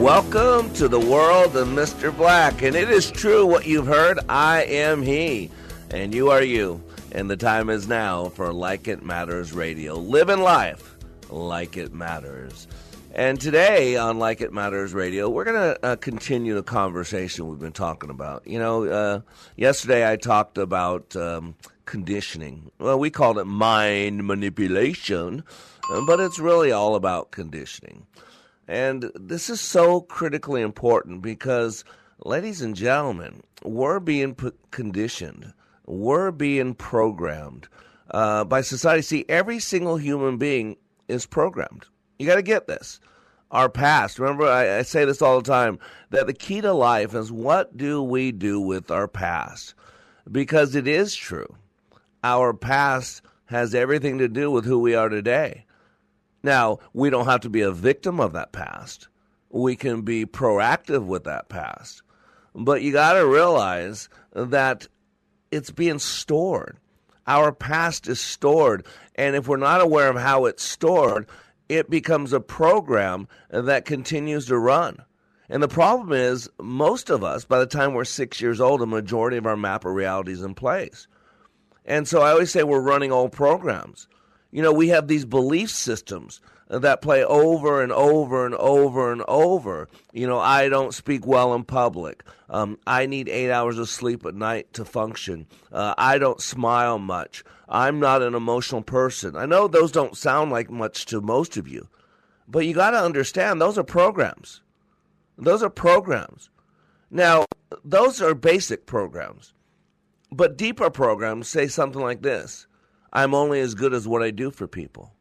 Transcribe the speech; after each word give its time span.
Welcome 0.00 0.72
to 0.76 0.88
the 0.88 0.98
world 0.98 1.54
of 1.58 1.68
Mr. 1.68 2.16
Black. 2.16 2.62
And 2.62 2.74
it 2.74 2.88
is 2.88 3.10
true 3.10 3.44
what 3.44 3.66
you've 3.66 3.86
heard. 3.86 4.18
I 4.30 4.62
am 4.62 5.02
he, 5.02 5.50
and 5.90 6.14
you 6.14 6.30
are 6.30 6.42
you. 6.42 6.82
And 7.12 7.28
the 7.28 7.36
time 7.36 7.68
is 7.68 7.86
now 7.86 8.30
for 8.30 8.50
Like 8.50 8.88
It 8.88 9.04
Matters 9.04 9.52
Radio. 9.52 9.96
Living 9.96 10.40
life 10.40 10.96
like 11.28 11.76
it 11.76 11.92
matters. 11.92 12.66
And 13.14 13.38
today 13.38 13.98
on 13.98 14.18
Like 14.18 14.40
It 14.40 14.54
Matters 14.54 14.94
Radio, 14.94 15.28
we're 15.28 15.44
going 15.44 15.74
to 15.74 15.84
uh, 15.84 15.96
continue 15.96 16.54
the 16.54 16.62
conversation 16.62 17.46
we've 17.46 17.58
been 17.58 17.70
talking 17.70 18.08
about. 18.08 18.46
You 18.46 18.58
know, 18.58 18.84
uh, 18.86 19.20
yesterday 19.56 20.10
I 20.10 20.16
talked 20.16 20.56
about 20.56 21.14
um, 21.14 21.54
conditioning. 21.84 22.70
Well, 22.78 22.98
we 22.98 23.10
called 23.10 23.36
it 23.36 23.44
mind 23.44 24.26
manipulation, 24.26 25.44
but 26.06 26.20
it's 26.20 26.38
really 26.38 26.72
all 26.72 26.94
about 26.94 27.32
conditioning. 27.32 28.06
And 28.70 29.10
this 29.16 29.50
is 29.50 29.60
so 29.60 30.02
critically 30.02 30.62
important 30.62 31.22
because, 31.22 31.84
ladies 32.24 32.62
and 32.62 32.76
gentlemen, 32.76 33.42
we're 33.64 33.98
being 33.98 34.36
conditioned, 34.70 35.52
we're 35.86 36.30
being 36.30 36.74
programmed 36.74 37.66
uh, 38.12 38.44
by 38.44 38.60
society. 38.60 39.02
See, 39.02 39.24
every 39.28 39.58
single 39.58 39.96
human 39.96 40.36
being 40.36 40.76
is 41.08 41.26
programmed. 41.26 41.86
You 42.20 42.28
got 42.28 42.36
to 42.36 42.42
get 42.42 42.68
this. 42.68 43.00
Our 43.50 43.68
past, 43.68 44.20
remember, 44.20 44.46
I, 44.46 44.78
I 44.78 44.82
say 44.82 45.04
this 45.04 45.20
all 45.20 45.40
the 45.40 45.50
time 45.50 45.80
that 46.10 46.28
the 46.28 46.32
key 46.32 46.60
to 46.60 46.72
life 46.72 47.12
is 47.12 47.32
what 47.32 47.76
do 47.76 48.00
we 48.00 48.30
do 48.30 48.60
with 48.60 48.92
our 48.92 49.08
past? 49.08 49.74
Because 50.30 50.76
it 50.76 50.86
is 50.86 51.16
true. 51.16 51.56
Our 52.22 52.54
past 52.54 53.22
has 53.46 53.74
everything 53.74 54.18
to 54.18 54.28
do 54.28 54.48
with 54.48 54.64
who 54.64 54.78
we 54.78 54.94
are 54.94 55.08
today. 55.08 55.64
Now, 56.42 56.78
we 56.92 57.10
don't 57.10 57.26
have 57.26 57.40
to 57.40 57.50
be 57.50 57.60
a 57.60 57.72
victim 57.72 58.20
of 58.20 58.32
that 58.32 58.52
past. 58.52 59.08
We 59.50 59.76
can 59.76 60.02
be 60.02 60.26
proactive 60.26 61.04
with 61.04 61.24
that 61.24 61.48
past. 61.48 62.02
But 62.54 62.82
you 62.82 62.92
got 62.92 63.14
to 63.14 63.26
realize 63.26 64.08
that 64.32 64.86
it's 65.50 65.70
being 65.70 65.98
stored. 65.98 66.78
Our 67.26 67.52
past 67.52 68.08
is 68.08 68.20
stored. 68.20 68.86
And 69.14 69.36
if 69.36 69.46
we're 69.46 69.56
not 69.56 69.80
aware 69.80 70.08
of 70.08 70.16
how 70.16 70.46
it's 70.46 70.62
stored, 70.62 71.28
it 71.68 71.90
becomes 71.90 72.32
a 72.32 72.40
program 72.40 73.28
that 73.50 73.84
continues 73.84 74.46
to 74.46 74.58
run. 74.58 75.02
And 75.48 75.62
the 75.62 75.68
problem 75.68 76.12
is, 76.12 76.48
most 76.60 77.10
of 77.10 77.24
us, 77.24 77.44
by 77.44 77.58
the 77.58 77.66
time 77.66 77.92
we're 77.92 78.04
six 78.04 78.40
years 78.40 78.60
old, 78.60 78.82
a 78.82 78.86
majority 78.86 79.36
of 79.36 79.46
our 79.46 79.56
map 79.56 79.84
of 79.84 79.92
reality 79.92 80.32
is 80.32 80.42
in 80.42 80.54
place. 80.54 81.06
And 81.84 82.06
so 82.06 82.22
I 82.22 82.30
always 82.30 82.50
say 82.52 82.62
we're 82.62 82.80
running 82.80 83.10
old 83.10 83.32
programs. 83.32 84.06
You 84.50 84.62
know, 84.62 84.72
we 84.72 84.88
have 84.88 85.06
these 85.06 85.24
belief 85.24 85.70
systems 85.70 86.40
that 86.68 87.02
play 87.02 87.24
over 87.24 87.82
and 87.82 87.92
over 87.92 88.46
and 88.46 88.54
over 88.54 89.12
and 89.12 89.22
over. 89.26 89.88
You 90.12 90.26
know, 90.26 90.38
I 90.38 90.68
don't 90.68 90.94
speak 90.94 91.26
well 91.26 91.54
in 91.54 91.64
public. 91.64 92.24
Um, 92.48 92.78
I 92.86 93.06
need 93.06 93.28
eight 93.28 93.50
hours 93.50 93.78
of 93.78 93.88
sleep 93.88 94.24
at 94.24 94.34
night 94.34 94.72
to 94.74 94.84
function. 94.84 95.46
Uh, 95.72 95.94
I 95.98 96.18
don't 96.18 96.40
smile 96.40 96.98
much. 96.98 97.44
I'm 97.68 98.00
not 98.00 98.22
an 98.22 98.34
emotional 98.34 98.82
person. 98.82 99.36
I 99.36 99.46
know 99.46 99.68
those 99.68 99.92
don't 99.92 100.16
sound 100.16 100.50
like 100.50 100.70
much 100.70 101.06
to 101.06 101.20
most 101.20 101.56
of 101.56 101.68
you, 101.68 101.88
but 102.48 102.66
you 102.66 102.74
got 102.74 102.90
to 102.90 103.00
understand 103.00 103.60
those 103.60 103.78
are 103.78 103.84
programs. 103.84 104.62
Those 105.38 105.62
are 105.62 105.70
programs. 105.70 106.50
Now, 107.10 107.46
those 107.84 108.20
are 108.20 108.34
basic 108.34 108.86
programs, 108.86 109.52
but 110.32 110.56
deeper 110.56 110.90
programs 110.90 111.48
say 111.48 111.68
something 111.68 112.02
like 112.02 112.22
this 112.22 112.66
I'm 113.12 113.34
only 113.34 113.60
as 113.60 113.74
good 113.74 113.94
as 113.94 114.06
what 114.06 114.22
I 114.22 114.30
do 114.30 114.50
for 114.50 114.66
people. 114.66 115.12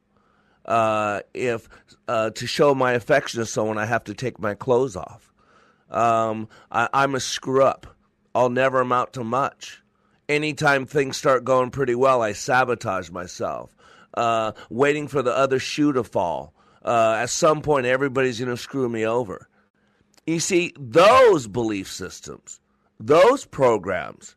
Uh, 0.66 1.22
if 1.34 1.68
uh, 2.08 2.30
to 2.32 2.46
show 2.46 2.76
my 2.76 2.94
affection 2.94 3.40
to 3.40 3.46
someone, 3.46 3.78
I 3.78 3.86
have 3.86 4.04
to 4.06 4.14
take 4.14 4.40
my 4.40 4.54
clothes 4.54 4.96
off. 4.96 5.34
Um, 5.90 6.48
I, 6.72 6.88
I'm 6.94 7.16
a 7.16 7.20
screw 7.20 7.64
up. 7.64 7.88
I'll 8.36 8.50
never 8.50 8.82
amount 8.82 9.14
to 9.14 9.24
much. 9.24 9.82
Anytime 10.28 10.86
things 10.86 11.18
start 11.18 11.44
going 11.44 11.72
pretty 11.72 11.96
well, 11.96 12.22
I 12.22 12.34
sabotage 12.34 13.10
myself, 13.10 13.76
uh, 14.14 14.52
waiting 14.70 15.08
for 15.08 15.24
the 15.24 15.36
other 15.36 15.58
shoe 15.58 15.92
to 15.94 16.04
fall. 16.04 16.54
Uh, 16.86 17.18
at 17.20 17.32
some 17.32 17.62
point, 17.62 17.88
everybody's 17.88 18.40
going 18.40 18.52
to 18.52 18.58
screw 18.58 18.88
me 18.88 19.06
over. 19.06 19.50
You 20.28 20.40
see, 20.40 20.74
those 20.78 21.48
belief 21.48 21.92
systems, 21.92 22.60
those 23.00 23.46
programs, 23.46 24.36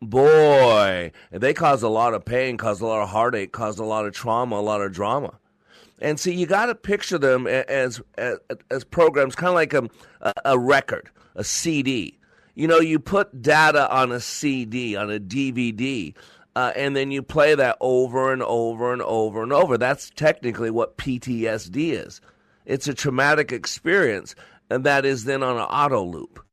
boy, 0.00 1.12
they 1.30 1.54
cause 1.54 1.82
a 1.82 1.88
lot 1.88 2.14
of 2.14 2.24
pain, 2.24 2.56
cause 2.56 2.80
a 2.80 2.86
lot 2.86 3.02
of 3.02 3.08
heartache, 3.08 3.52
cause 3.52 3.78
a 3.78 3.84
lot 3.84 4.06
of 4.06 4.12
trauma, 4.12 4.56
a 4.56 4.60
lot 4.60 4.80
of 4.80 4.92
drama. 4.92 5.38
And 6.00 6.18
see, 6.18 6.34
you 6.34 6.46
got 6.46 6.66
to 6.66 6.74
picture 6.74 7.18
them 7.18 7.46
as 7.46 8.00
as, 8.16 8.38
as 8.70 8.84
programs, 8.84 9.34
kind 9.34 9.48
of 9.48 9.54
like 9.54 9.74
a, 9.74 10.34
a 10.44 10.58
record, 10.58 11.10
a 11.34 11.44
CD. 11.44 12.18
You 12.54 12.66
know, 12.66 12.80
you 12.80 12.98
put 12.98 13.42
data 13.42 13.90
on 13.94 14.10
a 14.10 14.20
CD, 14.20 14.96
on 14.96 15.10
a 15.10 15.20
DVD, 15.20 16.14
uh, 16.56 16.72
and 16.74 16.96
then 16.96 17.10
you 17.10 17.22
play 17.22 17.54
that 17.54 17.76
over 17.80 18.32
and 18.32 18.42
over 18.42 18.92
and 18.92 19.02
over 19.02 19.42
and 19.42 19.52
over. 19.52 19.76
That's 19.76 20.10
technically 20.10 20.70
what 20.70 20.96
PTSD 20.96 21.92
is. 21.92 22.20
It's 22.64 22.88
a 22.88 22.94
traumatic 22.94 23.52
experience, 23.52 24.34
and 24.70 24.84
that 24.84 25.04
is 25.04 25.24
then 25.24 25.42
on 25.42 25.56
an 25.56 25.62
auto 25.62 26.02
loop 26.02 26.44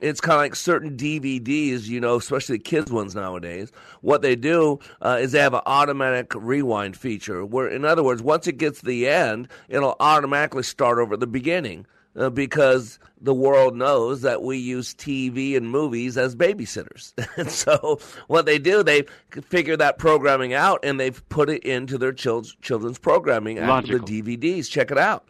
it's 0.00 0.20
kind 0.20 0.34
of 0.34 0.40
like 0.40 0.56
certain 0.56 0.96
DVDs, 0.96 1.86
you 1.86 2.00
know, 2.00 2.16
especially 2.16 2.56
the 2.58 2.62
kids 2.62 2.90
ones 2.90 3.14
nowadays. 3.14 3.72
What 4.00 4.22
they 4.22 4.36
do 4.36 4.78
uh, 5.02 5.18
is 5.20 5.32
they 5.32 5.40
have 5.40 5.54
an 5.54 5.62
automatic 5.66 6.32
rewind 6.34 6.96
feature, 6.96 7.44
where, 7.44 7.68
in 7.68 7.84
other 7.84 8.02
words, 8.02 8.22
once 8.22 8.46
it 8.46 8.58
gets 8.58 8.80
to 8.80 8.86
the 8.86 9.08
end, 9.08 9.48
it'll 9.68 9.96
automatically 10.00 10.62
start 10.62 10.98
over 10.98 11.14
at 11.14 11.20
the 11.20 11.26
beginning 11.26 11.86
uh, 12.16 12.30
because 12.30 12.98
the 13.20 13.34
world 13.34 13.76
knows 13.76 14.22
that 14.22 14.42
we 14.42 14.58
use 14.58 14.94
TV 14.94 15.56
and 15.56 15.70
movies 15.70 16.16
as 16.16 16.36
babysitters. 16.36 17.12
and 17.36 17.50
so 17.50 17.98
what 18.26 18.46
they 18.46 18.58
do, 18.58 18.82
they 18.82 19.04
figure 19.42 19.76
that 19.76 19.98
programming 19.98 20.54
out 20.54 20.80
and 20.82 21.00
they've 21.00 21.26
put 21.28 21.48
it 21.48 21.62
into 21.64 21.98
their 21.98 22.12
children's 22.12 22.98
programming 22.98 23.58
after 23.58 23.98
the 23.98 24.22
DVDs. 24.22 24.70
Check 24.70 24.90
it 24.90 24.98
out. 24.98 25.26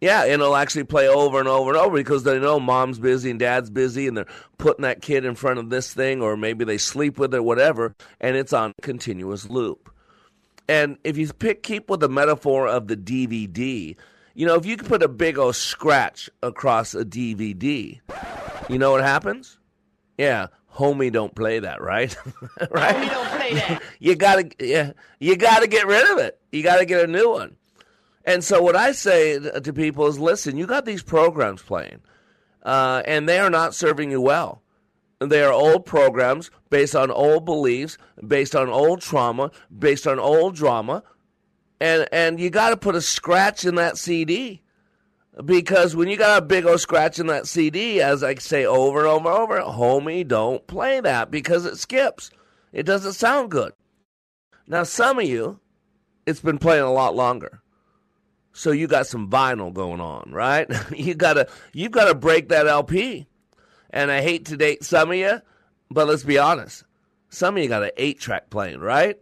Yeah, 0.00 0.24
and 0.24 0.32
it'll 0.32 0.56
actually 0.56 0.84
play 0.84 1.08
over 1.08 1.38
and 1.38 1.48
over 1.48 1.70
and 1.70 1.78
over 1.78 1.96
because 1.96 2.22
they 2.24 2.38
know 2.38 2.60
mom's 2.60 2.98
busy 2.98 3.30
and 3.30 3.40
dad's 3.40 3.70
busy 3.70 4.06
and 4.06 4.16
they're 4.16 4.26
putting 4.58 4.82
that 4.82 5.00
kid 5.00 5.24
in 5.24 5.34
front 5.34 5.58
of 5.58 5.70
this 5.70 5.92
thing 5.94 6.20
or 6.20 6.36
maybe 6.36 6.64
they 6.64 6.76
sleep 6.78 7.18
with 7.18 7.32
it, 7.32 7.38
or 7.38 7.42
whatever, 7.42 7.94
and 8.20 8.36
it's 8.36 8.52
on 8.52 8.74
continuous 8.82 9.48
loop. 9.48 9.90
And 10.68 10.98
if 11.04 11.16
you 11.16 11.32
pick, 11.32 11.62
keep 11.62 11.88
with 11.88 12.00
the 12.00 12.08
metaphor 12.08 12.66
of 12.68 12.88
the 12.88 12.96
DVD, 12.96 13.96
you 14.34 14.46
know, 14.46 14.56
if 14.56 14.66
you 14.66 14.76
could 14.76 14.88
put 14.88 15.02
a 15.02 15.08
big 15.08 15.38
old 15.38 15.56
scratch 15.56 16.28
across 16.42 16.94
a 16.94 17.04
DVD, 17.04 18.00
you 18.68 18.78
know 18.78 18.90
what 18.90 19.02
happens? 19.02 19.58
Yeah, 20.18 20.48
homie 20.74 21.12
don't 21.12 21.34
play 21.34 21.60
that, 21.60 21.80
right? 21.80 22.14
right? 22.70 22.94
Homie 22.94 23.08
don't 23.08 23.28
play 23.28 23.54
that. 23.54 23.82
you 23.98 24.14
gotta, 24.14 24.50
yeah, 24.60 24.92
you 25.20 25.36
gotta 25.36 25.66
get 25.66 25.86
rid 25.86 26.10
of 26.10 26.18
it. 26.18 26.38
You 26.52 26.62
gotta 26.62 26.84
get 26.84 27.02
a 27.02 27.06
new 27.06 27.30
one. 27.30 27.56
And 28.26 28.42
so 28.42 28.60
what 28.60 28.74
I 28.74 28.92
say 28.92 29.38
to 29.38 29.72
people 29.72 30.06
is, 30.08 30.18
listen, 30.18 30.56
you 30.56 30.66
got 30.66 30.84
these 30.84 31.02
programs 31.02 31.62
playing, 31.62 32.00
uh, 32.64 33.02
and 33.06 33.28
they 33.28 33.38
are 33.38 33.50
not 33.50 33.74
serving 33.74 34.10
you 34.10 34.20
well. 34.20 34.62
They 35.20 35.42
are 35.42 35.52
old 35.52 35.86
programs 35.86 36.50
based 36.68 36.94
on 36.94 37.10
old 37.10 37.44
beliefs, 37.44 37.96
based 38.26 38.54
on 38.54 38.68
old 38.68 39.00
trauma, 39.00 39.52
based 39.76 40.06
on 40.06 40.18
old 40.18 40.56
drama, 40.56 41.04
and 41.80 42.06
and 42.12 42.40
you 42.40 42.50
got 42.50 42.70
to 42.70 42.76
put 42.76 42.96
a 42.96 43.00
scratch 43.00 43.64
in 43.64 43.76
that 43.76 43.96
CD 43.96 44.62
because 45.44 45.94
when 45.94 46.08
you 46.08 46.16
got 46.16 46.42
a 46.42 46.46
big 46.46 46.64
old 46.64 46.80
scratch 46.80 47.18
in 47.18 47.26
that 47.26 47.46
CD, 47.46 48.00
as 48.00 48.22
I 48.22 48.34
say 48.36 48.64
over 48.64 49.00
and 49.00 49.08
over 49.08 49.28
and 49.28 49.64
over, 49.64 49.72
homie, 49.72 50.26
don't 50.26 50.66
play 50.66 51.00
that 51.00 51.30
because 51.30 51.66
it 51.66 51.78
skips. 51.78 52.30
It 52.72 52.84
doesn't 52.84 53.12
sound 53.12 53.50
good. 53.50 53.72
Now, 54.66 54.82
some 54.82 55.18
of 55.18 55.26
you, 55.26 55.60
it's 56.26 56.40
been 56.40 56.58
playing 56.58 56.84
a 56.84 56.92
lot 56.92 57.14
longer. 57.14 57.62
So 58.56 58.70
you 58.70 58.86
got 58.86 59.06
some 59.06 59.28
vinyl 59.28 59.70
going 59.70 60.00
on, 60.00 60.30
right? 60.32 60.66
you 60.96 61.14
gotta 61.14 61.46
you 61.74 61.90
gotta 61.90 62.14
break 62.14 62.48
that 62.48 62.66
LP. 62.66 63.28
And 63.90 64.10
I 64.10 64.22
hate 64.22 64.46
to 64.46 64.56
date 64.56 64.82
some 64.82 65.10
of 65.10 65.16
you, 65.16 65.42
but 65.90 66.08
let's 66.08 66.24
be 66.24 66.38
honest. 66.38 66.84
Some 67.28 67.56
of 67.56 67.62
you 67.62 67.68
got 67.68 67.82
an 67.82 67.90
eight 67.98 68.18
track 68.18 68.48
playing, 68.48 68.80
right? 68.80 69.18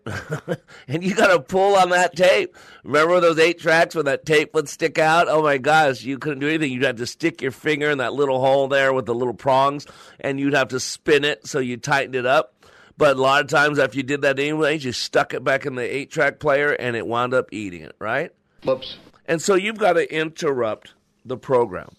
and 0.89 1.03
you 1.03 1.15
got 1.15 1.29
to 1.29 1.41
pull 1.41 1.75
on 1.75 1.89
that 1.91 2.15
tape. 2.15 2.55
Remember 2.85 3.19
those 3.19 3.39
eight 3.39 3.59
tracks 3.59 3.95
where 3.95 4.05
that 4.05 4.27
tape 4.27 4.53
would 4.55 4.69
stick 4.69 4.99
out? 4.99 5.27
Oh 5.29 5.43
my 5.43 5.59
gosh, 5.59 6.03
you 6.03 6.19
couldn't 6.19 6.41
do 6.41 6.49
anything. 6.49 6.71
You'd 6.71 6.85
have 6.85 6.97
to 6.97 7.07
stick 7.07 7.41
your 7.41 7.51
finger 7.51 7.91
in 7.91 7.99
that 7.99 8.13
little 8.13 8.41
hole 8.41 8.69
there 8.69 8.93
with 8.93 9.07
the 9.07 9.15
little 9.15 9.35
prongs, 9.35 9.87
and 10.21 10.39
you'd 10.39 10.55
have 10.55 10.69
to 10.69 10.81
spin 10.81 11.25
it 11.25 11.47
so 11.47 11.59
you 11.59 11.77
tightened 11.77 12.15
it 12.15 12.27
up. 12.27 12.67
But 12.97 13.17
a 13.17 13.21
lot 13.21 13.41
of 13.41 13.49
times, 13.49 13.79
after 13.79 13.97
you 13.97 14.03
did 14.03 14.23
that 14.23 14.39
anyway, 14.39 14.79
you 14.79 14.93
stuck 14.93 15.35
it 15.35 15.43
back 15.43 15.67
in 15.67 15.75
the 15.75 15.83
eight 15.83 16.11
track 16.11 16.39
player 16.39 16.71
and 16.71 16.95
it 16.95 17.07
wound 17.07 17.35
up 17.35 17.49
eating 17.53 17.83
it, 17.83 17.97
right? 17.99 18.31
Whoops. 18.65 18.99
And 19.27 19.41
so 19.41 19.55
you've 19.55 19.79
got 19.79 19.95
to 19.95 20.15
interrupt 20.15 20.95
the 21.25 21.37
program. 21.37 21.97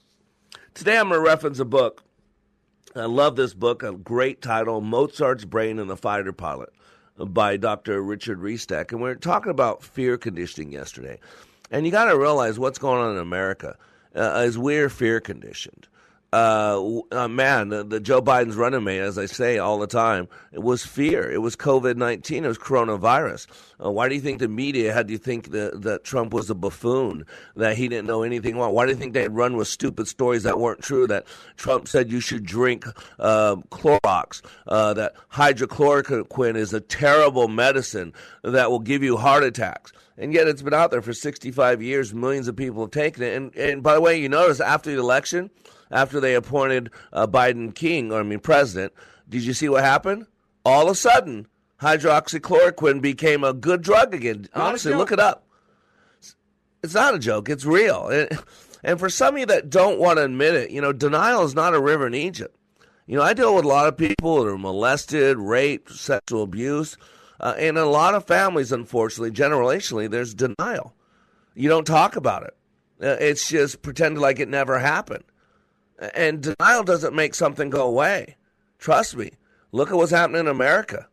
Today 0.74 0.98
I'm 0.98 1.10
going 1.10 1.20
to 1.20 1.26
reference 1.26 1.60
a 1.60 1.66
book. 1.66 2.04
I 2.96 3.06
love 3.06 3.36
this 3.36 3.54
book, 3.54 3.84
a 3.84 3.92
great 3.92 4.42
title 4.42 4.80
Mozart's 4.80 5.46
Brain 5.46 5.80
and 5.80 5.90
the 5.90 5.98
Fighter 5.98 6.32
Pilot 6.32 6.70
by 7.18 7.58
Dr. 7.58 8.02
Richard 8.02 8.40
Restak. 8.40 8.92
And 8.92 9.02
we 9.02 9.10
were 9.10 9.16
talking 9.16 9.52
about 9.52 9.84
fear 9.84 10.18
conditioning 10.18 10.72
yesterday. 10.72 11.20
And 11.72 11.86
you 11.86 11.92
got 11.92 12.06
to 12.06 12.18
realize 12.18 12.60
what's 12.60 12.78
going 12.78 13.02
on 13.02 13.14
in 13.14 13.18
America 13.18 13.78
uh, 14.16 14.44
is 14.46 14.58
we're 14.58 14.90
fear 14.90 15.20
conditioned 15.20 15.88
uh, 16.36 17.02
uh, 17.14 17.28
man, 17.30 17.70
the, 17.70 17.82
the, 17.86 18.00
Joe 18.02 18.22
Biden's 18.22 18.58
running 18.58 18.84
mate, 18.84 19.00
as 19.00 19.18
I 19.18 19.26
say 19.26 19.58
all 19.58 19.80
the 19.80 19.88
time, 19.88 20.28
it 20.52 20.62
was 20.62 20.86
fear. 20.86 21.32
It 21.32 21.38
was 21.38 21.56
COVID 21.56 21.96
19. 21.96 22.44
It 22.44 22.48
was 22.50 22.58
coronavirus. 22.58 23.48
Uh, 23.82 23.90
why 23.90 24.10
do 24.10 24.16
you 24.16 24.22
think 24.22 24.40
the 24.40 24.50
media 24.50 24.92
had 24.92 25.08
to 25.08 25.18
think 25.18 25.52
that, 25.52 25.84
that 25.84 26.04
Trump 26.04 26.34
was 26.34 26.50
a 26.50 26.56
buffoon, 26.56 27.26
that 27.56 27.78
he 27.78 27.88
didn't 27.88 28.08
know 28.08 28.24
anything 28.24 28.56
about? 28.56 28.74
Why 28.74 28.86
do 28.86 28.92
you 28.92 28.98
think 28.98 29.14
they'd 29.14 29.30
run 29.30 29.56
with 29.56 29.70
stupid 29.70 30.10
stories 30.10 30.44
that 30.44 30.60
weren't 30.60 30.82
true, 30.82 31.08
that 31.08 31.26
Trump 31.56 31.88
said 31.88 32.12
you 32.12 32.20
should 32.20 32.46
drink 32.46 32.86
uh, 33.18 33.56
Clorox, 33.72 34.42
uh, 34.68 34.94
that 34.94 35.14
hydroxychloroquine 35.32 36.58
is 36.58 36.74
a 36.74 36.82
terrible 36.82 37.48
medicine 37.48 38.12
that 38.44 38.70
will 38.70 38.80
give 38.80 39.04
you 39.04 39.16
heart 39.16 39.46
attacks? 39.46 39.94
And 40.18 40.34
yet 40.34 40.50
it's 40.50 40.62
been 40.62 40.74
out 40.74 40.92
there 40.92 41.02
for 41.02 41.14
65 41.14 41.82
years. 41.82 42.14
Millions 42.14 42.50
of 42.50 42.58
people 42.58 42.84
have 42.84 42.92
taken 42.92 43.24
it. 43.24 43.36
And, 43.36 43.56
and 43.56 43.82
by 43.82 43.94
the 43.94 44.02
way, 44.02 44.20
you 44.20 44.28
notice 44.28 44.60
after 44.60 44.92
the 44.92 45.00
election, 45.00 45.50
after 45.92 46.20
they 46.20 46.36
appointed 46.36 46.92
uh, 47.14 47.28
Biden 47.28 47.74
king, 47.74 48.12
or 48.12 48.20
I 48.20 48.24
mean 48.24 48.40
president, 48.40 48.94
did 49.30 49.44
you 49.44 49.54
see 49.54 49.70
what 49.70 49.84
happened? 49.84 50.28
All 50.64 50.84
of 50.86 50.92
a 50.92 50.96
sudden, 50.96 51.48
hydroxychloroquine 51.82 53.02
became 53.02 53.44
a 53.44 53.54
good 53.54 53.82
drug 53.82 54.14
again. 54.14 54.48
Not 54.56 54.70
Honestly, 54.70 54.94
look 54.94 55.12
it 55.12 55.20
up. 55.20 55.48
It's 56.84 56.94
not 56.94 57.16
a 57.16 57.20
joke. 57.20 57.50
It's 57.50 57.66
real. 57.66 58.28
And 58.84 59.00
for 59.00 59.10
some 59.10 59.34
of 59.34 59.40
you 59.40 59.46
that 59.48 59.72
don't 59.72 60.00
want 60.00 60.18
to 60.18 60.26
admit 60.26 60.54
it, 60.54 60.70
you 60.70 60.80
know, 60.80 60.94
denial 60.94 61.44
is 61.44 61.56
not 61.56 61.74
a 61.74 61.80
river 61.80 62.06
in 62.06 62.14
Egypt. 62.14 62.56
You 63.08 63.18
know, 63.18 63.24
I 63.24 63.34
deal 63.34 63.56
with 63.56 63.66
a 63.66 63.68
lot 63.68 63.88
of 63.88 63.98
people 63.98 64.44
that 64.44 64.50
are 64.50 64.58
molested, 64.58 65.38
raped, 65.38 65.92
sexual 65.92 66.44
abuse, 66.44 66.96
uh, 67.40 67.56
and 67.58 67.78
a 67.78 67.86
lot 67.86 68.14
of 68.14 68.26
families, 68.26 68.72
unfortunately, 68.72 69.32
generationally, 69.32 70.10
there's 70.10 70.34
denial. 70.34 70.94
You 71.56 71.68
don't 71.68 71.86
talk 71.86 72.16
about 72.16 72.44
it. 72.44 72.56
Uh, 73.02 73.18
it's 73.20 73.50
just 73.50 73.82
pretend 73.82 74.20
like 74.20 74.40
it 74.40 74.50
never 74.50 74.80
happened. 74.80 75.24
And 76.14 76.42
denial 76.42 76.84
doesn't 76.84 77.16
make 77.16 77.36
something 77.36 77.70
go 77.70 77.88
away. 77.88 78.36
Trust 78.80 79.16
me. 79.16 79.32
Look 79.72 79.90
at 79.90 79.98
what's 79.98 80.12
happening 80.12 80.42
in 80.42 80.48
America. 80.48 81.08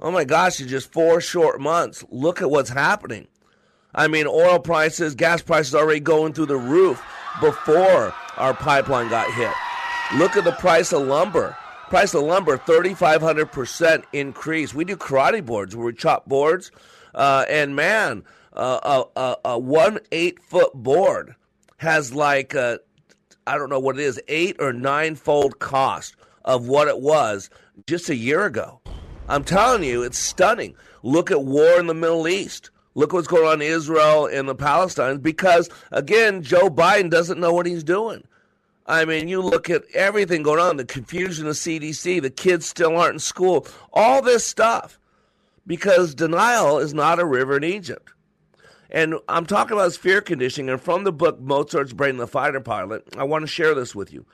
Oh 0.00 0.10
my 0.10 0.24
gosh, 0.24 0.60
in 0.60 0.68
just 0.68 0.92
four 0.92 1.20
short 1.20 1.60
months, 1.60 2.04
look 2.10 2.42
at 2.42 2.50
what's 2.50 2.70
happening. 2.70 3.26
I 3.94 4.08
mean, 4.08 4.26
oil 4.26 4.58
prices, 4.58 5.14
gas 5.14 5.40
prices 5.40 5.74
already 5.74 6.00
going 6.00 6.34
through 6.34 6.46
the 6.46 6.58
roof 6.58 7.02
before 7.40 8.14
our 8.36 8.52
pipeline 8.52 9.08
got 9.08 9.32
hit. 9.32 9.52
Look 10.18 10.36
at 10.36 10.44
the 10.44 10.52
price 10.52 10.92
of 10.92 11.06
lumber. 11.06 11.56
Price 11.88 12.14
of 12.14 12.22
lumber, 12.22 12.58
3,500% 12.58 14.04
increase. 14.12 14.74
We 14.74 14.84
do 14.84 14.96
karate 14.96 15.44
boards 15.44 15.74
where 15.74 15.86
we 15.86 15.94
chop 15.94 16.26
boards. 16.26 16.70
Uh, 17.14 17.44
and 17.48 17.74
man, 17.74 18.24
uh, 18.52 19.04
a, 19.16 19.20
a, 19.20 19.36
a, 19.44 19.58
one 19.58 20.00
eight 20.12 20.42
foot 20.42 20.74
board 20.74 21.34
has 21.78 22.12
like 22.12 22.54
uh, 22.54 22.78
I 23.46 23.58
don't 23.58 23.70
know 23.70 23.78
what 23.78 23.98
it 23.98 24.02
is, 24.02 24.20
eight 24.28 24.56
or 24.58 24.72
nine 24.72 25.14
fold 25.14 25.58
cost 25.58 26.16
of 26.44 26.68
what 26.68 26.88
it 26.88 27.00
was 27.00 27.50
just 27.86 28.08
a 28.08 28.16
year 28.16 28.44
ago. 28.44 28.80
I'm 29.28 29.44
telling 29.44 29.82
you, 29.82 30.02
it's 30.02 30.18
stunning. 30.18 30.74
Look 31.02 31.30
at 31.30 31.44
war 31.44 31.78
in 31.78 31.86
the 31.86 31.94
Middle 31.94 32.28
East. 32.28 32.70
Look 32.94 33.12
what's 33.12 33.28
going 33.28 33.46
on 33.46 33.60
in 33.60 33.68
Israel 33.68 34.26
and 34.26 34.48
the 34.48 34.54
Palestine 34.54 35.18
because, 35.18 35.68
again, 35.90 36.42
Joe 36.42 36.70
Biden 36.70 37.10
doesn't 37.10 37.38
know 37.38 37.52
what 37.52 37.66
he's 37.66 37.84
doing. 37.84 38.26
I 38.86 39.04
mean, 39.04 39.28
you 39.28 39.42
look 39.42 39.68
at 39.68 39.84
everything 39.94 40.42
going 40.42 40.60
on 40.60 40.76
the 40.76 40.84
confusion 40.84 41.46
of 41.46 41.56
CDC, 41.56 42.22
the 42.22 42.30
kids 42.30 42.66
still 42.66 42.96
aren't 42.96 43.14
in 43.14 43.18
school, 43.18 43.66
all 43.92 44.22
this 44.22 44.46
stuff 44.46 44.98
because 45.66 46.14
denial 46.14 46.78
is 46.78 46.94
not 46.94 47.18
a 47.18 47.24
river 47.24 47.56
in 47.56 47.64
Egypt. 47.64 48.12
And 48.90 49.16
I'm 49.28 49.46
talking 49.46 49.72
about 49.72 49.86
his 49.86 49.96
fear 49.96 50.20
conditioning. 50.20 50.70
And 50.70 50.80
from 50.80 51.04
the 51.04 51.12
book 51.12 51.40
Mozart's 51.40 51.92
Brain, 51.92 52.16
the 52.16 52.26
Fighter 52.26 52.60
Pilot, 52.60 53.04
I 53.16 53.24
want 53.24 53.42
to 53.42 53.48
share 53.48 53.74
this 53.74 53.94
with 53.94 54.12
you. 54.12 54.26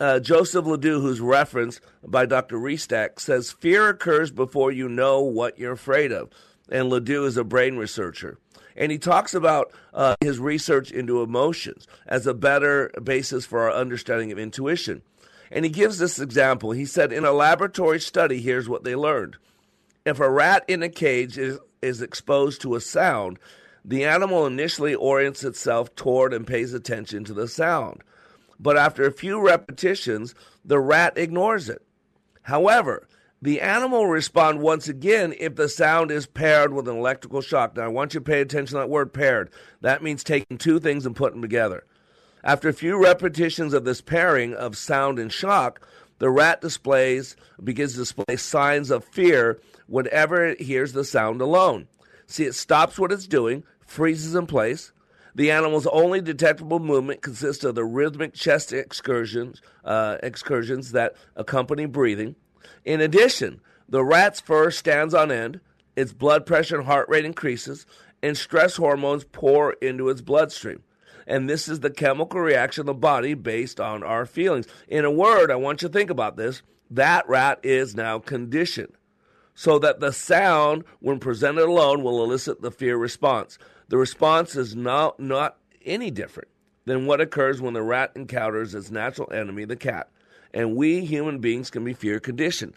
Uh, 0.00 0.18
Joseph 0.18 0.64
Ledoux, 0.64 1.00
who's 1.00 1.20
referenced 1.20 1.80
by 2.02 2.26
Dr. 2.26 2.56
Restak, 2.56 3.20
says 3.20 3.52
fear 3.52 3.88
occurs 3.88 4.30
before 4.30 4.72
you 4.72 4.88
know 4.88 5.20
what 5.20 5.58
you're 5.58 5.72
afraid 5.72 6.10
of. 6.10 6.30
And 6.70 6.88
Ledoux 6.88 7.24
is 7.24 7.36
a 7.36 7.44
brain 7.44 7.76
researcher. 7.76 8.38
And 8.76 8.90
he 8.90 8.98
talks 8.98 9.34
about 9.34 9.72
uh, 9.92 10.16
his 10.20 10.38
research 10.38 10.90
into 10.90 11.22
emotions 11.22 11.86
as 12.06 12.26
a 12.26 12.34
better 12.34 12.90
basis 13.02 13.44
for 13.46 13.60
our 13.60 13.72
understanding 13.72 14.32
of 14.32 14.38
intuition. 14.38 15.02
And 15.50 15.64
he 15.64 15.70
gives 15.70 15.98
this 15.98 16.18
example. 16.18 16.72
He 16.72 16.86
said, 16.86 17.12
In 17.12 17.24
a 17.24 17.32
laboratory 17.32 18.00
study, 18.00 18.40
here's 18.40 18.68
what 18.68 18.84
they 18.84 18.96
learned. 18.96 19.36
If 20.04 20.18
a 20.18 20.28
rat 20.28 20.64
in 20.66 20.82
a 20.82 20.88
cage 20.88 21.38
is, 21.38 21.58
is 21.80 22.02
exposed 22.02 22.60
to 22.62 22.74
a 22.74 22.80
sound, 22.80 23.38
the 23.84 24.04
animal 24.04 24.46
initially 24.46 24.94
orients 24.94 25.44
itself 25.44 25.94
toward 25.94 26.32
and 26.32 26.46
pays 26.46 26.72
attention 26.72 27.24
to 27.24 27.34
the 27.34 27.48
sound. 27.48 28.02
But 28.58 28.76
after 28.76 29.04
a 29.04 29.12
few 29.12 29.40
repetitions, 29.40 30.34
the 30.64 30.78
rat 30.78 31.18
ignores 31.18 31.68
it. 31.68 31.82
However, 32.42 33.08
the 33.42 33.60
animal 33.60 34.00
will 34.00 34.08
respond 34.08 34.62
once 34.62 34.88
again 34.88 35.34
if 35.38 35.56
the 35.56 35.68
sound 35.68 36.10
is 36.10 36.24
paired 36.24 36.72
with 36.72 36.88
an 36.88 36.96
electrical 36.96 37.42
shock. 37.42 37.76
Now, 37.76 37.84
I 37.84 37.88
want 37.88 38.14
you 38.14 38.20
to 38.20 38.24
pay 38.24 38.40
attention 38.40 38.76
to 38.76 38.80
that 38.80 38.88
word 38.88 39.12
paired. 39.12 39.50
That 39.82 40.02
means 40.02 40.24
taking 40.24 40.56
two 40.56 40.80
things 40.80 41.04
and 41.04 41.14
putting 41.14 41.40
them 41.40 41.50
together. 41.50 41.84
After 42.42 42.70
a 42.70 42.74
few 42.74 43.02
repetitions 43.02 43.74
of 43.74 43.84
this 43.84 44.00
pairing 44.00 44.54
of 44.54 44.78
sound 44.78 45.18
and 45.18 45.30
shock, 45.30 45.86
the 46.18 46.30
rat 46.30 46.60
displays 46.60 47.36
begins 47.62 47.92
to 47.92 47.98
display 47.98 48.36
signs 48.36 48.90
of 48.90 49.04
fear 49.04 49.60
whenever 49.88 50.46
it 50.46 50.62
hears 50.62 50.92
the 50.94 51.04
sound 51.04 51.42
alone. 51.42 51.88
See, 52.26 52.44
it 52.44 52.54
stops 52.54 52.98
what 52.98 53.12
it's 53.12 53.26
doing, 53.26 53.64
freezes 53.86 54.34
in 54.34 54.46
place. 54.46 54.92
The 55.34 55.50
animal's 55.50 55.86
only 55.88 56.20
detectable 56.20 56.78
movement 56.78 57.22
consists 57.22 57.64
of 57.64 57.74
the 57.74 57.84
rhythmic 57.84 58.34
chest 58.34 58.72
excursions, 58.72 59.60
uh, 59.84 60.18
excursions 60.22 60.92
that 60.92 61.14
accompany 61.34 61.86
breathing. 61.86 62.36
In 62.84 63.00
addition, 63.00 63.60
the 63.88 64.04
rat's 64.04 64.40
fur 64.40 64.70
stands 64.70 65.12
on 65.12 65.32
end, 65.32 65.60
its 65.96 66.12
blood 66.12 66.46
pressure 66.46 66.76
and 66.76 66.86
heart 66.86 67.08
rate 67.08 67.24
increases, 67.24 67.84
and 68.22 68.36
stress 68.36 68.76
hormones 68.76 69.24
pour 69.24 69.72
into 69.74 70.08
its 70.08 70.20
bloodstream. 70.20 70.82
And 71.26 71.48
this 71.48 71.68
is 71.68 71.80
the 71.80 71.90
chemical 71.90 72.40
reaction 72.40 72.82
of 72.82 72.86
the 72.86 72.94
body 72.94 73.34
based 73.34 73.80
on 73.80 74.02
our 74.02 74.26
feelings. 74.26 74.66
In 74.88 75.04
a 75.04 75.10
word, 75.10 75.50
I 75.50 75.56
want 75.56 75.82
you 75.82 75.88
to 75.88 75.92
think 75.92 76.10
about 76.10 76.36
this 76.36 76.62
that 76.90 77.28
rat 77.28 77.58
is 77.62 77.94
now 77.94 78.18
conditioned 78.18 78.92
so 79.54 79.78
that 79.78 80.00
the 80.00 80.12
sound, 80.12 80.84
when 81.00 81.18
presented 81.18 81.64
alone, 81.64 82.02
will 82.02 82.22
elicit 82.22 82.60
the 82.60 82.70
fear 82.70 82.96
response. 82.96 83.58
The 83.94 83.98
response 83.98 84.56
is 84.56 84.74
not, 84.74 85.20
not 85.20 85.56
any 85.84 86.10
different 86.10 86.48
than 86.84 87.06
what 87.06 87.20
occurs 87.20 87.60
when 87.60 87.74
the 87.74 87.82
rat 87.82 88.10
encounters 88.16 88.74
its 88.74 88.90
natural 88.90 89.32
enemy, 89.32 89.66
the 89.66 89.76
cat. 89.76 90.08
And 90.52 90.74
we 90.74 91.04
human 91.04 91.38
beings 91.38 91.70
can 91.70 91.84
be 91.84 91.94
fear 91.94 92.18
conditioned. 92.18 92.74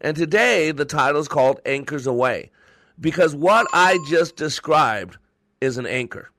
And 0.00 0.16
today, 0.16 0.70
the 0.70 0.84
title 0.84 1.20
is 1.20 1.26
called 1.26 1.58
Anchors 1.66 2.06
Away 2.06 2.52
because 3.00 3.34
what 3.34 3.66
I 3.72 3.98
just 4.08 4.36
described 4.36 5.18
is 5.60 5.76
an 5.76 5.86
anchor. 5.86 6.30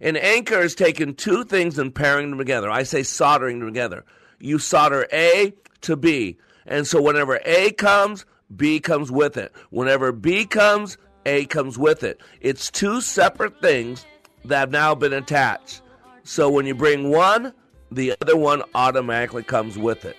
An 0.00 0.16
anchor 0.16 0.60
is 0.60 0.74
taking 0.74 1.14
two 1.14 1.44
things 1.44 1.78
and 1.78 1.94
pairing 1.94 2.30
them 2.30 2.38
together. 2.38 2.70
I 2.70 2.84
say 2.84 3.02
soldering 3.02 3.58
them 3.58 3.68
together. 3.68 4.02
You 4.40 4.58
solder 4.58 5.06
A 5.12 5.52
to 5.82 5.94
B. 5.94 6.38
And 6.64 6.86
so 6.86 7.02
whenever 7.02 7.38
A 7.44 7.72
comes, 7.72 8.24
B 8.56 8.80
comes 8.80 9.12
with 9.12 9.36
it. 9.36 9.52
Whenever 9.68 10.10
B 10.10 10.46
comes, 10.46 10.96
A 11.28 11.44
comes 11.44 11.76
with 11.76 12.02
it. 12.02 12.22
It's 12.40 12.70
two 12.70 13.02
separate 13.02 13.60
things 13.60 14.06
that 14.46 14.60
have 14.60 14.70
now 14.70 14.94
been 14.94 15.12
attached. 15.12 15.82
So 16.24 16.48
when 16.48 16.64
you 16.64 16.74
bring 16.74 17.10
one, 17.10 17.52
the 17.90 18.14
other 18.22 18.36
one 18.36 18.62
automatically 18.74 19.42
comes 19.42 19.76
with 19.76 20.06
it. 20.06 20.16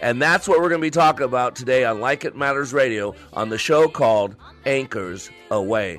And 0.00 0.22
that's 0.22 0.46
what 0.46 0.60
we're 0.60 0.68
going 0.68 0.80
to 0.80 0.86
be 0.86 0.90
talking 0.90 1.24
about 1.24 1.56
today 1.56 1.84
on 1.84 2.00
Like 2.00 2.24
It 2.24 2.36
Matters 2.36 2.72
Radio 2.72 3.14
on 3.32 3.48
the 3.48 3.58
show 3.58 3.88
called 3.88 4.36
Anchors 4.64 5.30
Away. 5.50 5.98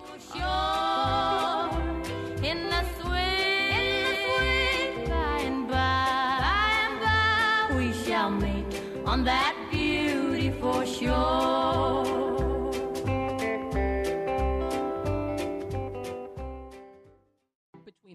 on 9.13 9.23
that 9.25 9.55
beauty 9.69 10.49
for 10.59 10.83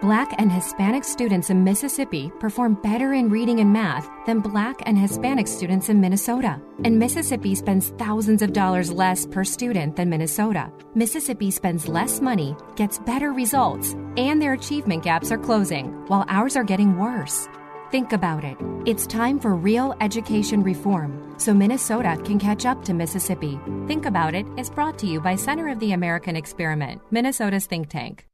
Black 0.00 0.32
and 0.38 0.52
Hispanic 0.52 1.02
students 1.02 1.50
in 1.50 1.64
Mississippi 1.64 2.30
perform 2.38 2.74
better 2.74 3.14
in 3.14 3.28
reading 3.28 3.58
and 3.58 3.72
math 3.72 4.08
than 4.26 4.38
Black 4.38 4.80
and 4.86 4.96
Hispanic 4.96 5.48
students 5.48 5.88
in 5.88 6.00
Minnesota. 6.00 6.60
And 6.84 7.00
Mississippi 7.00 7.56
spends 7.56 7.88
thousands 7.98 8.40
of 8.40 8.52
dollars 8.52 8.92
less 8.92 9.26
per 9.26 9.42
student 9.42 9.96
than 9.96 10.08
Minnesota. 10.08 10.70
Mississippi 10.94 11.50
spends 11.50 11.88
less 11.88 12.20
money, 12.20 12.54
gets 12.76 13.00
better 13.00 13.32
results, 13.32 13.94
and 14.16 14.40
their 14.40 14.52
achievement 14.52 15.02
gaps 15.02 15.32
are 15.32 15.38
closing, 15.38 15.86
while 16.06 16.24
ours 16.28 16.54
are 16.54 16.62
getting 16.62 16.96
worse. 16.96 17.48
Think 17.90 18.12
about 18.12 18.44
it. 18.44 18.56
It's 18.86 19.04
time 19.04 19.40
for 19.40 19.56
real 19.56 19.96
education 20.00 20.62
reform 20.62 21.34
so 21.38 21.52
Minnesota 21.52 22.16
can 22.24 22.38
catch 22.38 22.66
up 22.66 22.84
to 22.84 22.94
Mississippi. 22.94 23.58
Think 23.88 24.06
About 24.06 24.34
It 24.34 24.46
is 24.56 24.70
brought 24.70 24.96
to 25.00 25.06
you 25.06 25.20
by 25.20 25.34
Center 25.34 25.68
of 25.68 25.80
the 25.80 25.92
American 25.92 26.36
Experiment, 26.36 27.00
Minnesota's 27.10 27.66
think 27.66 27.88
tank. 27.88 28.27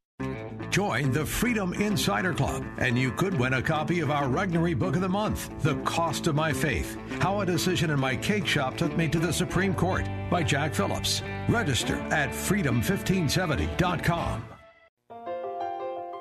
Join 0.75 1.13
the 1.13 1.25
Freedom 1.25 1.73
Insider 1.75 2.35
Club, 2.35 2.65
and 2.79 2.99
you 2.99 3.13
could 3.13 3.39
win 3.39 3.55
a 3.55 3.63
copy 3.63 4.01
of 4.01 4.11
our 4.11 4.25
Regnery 4.25 4.77
Book 4.77 4.97
of 4.97 5.03
the 5.03 5.09
Month, 5.09 5.63
The 5.63 5.77
Cost 5.83 6.27
of 6.27 6.35
My 6.35 6.53
Faith 6.53 6.99
How 7.21 7.41
a 7.41 7.47
Decision 7.47 7.91
in 7.91 8.01
My 8.01 8.17
Cake 8.17 8.45
Shop 8.45 8.77
Took 8.77 8.97
Me 8.97 9.07
to 9.07 9.21
the 9.21 9.33
Supreme 9.33 9.73
Court 9.73 10.05
by 10.29 10.43
Jack 10.43 10.75
Phillips. 10.75 11.23
Register 11.49 11.95
at 12.11 12.31
freedom1570.com. 12.31 14.45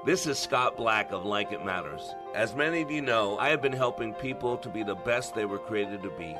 This 0.05 0.27
is 0.27 0.37
Scott 0.37 0.77
Black 0.77 1.11
of 1.11 1.25
Like 1.25 1.51
It 1.51 1.65
Matters. 1.65 2.13
As 2.35 2.55
many 2.55 2.83
of 2.83 2.91
you 2.91 3.01
know, 3.01 3.39
I 3.39 3.49
have 3.49 3.63
been 3.63 3.73
helping 3.73 4.13
people 4.13 4.57
to 4.57 4.69
be 4.69 4.83
the 4.83 4.93
best 4.93 5.33
they 5.33 5.45
were 5.45 5.57
created 5.57 6.03
to 6.03 6.11
be. 6.11 6.35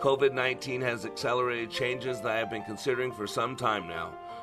COVID 0.00 0.32
19 0.32 0.80
has 0.80 1.04
accelerated 1.04 1.70
changes 1.70 2.22
that 2.22 2.30
I 2.30 2.38
have 2.38 2.48
been 2.48 2.64
considering 2.64 3.12
for 3.12 3.26
some 3.26 3.56
time 3.56 3.86
now. 3.88 4.14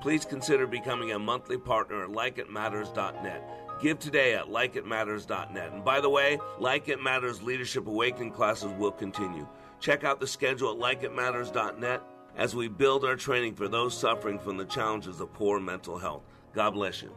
Please 0.00 0.24
consider 0.24 0.66
becoming 0.66 1.12
a 1.12 1.18
monthly 1.18 1.58
partner 1.58 2.04
at 2.04 2.10
likeitmatters.net. 2.10 3.42
Give 3.80 3.98
today 3.98 4.34
at 4.34 4.46
likeitmatters.net. 4.46 5.72
And 5.72 5.84
by 5.84 6.00
the 6.00 6.10
way, 6.10 6.38
Like 6.58 6.88
It 6.88 7.02
Matters 7.02 7.42
Leadership 7.42 7.86
Awakening 7.86 8.32
classes 8.32 8.72
will 8.78 8.92
continue. 8.92 9.46
Check 9.80 10.04
out 10.04 10.20
the 10.20 10.26
schedule 10.26 10.72
at 10.72 11.00
likeitmatters.net 11.00 12.02
as 12.36 12.54
we 12.54 12.68
build 12.68 13.04
our 13.04 13.16
training 13.16 13.54
for 13.54 13.68
those 13.68 13.98
suffering 13.98 14.38
from 14.38 14.56
the 14.56 14.64
challenges 14.64 15.20
of 15.20 15.32
poor 15.32 15.60
mental 15.60 15.98
health. 15.98 16.22
God 16.54 16.70
bless 16.70 17.02
you. 17.02 17.12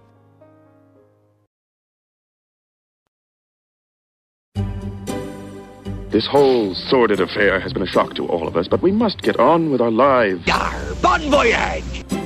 This 6.12 6.28
whole 6.28 6.76
sordid 6.76 7.22
affair 7.22 7.58
has 7.62 7.72
been 7.72 7.84
a 7.84 7.88
shock 7.88 8.16
to 8.16 8.28
all 8.28 8.46
of 8.46 8.58
us, 8.58 8.68
but 8.68 8.82
we 8.82 8.92
must 8.92 9.22
get 9.22 9.40
on 9.40 9.72
with 9.72 9.80
our 9.80 9.92
lives. 9.92 10.46
Yar, 10.46 10.96
bon 11.02 11.22
voyage! 11.32 12.21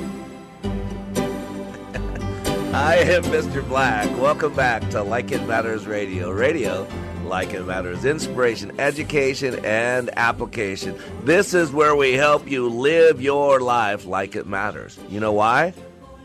I 2.75 2.97
am 2.97 3.23
Mr. 3.23 3.65
Black. 3.65 4.05
Welcome 4.19 4.53
back 4.53 4.89
to 4.89 5.01
Like 5.01 5.31
It 5.31 5.47
Matters 5.47 5.87
Radio. 5.87 6.29
Radio, 6.29 6.85
like 7.23 7.53
it 7.53 7.63
matters, 7.63 8.03
inspiration, 8.03 8.77
education, 8.81 9.63
and 9.63 10.09
application. 10.17 10.99
This 11.23 11.53
is 11.53 11.71
where 11.71 11.95
we 11.95 12.15
help 12.15 12.51
you 12.51 12.67
live 12.67 13.21
your 13.21 13.61
life 13.61 14.05
like 14.05 14.35
it 14.35 14.45
matters. 14.45 14.99
You 15.07 15.21
know 15.21 15.31
why? 15.31 15.73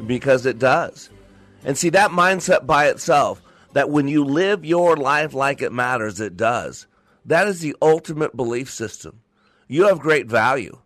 Because 0.05 0.45
it 0.45 0.59
does. 0.59 1.09
And 1.65 1.79
see, 1.79 1.91
that 1.91 2.11
mindset 2.11 2.67
by 2.67 2.89
itself, 2.89 3.41
that 3.75 3.91
when 3.91 4.09
you 4.09 4.25
live 4.25 4.65
your 4.65 4.97
life 4.97 5.35
like 5.35 5.63
it 5.63 5.73
matters, 5.73 6.21
it 6.21 6.37
does. 6.37 6.89
That 7.27 7.47
is 7.47 7.61
the 7.61 7.77
ultimate 7.81 8.37
belief 8.37 8.69
system. 8.69 9.21
You 9.69 9.87
have 9.87 10.01
great 10.01 10.27
value. 10.27 10.81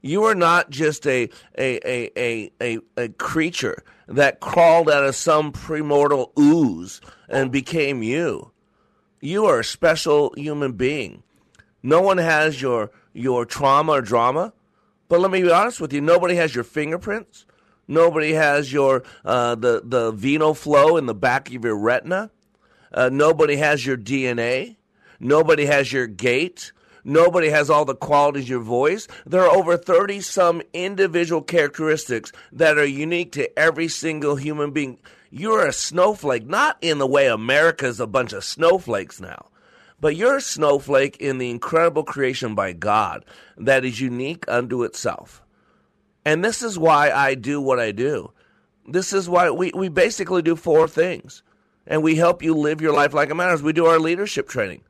You 0.00 0.24
are 0.24 0.34
not 0.34 0.70
just 0.70 1.06
a, 1.06 1.28
a, 1.58 1.78
a, 1.86 2.10
a, 2.16 2.50
a, 2.62 2.78
a 2.96 3.08
creature 3.10 3.84
that 4.12 4.40
crawled 4.40 4.90
out 4.90 5.04
of 5.04 5.16
some 5.16 5.52
premortal 5.52 6.30
ooze 6.38 7.00
and 7.28 7.50
became 7.50 8.02
you. 8.02 8.50
You 9.20 9.46
are 9.46 9.60
a 9.60 9.64
special 9.64 10.34
human 10.36 10.72
being. 10.72 11.22
No 11.82 12.00
one 12.00 12.18
has 12.18 12.60
your, 12.60 12.90
your 13.12 13.44
trauma 13.44 13.92
or 13.92 14.02
drama. 14.02 14.52
But 15.08 15.20
let 15.20 15.30
me 15.30 15.42
be 15.42 15.50
honest 15.50 15.80
with 15.80 15.92
you 15.92 16.00
nobody 16.00 16.36
has 16.36 16.54
your 16.54 16.64
fingerprints. 16.64 17.44
Nobody 17.86 18.32
has 18.32 18.72
your 18.72 19.02
uh, 19.24 19.54
the 19.56 19.82
the 19.84 20.12
venal 20.12 20.54
flow 20.54 20.96
in 20.96 21.04
the 21.04 21.14
back 21.14 21.52
of 21.54 21.64
your 21.64 21.76
retina. 21.76 22.30
Uh, 22.94 23.10
nobody 23.12 23.56
has 23.56 23.84
your 23.84 23.96
DNA. 23.96 24.76
Nobody 25.20 25.66
has 25.66 25.92
your 25.92 26.06
gait. 26.06 26.72
Nobody 27.04 27.48
has 27.48 27.68
all 27.68 27.84
the 27.84 27.96
qualities 27.96 28.48
your 28.48 28.60
voice. 28.60 29.08
There 29.26 29.42
are 29.42 29.50
over 29.50 29.76
30 29.76 30.20
some 30.20 30.62
individual 30.72 31.42
characteristics 31.42 32.32
that 32.52 32.78
are 32.78 32.84
unique 32.84 33.32
to 33.32 33.58
every 33.58 33.88
single 33.88 34.36
human 34.36 34.70
being. 34.70 34.98
You're 35.30 35.66
a 35.66 35.72
snowflake, 35.72 36.46
not 36.46 36.76
in 36.80 36.98
the 36.98 37.06
way 37.06 37.26
America's 37.26 37.98
a 37.98 38.06
bunch 38.06 38.32
of 38.32 38.44
snowflakes 38.44 39.20
now, 39.20 39.48
but 40.00 40.14
you're 40.14 40.36
a 40.36 40.42
snowflake 40.42 41.16
in 41.16 41.38
the 41.38 41.50
incredible 41.50 42.04
creation 42.04 42.54
by 42.54 42.72
God 42.72 43.24
that 43.56 43.84
is 43.84 44.00
unique 44.00 44.44
unto 44.46 44.84
itself. 44.84 45.42
And 46.24 46.44
this 46.44 46.62
is 46.62 46.78
why 46.78 47.10
I 47.10 47.34
do 47.34 47.60
what 47.60 47.80
I 47.80 47.90
do. 47.90 48.32
This 48.86 49.12
is 49.12 49.28
why 49.28 49.50
we, 49.50 49.72
we 49.74 49.88
basically 49.88 50.42
do 50.42 50.54
four 50.54 50.86
things. 50.86 51.42
And 51.84 52.04
we 52.04 52.14
help 52.14 52.44
you 52.44 52.54
live 52.54 52.80
your 52.80 52.94
life 52.94 53.12
like 53.12 53.30
it 53.30 53.34
matters. 53.34 53.60
We 53.60 53.72
do 53.72 53.86
our 53.86 53.98
leadership 53.98 54.48
training 54.48 54.82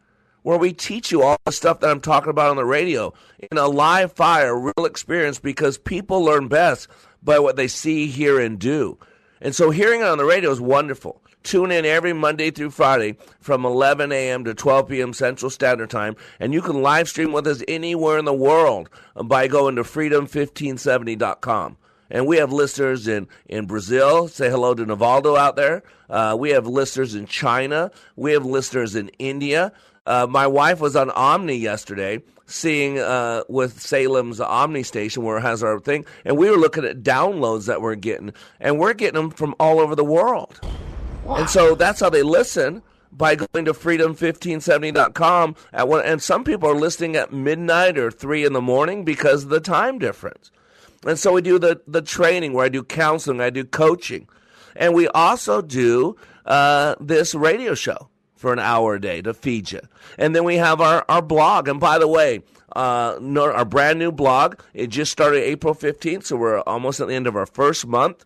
where 0.43 0.59
we 0.59 0.73
teach 0.73 1.11
you 1.11 1.23
all 1.23 1.37
the 1.45 1.53
stuff 1.53 1.81
that 1.81 1.91
I'm 1.91 2.01
talking 2.01 2.31
about 2.31 2.51
on 2.51 2.57
the 2.57 2.65
radio 2.65 3.13
in 3.51 3.59
a 3.59 3.69
live 3.69 4.13
fire, 4.13 4.59
real 4.59 4.85
experience, 4.85 5.39
because 5.39 5.79
people 5.79 6.23
learn 6.23 6.49
best 6.49 6.89
by 7.23 7.39
what 7.39 7.57
they 7.57 7.69
see, 7.69 8.07
hear, 8.09 8.41
and 8.41 8.59
do. 8.59 8.99
And 9.41 9.55
so 9.55 9.71
hearing 9.71 10.01
it 10.01 10.07
on 10.07 10.19
the 10.19 10.25
radio 10.25 10.51
is 10.51 10.61
wonderful. 10.61 11.21
Tune 11.43 11.73
in 11.73 11.85
every 11.85 12.13
Monday 12.13 12.51
through 12.51 12.71
Friday 12.71 13.17
from 13.41 13.65
11 13.65 14.13
a.m. 14.13 14.45
to 14.45 14.55
12 14.55 14.89
p.m. 14.89 15.13
Central 15.13 15.51
Standard 15.51 15.91
Time, 15.91 16.15
and 16.39 16.53
you 16.55 16.63
can 16.63 16.83
live 16.83 17.09
stream 17.09 17.33
with 17.33 17.47
us 17.47 17.63
anywhere 17.67 18.19
in 18.19 18.25
the 18.25 18.33
world 18.33 18.89
by 19.25 19.49
going 19.49 19.75
to 19.77 19.83
freedom1570.com. 19.83 21.77
And 22.11 22.27
we 22.27 22.37
have 22.37 22.53
listeners 22.53 23.09
in, 23.09 23.27
in 23.47 23.67
Brazil. 23.67 24.29
Say 24.29 24.51
hello 24.51 24.75
to 24.75 24.85
Navaldo 24.85 25.37
out 25.37 25.57
there. 25.57 25.83
Uh, 26.11 26.37
we 26.39 26.51
have 26.51 26.67
listeners 26.67 27.15
in 27.15 27.27
China. 27.27 27.91
We 28.17 28.33
have 28.33 28.45
listeners 28.45 28.95
in 28.95 29.09
India. 29.19 29.73
Uh, 30.05 30.27
my 30.29 30.47
wife 30.47 30.81
was 30.81 30.97
on 30.97 31.11
Omni 31.11 31.57
yesterday, 31.57 32.21
seeing 32.47 32.99
uh, 32.99 33.45
with 33.49 33.81
Salem's 33.81 34.41
Omni 34.41 34.83
station 34.83 35.23
where 35.23 35.39
it 35.39 35.43
has 35.43 35.63
our 35.63 35.79
thing, 35.79 36.05
and 36.25 36.37
we 36.37 36.51
were 36.51 36.57
looking 36.57 36.85
at 36.85 37.03
downloads 37.03 37.67
that 37.67 37.81
we're 37.81 37.95
getting, 37.95 38.33
and 38.59 38.79
we're 38.79 38.95
getting 38.95 39.21
them 39.21 39.31
from 39.31 39.55
all 39.61 39.79
over 39.79 39.95
the 39.95 40.05
world. 40.05 40.61
Wow. 41.25 41.37
And 41.37 41.49
so 41.49 41.75
that's 41.77 42.01
how 42.01 42.11
they 42.11 42.25
listen 42.25 42.83
by 43.13 43.37
going 43.37 43.65
to 43.67 43.73
freedom1570.com 43.73 45.55
at 45.73 45.87
one 45.87 46.05
and 46.05 46.23
some 46.23 46.45
people 46.45 46.69
are 46.69 46.75
listening 46.75 47.15
at 47.15 47.33
midnight 47.33 47.99
or 47.99 48.11
3 48.11 48.45
in 48.45 48.55
the 48.55 48.61
morning 48.63 49.05
because 49.05 49.45
of 49.45 49.51
the 49.51 49.61
time 49.61 49.99
difference. 49.99 50.51
And 51.07 51.19
so 51.19 51.35
we 51.35 51.43
do 51.43 51.59
the 51.59 51.81
the 51.87 52.03
training 52.03 52.55
where 52.55 52.65
I 52.65 52.69
do 52.69 52.83
counseling, 52.83 53.41
I 53.41 53.51
do 53.51 53.65
coaching. 53.65 54.29
And 54.75 54.95
we 54.95 55.09
also 55.09 55.61
do 55.61 56.17
uh, 56.47 56.95
this 56.99 57.35
radio 57.35 57.75
show 57.75 58.09
for 58.43 58.53
an 58.53 58.59
hour 58.59 58.97
a 58.97 59.01
day 59.01 59.23
to 59.23 59.33
feed 59.33 59.73
you. 59.73 59.81
And 60.19 60.37
then 60.37 60.45
we 60.45 60.57
have 60.57 60.81
our, 60.81 61.05
our 61.09 61.23
blog. 61.23 61.69
And 61.69 61.81
by 61.81 61.99
the 61.99 62.09
way, 62.09 62.43
uh, 62.77 63.19
our 63.39 63.65
brand 63.65 63.99
new 63.99 64.13
blog, 64.13 64.61
it 64.75 64.89
just 64.89 65.13
started 65.13 65.43
April 65.43 65.75
15th, 65.75 66.25
so 66.25 66.37
we're 66.37 66.61
almost 66.61 67.01
at 67.01 67.09
the 67.09 67.15
end 67.15 67.27
of 67.27 67.37
our 67.37 67.47
first 67.47 67.87
month. 67.87 68.25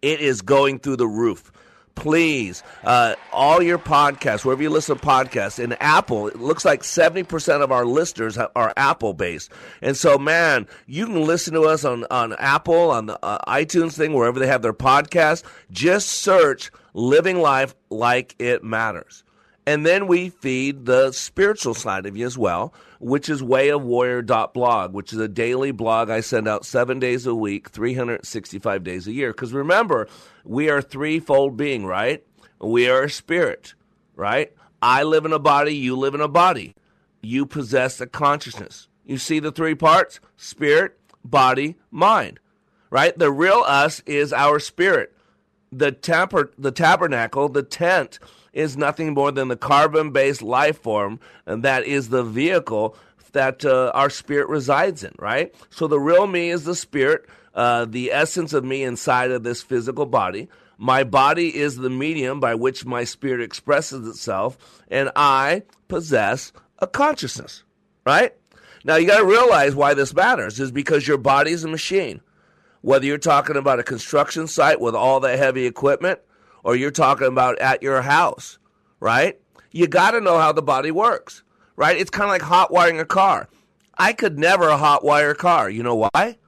It 0.00 0.20
is 0.20 0.40
going 0.40 0.78
through 0.78 0.96
the 0.96 1.08
roof 1.08 1.52
please, 1.96 2.62
uh, 2.84 3.16
all 3.32 3.60
your 3.60 3.78
podcasts, 3.78 4.44
wherever 4.44 4.62
you 4.62 4.70
listen 4.70 4.96
to 4.96 5.02
podcasts, 5.04 5.58
in 5.58 5.72
Apple, 5.80 6.28
it 6.28 6.38
looks 6.38 6.64
like 6.64 6.82
70% 6.82 7.62
of 7.62 7.72
our 7.72 7.84
listeners 7.84 8.38
are 8.38 8.72
Apple 8.76 9.14
based. 9.14 9.50
And 9.82 9.96
so, 9.96 10.16
man, 10.16 10.68
you 10.86 11.06
can 11.06 11.24
listen 11.24 11.54
to 11.54 11.62
us 11.62 11.84
on, 11.84 12.04
on 12.10 12.34
Apple, 12.34 12.90
on 12.90 13.06
the 13.06 13.18
uh, 13.24 13.38
iTunes 13.50 13.96
thing, 13.96 14.12
wherever 14.12 14.38
they 14.38 14.46
have 14.46 14.62
their 14.62 14.74
podcast. 14.74 15.42
Just 15.72 16.08
search 16.08 16.70
Living 16.96 17.42
Life 17.42 17.74
Like 17.90 18.34
It 18.38 18.64
Matters. 18.64 19.22
And 19.66 19.84
then 19.84 20.06
we 20.06 20.30
feed 20.30 20.86
the 20.86 21.12
spiritual 21.12 21.74
side 21.74 22.06
of 22.06 22.16
you 22.16 22.24
as 22.24 22.38
well, 22.38 22.72
which 23.00 23.28
is 23.28 23.42
wayofwarrior.blog, 23.42 24.94
which 24.94 25.12
is 25.12 25.18
a 25.18 25.28
daily 25.28 25.72
blog 25.72 26.08
I 26.08 26.20
send 26.20 26.48
out 26.48 26.64
seven 26.64 26.98
days 26.98 27.26
a 27.26 27.34
week, 27.34 27.68
365 27.68 28.82
days 28.82 29.06
a 29.06 29.12
year. 29.12 29.32
Because 29.32 29.52
remember, 29.52 30.08
we 30.42 30.70
are 30.70 30.80
threefold 30.80 31.58
being, 31.58 31.84
right? 31.84 32.24
We 32.62 32.88
are 32.88 33.02
a 33.02 33.10
spirit, 33.10 33.74
right? 34.14 34.54
I 34.80 35.02
live 35.02 35.26
in 35.26 35.34
a 35.34 35.38
body, 35.38 35.74
you 35.74 35.96
live 35.96 36.14
in 36.14 36.22
a 36.22 36.28
body. 36.28 36.74
You 37.20 37.44
possess 37.44 38.00
a 38.00 38.06
consciousness. 38.06 38.88
You 39.04 39.18
see 39.18 39.38
the 39.38 39.52
three 39.52 39.74
parts 39.74 40.18
spirit, 40.38 40.98
body, 41.22 41.76
mind, 41.90 42.40
right? 42.88 43.18
The 43.18 43.30
real 43.30 43.64
us 43.66 44.00
is 44.06 44.32
our 44.32 44.58
spirit. 44.60 45.12
The, 45.72 45.92
taper, 45.92 46.52
the 46.56 46.72
tabernacle, 46.72 47.48
the 47.48 47.62
tent, 47.62 48.18
is 48.52 48.76
nothing 48.76 49.12
more 49.12 49.30
than 49.30 49.48
the 49.48 49.56
carbon 49.56 50.10
based 50.12 50.40
life 50.40 50.80
form 50.80 51.20
and 51.44 51.62
that 51.62 51.84
is 51.84 52.08
the 52.08 52.24
vehicle 52.24 52.96
that 53.32 53.64
uh, 53.66 53.90
our 53.94 54.08
spirit 54.08 54.48
resides 54.48 55.04
in, 55.04 55.14
right? 55.18 55.54
So 55.68 55.86
the 55.86 56.00
real 56.00 56.26
me 56.26 56.48
is 56.48 56.64
the 56.64 56.74
spirit, 56.74 57.26
uh, 57.54 57.84
the 57.84 58.10
essence 58.10 58.54
of 58.54 58.64
me 58.64 58.82
inside 58.82 59.30
of 59.30 59.42
this 59.42 59.62
physical 59.62 60.06
body. 60.06 60.48
My 60.78 61.04
body 61.04 61.54
is 61.54 61.76
the 61.76 61.90
medium 61.90 62.40
by 62.40 62.54
which 62.54 62.86
my 62.86 63.04
spirit 63.04 63.42
expresses 63.42 64.08
itself, 64.08 64.82
and 64.88 65.10
I 65.14 65.62
possess 65.88 66.52
a 66.78 66.86
consciousness, 66.86 67.62
right? 68.06 68.34
Now 68.84 68.96
you 68.96 69.06
got 69.06 69.18
to 69.18 69.26
realize 69.26 69.74
why 69.74 69.94
this 69.94 70.14
matters 70.14 70.58
is 70.58 70.70
because 70.70 71.06
your 71.06 71.18
body 71.18 71.50
is 71.50 71.64
a 71.64 71.68
machine. 71.68 72.20
Whether 72.82 73.06
you're 73.06 73.18
talking 73.18 73.56
about 73.56 73.80
a 73.80 73.84
construction 73.84 74.46
site 74.46 74.80
with 74.80 74.94
all 74.94 75.20
the 75.20 75.36
heavy 75.36 75.66
equipment, 75.66 76.20
or 76.62 76.76
you're 76.76 76.90
talking 76.90 77.28
about 77.28 77.58
at 77.58 77.82
your 77.82 78.02
house, 78.02 78.58
right? 79.00 79.40
You 79.70 79.86
got 79.86 80.12
to 80.12 80.20
know 80.20 80.38
how 80.38 80.52
the 80.52 80.62
body 80.62 80.90
works, 80.90 81.42
right? 81.76 81.96
It's 81.96 82.10
kind 82.10 82.24
of 82.24 82.30
like 82.30 82.42
hot 82.42 82.72
wiring 82.72 83.00
a 83.00 83.04
car. 83.04 83.48
I 83.98 84.12
could 84.12 84.38
never 84.38 84.70
hot 84.76 85.04
wire 85.04 85.30
a 85.30 85.34
car. 85.34 85.70
You 85.70 85.82
know 85.82 86.08
why? 86.12 86.38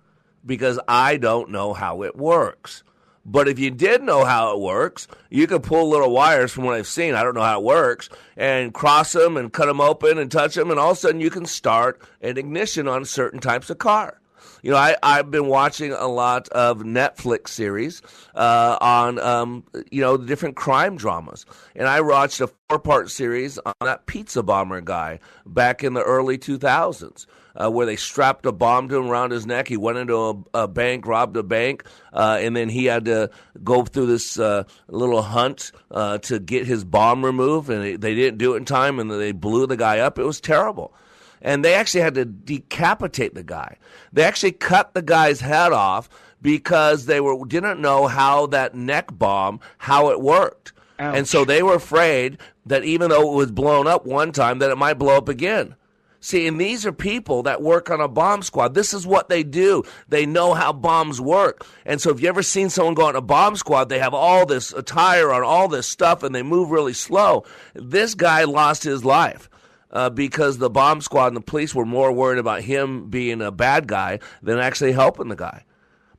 Because 0.45 0.79
I 0.87 1.17
don't 1.17 1.51
know 1.51 1.73
how 1.73 2.03
it 2.03 2.17
works. 2.17 2.83
But 3.25 3.47
if 3.47 3.59
you 3.59 3.71
did 3.71 4.03
know 4.03 4.25
how 4.25 4.55
it 4.55 4.61
works, 4.61 5.07
you 5.29 5.47
could 5.47 5.63
pull 5.63 5.89
little 5.89 6.11
wires 6.11 6.51
from 6.51 6.65
what 6.65 6.77
I've 6.77 6.87
seen. 6.87 7.15
I 7.15 7.23
don't 7.23 7.35
know 7.35 7.43
how 7.43 7.61
it 7.61 7.65
works 7.65 8.09
and 8.37 8.73
cross 8.73 9.13
them 9.13 9.37
and 9.37 9.53
cut 9.53 9.67
them 9.67 9.81
open 9.81 10.19
and 10.19 10.31
touch 10.31 10.55
them. 10.55 10.71
And 10.71 10.81
all 10.81 10.93
of 10.93 10.97
a 10.97 11.01
sudden 11.01 11.21
you 11.21 11.29
can 11.29 11.45
start 11.45 12.01
an 12.23 12.39
ignition 12.39 12.89
on 12.89 13.05
certain 13.05 13.41
types 13.41 13.69
of 13.69 13.79
car. 13.79 14.21
You 14.63 14.73
know, 14.73 14.77
I, 14.77 14.97
I've 15.03 15.31
been 15.31 15.47
watching 15.47 15.93
a 15.93 16.07
lot 16.07 16.49
of 16.49 16.79
Netflix 16.79 17.49
series 17.49 18.03
uh, 18.35 18.79
on, 18.81 19.19
um, 19.19 19.65
you 19.91 20.01
know, 20.01 20.17
the 20.17 20.27
different 20.27 20.57
crime 20.57 20.97
dramas. 20.97 21.47
And 21.75 21.89
I 21.89 22.01
watched 22.01 22.41
a 22.41 22.49
four 22.69 22.79
part 22.79 23.11
series 23.11 23.59
on 23.59 23.75
that 23.81 24.07
pizza 24.07 24.43
bomber 24.43 24.81
guy 24.81 25.21
back 25.47 25.85
in 25.85 25.95
the 25.95 26.03
early 26.03 26.39
2000s. 26.39 27.27
Uh, 27.61 27.69
where 27.69 27.87
they 27.87 27.97
strapped 27.97 28.47
a 28.47 28.53
bomb 28.53 28.89
to 28.89 28.97
him 28.97 29.09
around 29.09 29.33
his 29.33 29.45
neck. 29.45 29.67
He 29.67 29.77
went 29.77 29.99
into 29.99 30.15
a, 30.15 30.63
a 30.63 30.69
bank, 30.69 31.09
robbed 31.09 31.37
a 31.37 31.43
bank, 31.43 31.83
uh, 32.13 32.39
and 32.41 32.55
then 32.55 32.69
he 32.69 32.85
had 32.85 33.07
to 33.07 33.31
go 33.65 33.83
through 33.83 34.07
this 34.07 34.39
uh, 34.39 34.63
little 34.87 35.23
hunt 35.23 35.73
uh, 35.91 36.19
to 36.19 36.39
get 36.39 36.69
his 36.69 36.85
bomb 36.85 37.25
removed. 37.25 37.69
And 37.69 38.01
they 38.01 38.15
didn't 38.15 38.39
do 38.39 38.55
it 38.55 38.59
in 38.59 38.65
time, 38.65 39.01
and 39.01 39.11
they 39.11 39.33
blew 39.33 39.67
the 39.67 39.77
guy 39.77 39.99
up. 39.99 40.21
It 40.21 40.25
was 40.25 40.41
terrible 40.41 40.95
and 41.41 41.65
they 41.65 41.75
actually 41.75 42.01
had 42.01 42.15
to 42.15 42.25
decapitate 42.25 43.35
the 43.35 43.43
guy. 43.43 43.77
They 44.13 44.25
actually 44.25 44.53
cut 44.53 44.95
the 44.95 45.03
guy's 45.03 45.41
head 45.41 45.73
off 45.73 46.09
because 46.41 47.07
they 47.07 47.21
were 47.21 47.45
didn't 47.47 47.81
know 47.81 48.07
how 48.07 48.47
that 48.47 48.75
neck 48.75 49.09
bomb 49.13 49.61
how 49.79 50.11
it 50.11 50.21
worked. 50.21 50.73
Ouch. 50.99 51.17
And 51.17 51.29
so 51.29 51.45
they 51.45 51.63
were 51.63 51.75
afraid 51.75 52.39
that 52.67 52.85
even 52.85 53.11
though 53.11 53.33
it 53.33 53.37
was 53.37 53.51
blown 53.51 53.87
up 53.87 54.07
one 54.07 54.33
time 54.33 54.59
that 54.59 54.71
it 54.71 54.79
might 54.79 54.95
blow 54.95 55.17
up 55.17 55.29
again. 55.29 55.75
See, 56.21 56.49
and 56.49 56.61
these 56.61 56.85
are 56.85 56.93
people 56.93 57.45
that 57.45 57.63
work 57.63 57.91
on 57.91 58.01
a 58.01 58.09
bomb 58.09 58.43
squad. 58.43 58.75
This 58.75 58.93
is 58.93 59.07
what 59.07 59.29
they 59.29 59.45
do. 59.45 59.85
They 60.09 60.27
know 60.27 60.53
how 60.53 60.73
bombs 60.73 61.21
work. 61.21 61.65
And 61.87 62.01
so 62.01 62.11
if 62.11 62.21
you 62.21 62.29
ever 62.29 62.43
seen 62.43 62.71
someone 62.71 62.95
go 62.95 63.07
on 63.07 63.15
a 63.15 63.21
bomb 63.21 63.55
squad, 63.55 63.89
they 63.89 64.01
have 64.01 64.15
all 64.15 64.45
this 64.45 64.73
attire 64.73 65.33
on 65.33 65.45
all 65.45 65.69
this 65.69 65.87
stuff 65.87 66.25
and 66.25 66.35
they 66.35 66.43
move 66.43 66.71
really 66.71 66.93
slow. 66.93 67.45
This 67.75 68.17
guy 68.17 68.45
lost 68.45 68.83
his 68.83 69.05
life 69.05 69.49
uh, 69.91 70.11
because 70.11 70.59
the 70.59 70.71
bomb 70.71 71.01
squad 71.01 71.29
and 71.29 71.37
the 71.37 71.41
police 71.41 71.75
were 71.75 71.87
more 71.87 72.13
worried 72.13 72.39
about 72.39 72.63
him 72.63 73.09
being 73.09 73.41
a 73.41 73.51
bad 73.51 73.87
guy 73.87 74.19
than 74.43 74.59
actually 74.59 74.93
helping 74.93 75.29
the 75.29 75.37
guy. 75.37 75.65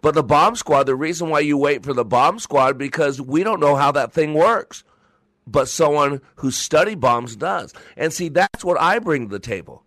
But 0.01 0.15
the 0.15 0.23
bomb 0.23 0.55
squad, 0.55 0.83
the 0.83 0.95
reason 0.95 1.29
why 1.29 1.41
you 1.41 1.57
wait 1.57 1.83
for 1.83 1.93
the 1.93 2.05
bomb 2.05 2.39
squad 2.39 2.77
because 2.77 3.19
we 3.19 3.43
don't 3.43 3.59
know 3.59 3.75
how 3.75 3.91
that 3.91 4.13
thing 4.13 4.33
works. 4.33 4.83
But 5.45 5.67
someone 5.67 6.21
who 6.35 6.51
studied 6.51 6.99
bombs 6.99 7.35
does. 7.35 7.73
And 7.97 8.13
see, 8.13 8.29
that's 8.29 8.63
what 8.63 8.79
I 8.79 8.99
bring 8.99 9.27
to 9.27 9.31
the 9.31 9.39
table. 9.39 9.83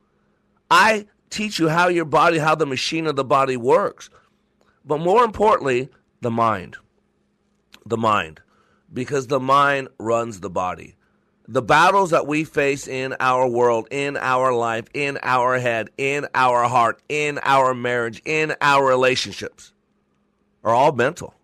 I 0.71 1.07
teach 1.31 1.59
you 1.59 1.69
how 1.69 1.89
your 1.89 2.05
body, 2.05 2.39
how 2.39 2.55
the 2.55 2.67
machine 2.67 3.07
of 3.07 3.17
the 3.17 3.25
body 3.25 3.57
works. 3.57 4.11
But 4.85 4.99
more 4.99 5.25
importantly, 5.25 5.89
the 6.21 6.31
mind. 6.31 6.77
The 7.87 7.97
mind. 7.97 8.41
Because 8.93 9.29
the 9.29 9.41
mind 9.41 9.89
runs 9.99 10.41
the 10.41 10.51
body 10.51 10.97
the 11.53 11.61
battles 11.61 12.11
that 12.11 12.27
we 12.27 12.45
face 12.45 12.89
in 12.89 13.15
our 13.21 13.47
world, 13.47 13.87
in 13.91 14.17
our 14.17 14.55
life, 14.55 14.87
in 14.95 15.19
our 15.23 15.59
head, 15.59 15.91
in 15.99 16.27
our 16.35 16.67
heart, 16.67 17.03
in 17.11 17.39
our 17.43 17.75
marriage, 17.75 18.23
in 18.25 18.55
our 18.63 18.87
relationships 18.87 19.75
are 20.65 20.75
all 20.75 20.93
mental. 20.93 21.35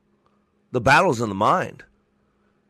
The 0.73 0.81
battle's 0.81 1.21
in 1.21 1.29
the 1.29 1.35
mind. 1.35 1.85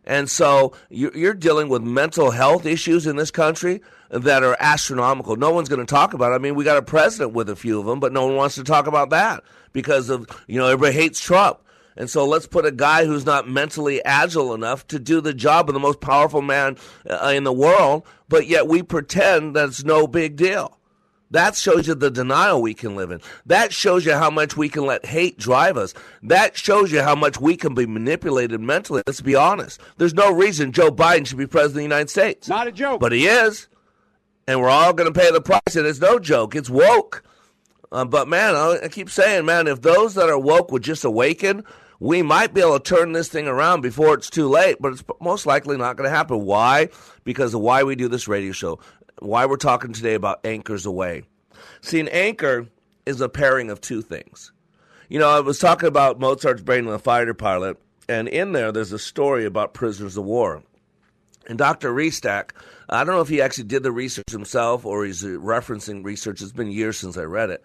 And 0.04 0.28
so 0.28 0.72
you're 0.90 1.34
dealing 1.34 1.68
with 1.68 1.82
mental 1.82 2.32
health 2.32 2.66
issues 2.66 3.06
in 3.06 3.14
this 3.14 3.30
country 3.30 3.82
that 4.10 4.42
are 4.42 4.56
astronomical. 4.58 5.36
No 5.36 5.52
one's 5.52 5.68
going 5.68 5.84
to 5.84 5.86
talk 5.86 6.14
about 6.14 6.32
it. 6.32 6.36
I 6.36 6.38
mean, 6.38 6.56
we 6.56 6.64
got 6.64 6.76
a 6.76 6.82
president 6.82 7.34
with 7.34 7.48
a 7.50 7.56
few 7.56 7.78
of 7.78 7.86
them, 7.86 8.00
but 8.00 8.12
no 8.12 8.26
one 8.26 8.34
wants 8.34 8.56
to 8.56 8.64
talk 8.64 8.88
about 8.88 9.10
that 9.10 9.44
because 9.72 10.10
of, 10.10 10.26
you 10.48 10.58
know, 10.58 10.66
everybody 10.66 10.94
hates 10.94 11.20
Trump. 11.20 11.60
And 11.98 12.08
so 12.08 12.24
let's 12.24 12.46
put 12.46 12.64
a 12.64 12.70
guy 12.70 13.04
who's 13.04 13.26
not 13.26 13.48
mentally 13.48 14.02
agile 14.04 14.54
enough 14.54 14.86
to 14.86 15.00
do 15.00 15.20
the 15.20 15.34
job 15.34 15.68
of 15.68 15.74
the 15.74 15.80
most 15.80 16.00
powerful 16.00 16.40
man 16.40 16.76
uh, 17.10 17.32
in 17.34 17.42
the 17.42 17.52
world, 17.52 18.06
but 18.28 18.46
yet 18.46 18.68
we 18.68 18.84
pretend 18.84 19.56
that 19.56 19.68
it's 19.68 19.84
no 19.84 20.06
big 20.06 20.36
deal. 20.36 20.78
That 21.32 21.56
shows 21.56 21.88
you 21.88 21.94
the 21.94 22.10
denial 22.10 22.62
we 22.62 22.72
can 22.72 22.94
live 22.94 23.10
in. 23.10 23.20
That 23.46 23.72
shows 23.72 24.06
you 24.06 24.12
how 24.12 24.30
much 24.30 24.56
we 24.56 24.68
can 24.68 24.86
let 24.86 25.04
hate 25.04 25.38
drive 25.38 25.76
us. 25.76 25.92
That 26.22 26.56
shows 26.56 26.90
you 26.92 27.02
how 27.02 27.16
much 27.16 27.40
we 27.40 27.56
can 27.56 27.74
be 27.74 27.84
manipulated 27.84 28.60
mentally. 28.60 29.02
Let's 29.06 29.20
be 29.20 29.34
honest. 29.34 29.80
There's 29.98 30.14
no 30.14 30.32
reason 30.32 30.72
Joe 30.72 30.90
Biden 30.90 31.26
should 31.26 31.36
be 31.36 31.46
president 31.46 31.70
of 31.70 31.74
the 31.74 31.82
United 31.82 32.10
States. 32.10 32.48
Not 32.48 32.68
a 32.68 32.72
joke. 32.72 33.00
But 33.00 33.12
he 33.12 33.26
is. 33.26 33.68
And 34.46 34.60
we're 34.60 34.70
all 34.70 34.94
going 34.94 35.12
to 35.12 35.20
pay 35.20 35.30
the 35.30 35.42
price. 35.42 35.76
And 35.76 35.86
it's 35.86 36.00
no 36.00 36.18
joke. 36.18 36.54
It's 36.54 36.70
woke. 36.70 37.24
Uh, 37.92 38.04
but 38.06 38.28
man, 38.28 38.54
I 38.54 38.88
keep 38.88 39.10
saying, 39.10 39.44
man, 39.44 39.66
if 39.66 39.82
those 39.82 40.14
that 40.14 40.30
are 40.30 40.38
woke 40.38 40.70
would 40.72 40.82
just 40.82 41.04
awaken, 41.04 41.64
we 42.00 42.22
might 42.22 42.54
be 42.54 42.60
able 42.60 42.78
to 42.78 42.94
turn 42.94 43.12
this 43.12 43.28
thing 43.28 43.48
around 43.48 43.80
before 43.80 44.14
it's 44.14 44.30
too 44.30 44.48
late, 44.48 44.76
but 44.80 44.92
it's 44.92 45.04
most 45.20 45.46
likely 45.46 45.76
not 45.76 45.96
going 45.96 46.08
to 46.08 46.16
happen. 46.16 46.44
Why? 46.44 46.88
Because 47.24 47.54
of 47.54 47.60
why 47.60 47.82
we 47.82 47.96
do 47.96 48.08
this 48.08 48.28
radio 48.28 48.52
show. 48.52 48.78
Why 49.20 49.46
we're 49.46 49.56
talking 49.56 49.92
today 49.92 50.14
about 50.14 50.44
anchors 50.44 50.86
away. 50.86 51.24
See, 51.80 51.98
an 51.98 52.08
anchor 52.08 52.68
is 53.04 53.20
a 53.20 53.28
pairing 53.28 53.70
of 53.70 53.80
two 53.80 54.02
things. 54.02 54.52
You 55.08 55.18
know, 55.18 55.28
I 55.28 55.40
was 55.40 55.58
talking 55.58 55.88
about 55.88 56.20
Mozart's 56.20 56.62
Brain 56.62 56.84
and 56.84 56.94
the 56.94 56.98
Fighter 56.98 57.34
Pilot, 57.34 57.78
and 58.08 58.28
in 58.28 58.52
there, 58.52 58.70
there's 58.70 58.92
a 58.92 58.98
story 58.98 59.44
about 59.44 59.74
prisoners 59.74 60.16
of 60.16 60.24
war. 60.24 60.62
And 61.48 61.56
Dr. 61.56 61.92
Restak, 61.92 62.50
I 62.90 63.04
don't 63.04 63.14
know 63.14 63.22
if 63.22 63.28
he 63.28 63.40
actually 63.40 63.64
did 63.64 63.82
the 63.82 63.90
research 63.90 64.30
himself 64.30 64.84
or 64.84 65.04
he's 65.04 65.22
referencing 65.22 66.04
research. 66.04 66.42
It's 66.42 66.52
been 66.52 66.70
years 66.70 66.98
since 66.98 67.16
I 67.16 67.22
read 67.22 67.48
it. 67.50 67.64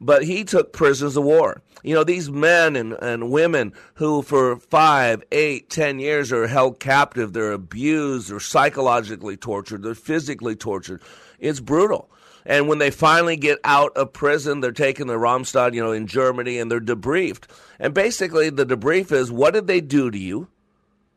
But 0.00 0.24
he 0.24 0.44
took 0.44 0.72
prisoners 0.72 1.16
of 1.16 1.24
war. 1.24 1.62
You 1.82 1.94
know, 1.94 2.04
these 2.04 2.30
men 2.30 2.76
and, 2.76 2.94
and 2.94 3.30
women 3.30 3.72
who 3.94 4.22
for 4.22 4.56
five, 4.56 5.22
eight, 5.30 5.70
ten 5.70 5.98
years 5.98 6.32
are 6.32 6.46
held 6.46 6.80
captive, 6.80 7.32
they're 7.32 7.52
abused, 7.52 8.30
they're 8.30 8.40
psychologically 8.40 9.36
tortured, 9.36 9.82
they're 9.82 9.94
physically 9.94 10.56
tortured. 10.56 11.02
It's 11.38 11.60
brutal. 11.60 12.10
And 12.46 12.68
when 12.68 12.78
they 12.78 12.90
finally 12.90 13.36
get 13.36 13.58
out 13.64 13.96
of 13.96 14.12
prison, 14.12 14.60
they're 14.60 14.72
taken 14.72 15.06
to 15.08 15.14
Ramstadt, 15.14 15.72
you 15.72 15.82
know, 15.82 15.92
in 15.92 16.06
Germany, 16.06 16.58
and 16.58 16.70
they're 16.70 16.80
debriefed. 16.80 17.44
And 17.78 17.94
basically, 17.94 18.50
the 18.50 18.66
debrief 18.66 19.12
is 19.12 19.32
what 19.32 19.54
did 19.54 19.66
they 19.66 19.80
do 19.80 20.10
to 20.10 20.18
you, 20.18 20.48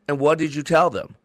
and 0.07 0.19
what 0.19 0.37
did 0.37 0.55
you 0.55 0.63
tell 0.63 0.89
them? 0.89 1.15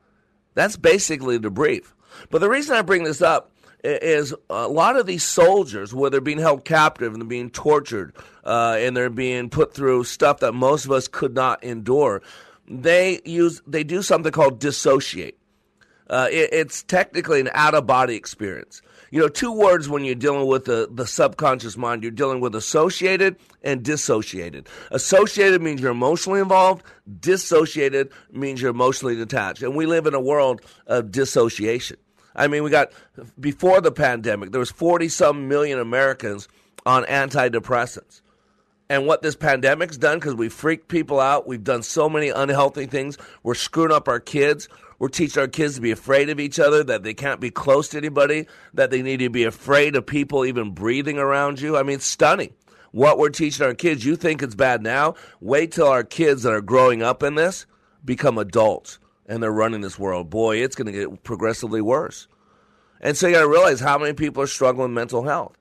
That's 0.55 0.77
basically 0.77 1.39
the 1.39 1.51
brief. 1.51 1.95
But 2.31 2.41
the 2.41 2.49
reason 2.49 2.77
I 2.77 2.83
bring 2.83 3.05
this 3.05 3.23
up 3.23 3.53
is 3.83 4.35
a 4.49 4.69
lot 4.69 4.97
of 4.97 5.07
these 5.07 5.25
soldiers, 5.25 5.93
where 5.93 6.11
they're 6.11 6.21
being 6.21 6.39
held 6.39 6.65
captive 6.65 7.13
and 7.13 7.23
they're 7.23 7.29
being 7.29 7.51
tortured 7.51 8.15
uh, 8.45 8.77
and 8.79 8.97
they're 8.97 9.11
being 9.11 9.51
put 9.51 9.75
through 9.75 10.05
stuff 10.05 10.41
that 10.41 10.53
most 10.53 10.85
of 10.85 10.93
us 10.93 11.09
could 11.09 11.35
not 11.35 11.63
endure, 11.65 12.23
they 12.69 13.21
use 13.25 13.61
they 13.67 13.85
do 13.85 14.03
something 14.03 14.33
called 14.33 14.59
dissociate. 14.59 15.39
Uh, 16.09 16.29
it, 16.31 16.51
it's 16.53 16.83
technically 16.83 17.41
an 17.41 17.51
out 17.55 17.75
of 17.75 17.87
body 17.87 18.15
experience. 18.15 18.83
You 19.11 19.21
know, 19.21 19.29
two 19.29 19.53
words 19.53 19.89
when 19.89 20.05
you're 20.05 20.15
dealing 20.15 20.47
with 20.47 20.65
the, 20.65 20.89
the 20.91 21.07
subconscious 21.07 21.77
mind. 21.77 22.03
You're 22.03 22.13
dealing 22.13 22.41
with 22.41 22.55
associated 22.55 23.37
and 23.63 23.83
dissociated. 23.83 24.69
Associated 24.91 25.61
means 25.61 25.81
you're 25.81 25.91
emotionally 25.91 26.41
involved. 26.41 26.83
Dissociated 27.21 28.11
means 28.31 28.61
you're 28.63 28.71
emotionally 28.71 29.17
detached. 29.17 29.63
And 29.63 29.77
we 29.77 29.87
live 29.87 30.07
in 30.07 30.15
a 30.15 30.21
world 30.21 30.63
of 30.87 31.11
dissociation. 31.11 31.99
I 32.35 32.49
mean, 32.49 32.63
we 32.63 32.71
got 32.71 32.93
before 33.39 33.81
the 33.81 33.93
pandemic, 33.93 34.53
there 34.53 34.61
was 34.61 34.71
40 34.71 35.09
some 35.09 35.49
million 35.49 35.79
Americans 35.79 36.49
on 36.87 37.05
antidepressants. 37.05 38.23
And 38.89 39.07
what 39.07 39.23
this 39.23 39.37
pandemic's 39.37 39.97
done, 39.97 40.19
because 40.19 40.35
we 40.35 40.49
freaked 40.49 40.89
people 40.89 41.19
out, 41.19 41.47
we've 41.47 41.65
done 41.65 41.83
so 41.83 42.11
many 42.11 42.29
unhealthy 42.29 42.87
things. 42.87 43.17
We're 43.43 43.55
screwing 43.55 43.93
up 43.93 44.07
our 44.07 44.21
kids. 44.21 44.69
We're 44.99 45.09
teaching 45.09 45.41
our 45.41 45.49
kids 45.49 45.77
to 45.77 45.81
be 45.81 45.91
afraid 45.91 46.29
of 46.29 46.39
each 46.39 46.59
other, 46.59 46.85
that 46.85 47.03
they 47.03 47.15
can't 47.15 47.41
be 47.41 47.51
close 47.51 47.89
to 47.89 47.97
anybody, 47.97 48.47
that 48.75 48.91
they 48.91 49.01
need 49.01 49.19
to 49.19 49.31
be 49.31 49.45
afraid 49.45 49.97
of 49.97 50.05
people 50.05 50.45
even 50.45 50.73
breathing 50.73 51.19
around 51.19 51.61
you. 51.61 51.77
I 51.77 51.83
mean, 51.83 51.97
it's 51.97 52.07
stunning 52.07 52.53
what 52.93 53.19
we're 53.19 53.31
teaching 53.31 53.67
our 53.67 53.75
kids. 53.75 54.05
You 54.05 54.17
think 54.17 54.43
it's 54.43 54.55
bad 54.55 54.83
now? 54.83 55.15
Wait 55.41 55.73
till 55.73 55.89
our 55.89 56.05
kids 56.05 56.43
that 56.43 56.53
are 56.53 56.61
growing 56.61 57.03
up 57.03 57.23
in 57.23 57.35
this 57.35 57.67
become 58.05 58.39
adults 58.39 58.99
and 59.27 59.43
they're 59.43 59.53
running 59.53 59.81
this 59.81 59.99
world. 59.99 60.31
Boy, 60.31 60.59
it's 60.59 60.77
going 60.77 60.87
to 60.87 60.93
get 60.93 61.23
progressively 61.23 61.81
worse. 61.81 62.29
And 63.01 63.17
so 63.17 63.27
you 63.27 63.35
got 63.35 63.41
to 63.41 63.49
realize 63.49 63.81
how 63.81 63.99
many 63.99 64.13
people 64.13 64.43
are 64.43 64.47
struggling 64.47 64.89
with 64.89 64.95
mental 64.95 65.25
health. 65.25 65.57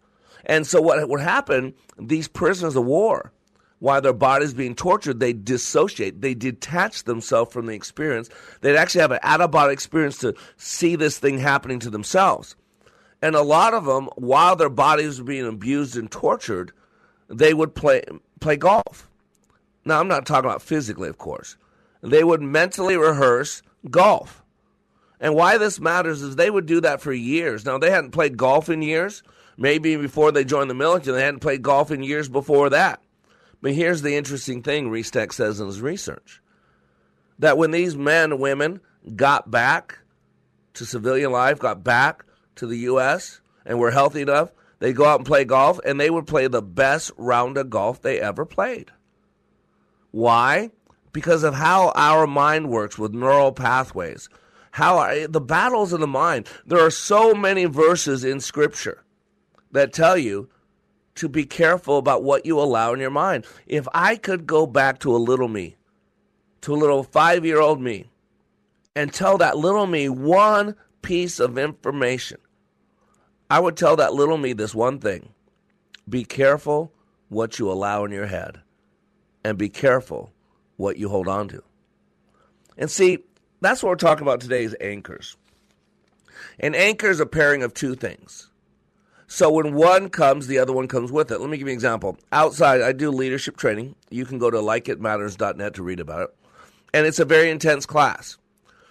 And 0.45 0.65
so 0.65 0.81
what 0.81 1.07
would 1.07 1.21
happen, 1.21 1.73
these 1.99 2.27
prisoners 2.27 2.75
of 2.75 2.85
war, 2.85 3.31
while 3.79 4.01
their 4.01 4.13
body's 4.13 4.53
being 4.53 4.75
tortured, 4.75 5.19
they 5.19 5.33
dissociate. 5.33 6.21
They 6.21 6.35
detach 6.35 7.03
themselves 7.03 7.51
from 7.51 7.65
the 7.65 7.73
experience. 7.73 8.29
They'd 8.61 8.75
actually 8.75 9.01
have 9.01 9.11
an 9.11 9.19
out 9.23 9.41
of 9.41 9.49
body 9.49 9.73
experience 9.73 10.17
to 10.19 10.35
see 10.57 10.95
this 10.95 11.17
thing 11.17 11.39
happening 11.39 11.79
to 11.79 11.89
themselves. 11.89 12.55
And 13.23 13.35
a 13.35 13.41
lot 13.41 13.73
of 13.73 13.85
them, 13.85 14.07
while 14.15 14.55
their 14.55 14.69
bodies 14.69 15.19
were 15.19 15.25
being 15.25 15.47
abused 15.47 15.97
and 15.97 16.11
tortured, 16.11 16.71
they 17.27 17.53
would 17.53 17.73
play 17.73 18.03
play 18.39 18.57
golf. 18.57 19.09
Now 19.85 19.99
I'm 19.99 20.07
not 20.07 20.25
talking 20.25 20.49
about 20.49 20.61
physically, 20.61 21.09
of 21.09 21.17
course. 21.17 21.55
They 22.01 22.23
would 22.23 22.41
mentally 22.41 22.97
rehearse 22.97 23.61
golf. 23.89 24.43
And 25.19 25.35
why 25.35 25.57
this 25.57 25.79
matters 25.79 26.21
is 26.21 26.35
they 26.35 26.49
would 26.49 26.65
do 26.65 26.81
that 26.81 27.01
for 27.01 27.13
years. 27.13 27.65
Now 27.65 27.77
they 27.77 27.91
hadn't 27.91 28.11
played 28.11 28.37
golf 28.37 28.69
in 28.69 28.81
years. 28.81 29.21
Maybe 29.55 29.95
before 29.95 30.31
they 30.31 30.43
joined 30.43 30.69
the 30.69 30.75
military, 30.75 31.17
they 31.17 31.23
hadn't 31.23 31.41
played 31.41 31.61
golf 31.61 31.91
in 31.91 32.01
years 32.01 32.27
before 32.27 32.71
that. 32.71 33.01
But 33.61 33.73
here's 33.73 34.01
the 34.01 34.15
interesting 34.15 34.63
thing 34.63 34.89
Restak 34.89 35.31
says 35.31 35.59
in 35.59 35.67
his 35.67 35.81
research 35.81 36.41
that 37.37 37.57
when 37.57 37.69
these 37.69 37.95
men 37.95 38.31
and 38.31 38.41
women 38.41 38.81
got 39.15 39.51
back 39.51 39.99
to 40.73 40.85
civilian 40.85 41.31
life, 41.31 41.59
got 41.59 41.83
back 41.83 42.25
to 42.55 42.65
the 42.65 42.77
U.S., 42.79 43.41
and 43.65 43.77
were 43.77 43.91
healthy 43.91 44.21
enough, 44.21 44.51
they'd 44.79 44.95
go 44.95 45.05
out 45.05 45.19
and 45.19 45.27
play 45.27 45.45
golf, 45.45 45.79
and 45.85 45.99
they 45.99 46.09
would 46.09 46.25
play 46.25 46.47
the 46.47 46.61
best 46.61 47.11
round 47.17 47.57
of 47.57 47.69
golf 47.69 48.01
they 48.01 48.19
ever 48.19 48.45
played. 48.45 48.91
Why? 50.09 50.71
Because 51.13 51.43
of 51.43 51.53
how 51.53 51.91
our 51.95 52.25
mind 52.25 52.69
works 52.69 52.97
with 52.97 53.13
neural 53.13 53.51
pathways. 53.51 54.29
How 54.71 54.97
our, 54.97 55.27
the 55.27 55.41
battles 55.41 55.91
in 55.93 56.01
the 56.01 56.07
mind. 56.07 56.47
There 56.65 56.79
are 56.79 56.91
so 56.91 57.33
many 57.33 57.65
verses 57.65 58.23
in 58.23 58.39
Scripture 58.39 59.03
that 59.71 59.93
tell 59.93 60.17
you 60.17 60.49
to 61.15 61.27
be 61.27 61.45
careful 61.45 61.97
about 61.97 62.23
what 62.23 62.45
you 62.45 62.59
allow 62.59 62.93
in 62.93 62.99
your 62.99 63.09
mind. 63.09 63.45
If 63.67 63.87
I 63.93 64.15
could 64.15 64.47
go 64.47 64.65
back 64.65 64.99
to 64.99 65.15
a 65.15 65.17
little 65.17 65.47
me, 65.47 65.75
to 66.61 66.73
a 66.73 66.77
little 66.77 67.03
five 67.03 67.45
year 67.45 67.59
old 67.59 67.81
me, 67.81 68.09
and 68.95 69.13
tell 69.13 69.37
that 69.37 69.57
little 69.57 69.87
me 69.87 70.09
one 70.09 70.75
piece 71.01 71.39
of 71.39 71.57
information, 71.57 72.37
I 73.49 73.59
would 73.59 73.75
tell 73.75 73.95
that 73.97 74.13
little 74.13 74.37
me 74.37 74.53
this 74.53 74.73
one 74.73 74.99
thing 74.99 75.33
be 76.09 76.23
careful 76.23 76.91
what 77.29 77.59
you 77.59 77.71
allow 77.71 78.03
in 78.05 78.11
your 78.11 78.25
head, 78.25 78.61
and 79.43 79.57
be 79.57 79.69
careful 79.69 80.31
what 80.81 80.97
you 80.97 81.09
hold 81.09 81.27
on 81.27 81.47
to. 81.49 81.63
And 82.77 82.89
see, 82.89 83.19
that's 83.61 83.81
what 83.81 83.89
we're 83.89 83.95
talking 83.95 84.23
about 84.23 84.41
today 84.41 84.63
is 84.63 84.75
anchors. 84.81 85.37
An 86.59 86.75
anchor 86.75 87.09
is 87.09 87.19
a 87.19 87.25
pairing 87.25 87.63
of 87.63 87.73
two 87.73 87.95
things 87.95 88.51
so 89.31 89.49
when 89.49 89.73
one 89.75 90.09
comes, 90.09 90.47
the 90.47 90.57
other 90.57 90.73
one 90.73 90.89
comes 90.89 91.09
with 91.09 91.31
it. 91.31 91.39
Let 91.39 91.49
me 91.49 91.57
give 91.57 91.65
you 91.65 91.71
an 91.71 91.77
example. 91.77 92.17
Outside, 92.33 92.81
I 92.81 92.91
do 92.91 93.09
leadership 93.11 93.55
training. 93.55 93.95
You 94.09 94.25
can 94.25 94.39
go 94.39 94.51
to 94.51 94.57
likeitmatters.net 94.57 95.73
to 95.75 95.83
read 95.83 96.01
about 96.01 96.23
it. 96.23 96.35
And 96.93 97.07
it's 97.07 97.17
a 97.17 97.23
very 97.23 97.49
intense 97.49 97.85
class. 97.85 98.37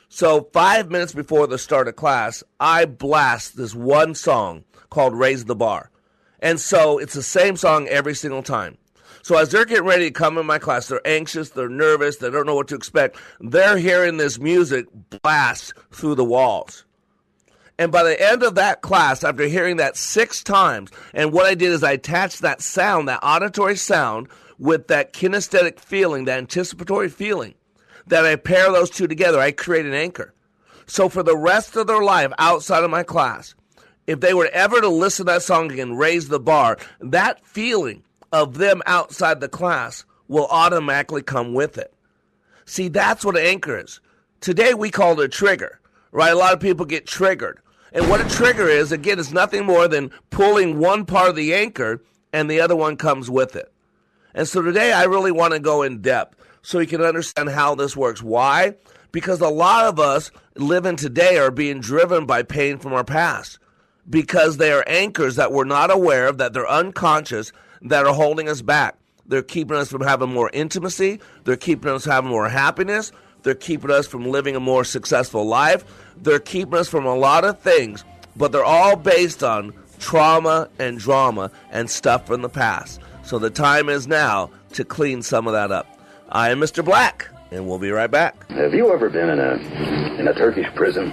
So 0.09 0.49
five 0.51 0.91
minutes 0.91 1.13
before 1.13 1.47
the 1.47 1.59
start 1.59 1.89
of 1.89 1.97
class, 1.97 2.43
I 2.59 2.87
blast 2.87 3.59
this 3.59 3.75
one 3.75 4.15
song 4.15 4.65
called 4.89 5.15
Raise 5.15 5.45
the 5.45 5.55
Bar. 5.55 5.91
And 6.39 6.59
so 6.59 6.97
it's 6.97 7.13
the 7.13 7.23
same 7.23 7.59
song 7.59 7.87
every 7.89 8.15
single 8.15 8.43
time. 8.43 8.79
So 9.23 9.37
as 9.37 9.51
they're 9.51 9.65
getting 9.65 9.85
ready 9.85 10.07
to 10.07 10.11
come 10.11 10.39
in 10.39 10.47
my 10.47 10.59
class, 10.59 10.89
they're 10.89 11.07
anxious, 11.07 11.51
they're 11.51 11.69
nervous, 11.69 12.17
they 12.17 12.31
don't 12.31 12.47
know 12.47 12.55
what 12.55 12.69
to 12.69 12.75
expect. 12.75 13.17
They're 13.41 13.77
hearing 13.77 14.17
this 14.17 14.39
music 14.39 14.87
blast 15.23 15.75
through 15.93 16.15
the 16.15 16.25
walls. 16.25 16.85
And 17.79 17.91
by 17.91 18.03
the 18.03 18.21
end 18.21 18.43
of 18.43 18.57
that 18.57 18.83
class, 18.83 19.25
after 19.25 19.45
hearing 19.45 19.79
that 19.79 19.97
six 19.97 20.43
times, 20.43 20.91
and 21.15 21.33
what 21.33 21.47
I 21.47 21.55
did 21.55 21.73
is 21.73 21.83
I 21.83 21.93
attached 21.93 22.43
that 22.43 22.61
sound, 22.61 23.09
that 23.09 23.21
auditory 23.23 23.77
sound, 23.77 24.29
with 24.59 24.89
that 24.89 25.15
kinesthetic 25.15 25.81
feeling, 25.81 26.27
that 26.27 26.37
anticipatory 26.37 27.09
feeling, 27.09 27.55
that 28.07 28.27
I 28.27 28.37
pair 28.37 28.71
those 28.71 28.91
two 28.91 29.07
together, 29.07 29.41
I 29.41 29.53
create 29.53 29.87
an 29.87 29.95
anchor. 29.95 30.35
So 30.87 31.09
for 31.09 31.23
the 31.23 31.37
rest 31.37 31.77
of 31.77 31.87
their 31.87 32.03
life 32.03 32.33
outside 32.39 32.85
of 32.85 32.91
my 32.91 33.03
class, 33.03 33.55
if 34.07 34.21
they 34.21 34.35
were 34.35 34.51
ever 34.53 34.81
to 34.81 34.89
listen 34.89 35.25
to 35.25 35.33
that 35.33 35.43
song 35.43 35.73
again, 35.73 35.95
raise 35.95 36.29
the 36.29 36.41
bar, 36.41 36.77
that 37.01 37.47
feeling 37.47 38.03
of 38.33 38.59
them 38.59 38.83
outside 38.87 39.41
the 39.41 39.49
class 39.49 40.05
will 40.29 40.47
automatically 40.47 41.23
come 41.23 41.55
with 41.55 41.79
it. 41.79 41.93
See, 42.65 42.89
that's 42.89 43.25
what 43.25 43.37
an 43.37 43.45
anchor 43.45 43.79
is. 43.79 44.01
Today 44.41 44.75
we 44.75 44.91
call 44.91 45.19
it 45.21 45.25
a 45.25 45.29
trigger, 45.29 45.81
right? 46.13 46.33
A 46.33 46.37
lot 46.37 46.55
of 46.55 46.61
people 46.61 46.87
get 46.87 47.07
triggered. 47.07 47.61
And 47.93 48.09
what 48.09 48.25
a 48.25 48.37
trigger 48.37 48.69
is, 48.69 48.93
again, 48.93 49.19
is 49.19 49.33
nothing 49.33 49.67
more 49.67 49.89
than 49.89 50.13
pulling 50.31 50.79
one 50.79 51.05
part 51.05 51.31
of 51.31 51.37
the 51.37 51.55
anchor 51.55 52.01
and 52.33 52.49
the 52.49 52.61
other 52.61 52.77
one 52.77 52.97
comes 52.97 53.29
with 53.29 53.57
it. 53.57 53.73
And 54.33 54.47
so 54.47 54.63
today 54.63 54.93
I 54.93 55.05
really 55.05 55.33
want 55.33 55.55
to 55.55 55.59
go 55.59 55.83
in 55.83 56.01
depth 56.01 56.37
so 56.63 56.79
you 56.79 56.87
can 56.87 57.03
understand 57.03 57.49
how 57.49 57.75
this 57.75 57.97
works. 57.97 58.23
Why? 58.23 58.77
Because 59.11 59.41
a 59.41 59.49
lot 59.49 59.87
of 59.87 59.99
us 59.99 60.31
living 60.55 60.95
today 60.95 61.39
are 61.39 61.51
being 61.51 61.81
driven 61.81 62.27
by 62.27 62.45
pain 62.45 62.79
from 62.79 62.93
our 62.93 63.03
past 63.03 63.59
because 64.09 64.57
they 64.57 64.73
are 64.73 64.85
anchors 64.87 65.37
that 65.37 65.53
we're 65.53 65.65
not 65.65 65.91
aware 65.91 66.29
of, 66.29 66.39
that 66.39 66.53
they're 66.53 66.69
unconscious, 66.69 67.53
that 67.83 68.07
are 68.07 68.15
holding 68.15 68.49
us 68.49 68.63
back. 68.63 68.97
They're 69.27 69.43
keeping 69.43 69.77
us 69.77 69.91
from 69.91 70.03
having 70.03 70.33
more 70.33 70.51
intimacy. 70.53 71.21
They're 71.45 71.57
keeping 71.57 71.91
us 71.91 72.05
having 72.05 72.31
more 72.31 72.49
happiness. 72.49 73.13
They're 73.43 73.55
keeping 73.55 73.91
us 73.91 74.07
from 74.07 74.27
living 74.27 74.57
a 74.57 74.61
more 74.61 74.85
successful 74.85 75.47
life. 75.47 75.85
They're 76.17 76.41
keeping 76.41 76.75
us 76.75 76.89
from 76.89 77.07
a 77.07 77.15
lot 77.15 77.45
of 77.45 77.61
things, 77.61 78.05
but 78.37 78.53
they're 78.53 78.65
all 78.65 78.97
based 78.97 79.43
on 79.43 79.73
trauma 79.99 80.69
and 80.79 80.99
drama 80.99 81.51
and 81.71 81.89
stuff 81.89 82.27
from 82.27 82.43
the 82.43 82.49
past. 82.49 83.01
So 83.23 83.39
the 83.39 83.51
time 83.51 83.89
is 83.89 84.07
now 84.07 84.51
to 84.73 84.85
clean 84.85 85.23
some 85.23 85.47
of 85.47 85.53
that 85.53 85.71
up. 85.71 85.87
I 86.29 86.51
am 86.51 86.61
Mr. 86.61 86.85
Black, 86.85 87.29
and 87.51 87.69
we'll 87.69 87.79
be 87.79 87.91
right 87.91 88.11
back. 88.11 88.49
Have 88.51 88.75
you 88.75 88.93
ever 88.93 89.09
been 89.09 89.29
in 89.29 89.39
a 89.39 90.19
in 90.19 90.29
a 90.29 90.35
Turkish 90.35 90.67
prison? 90.75 91.13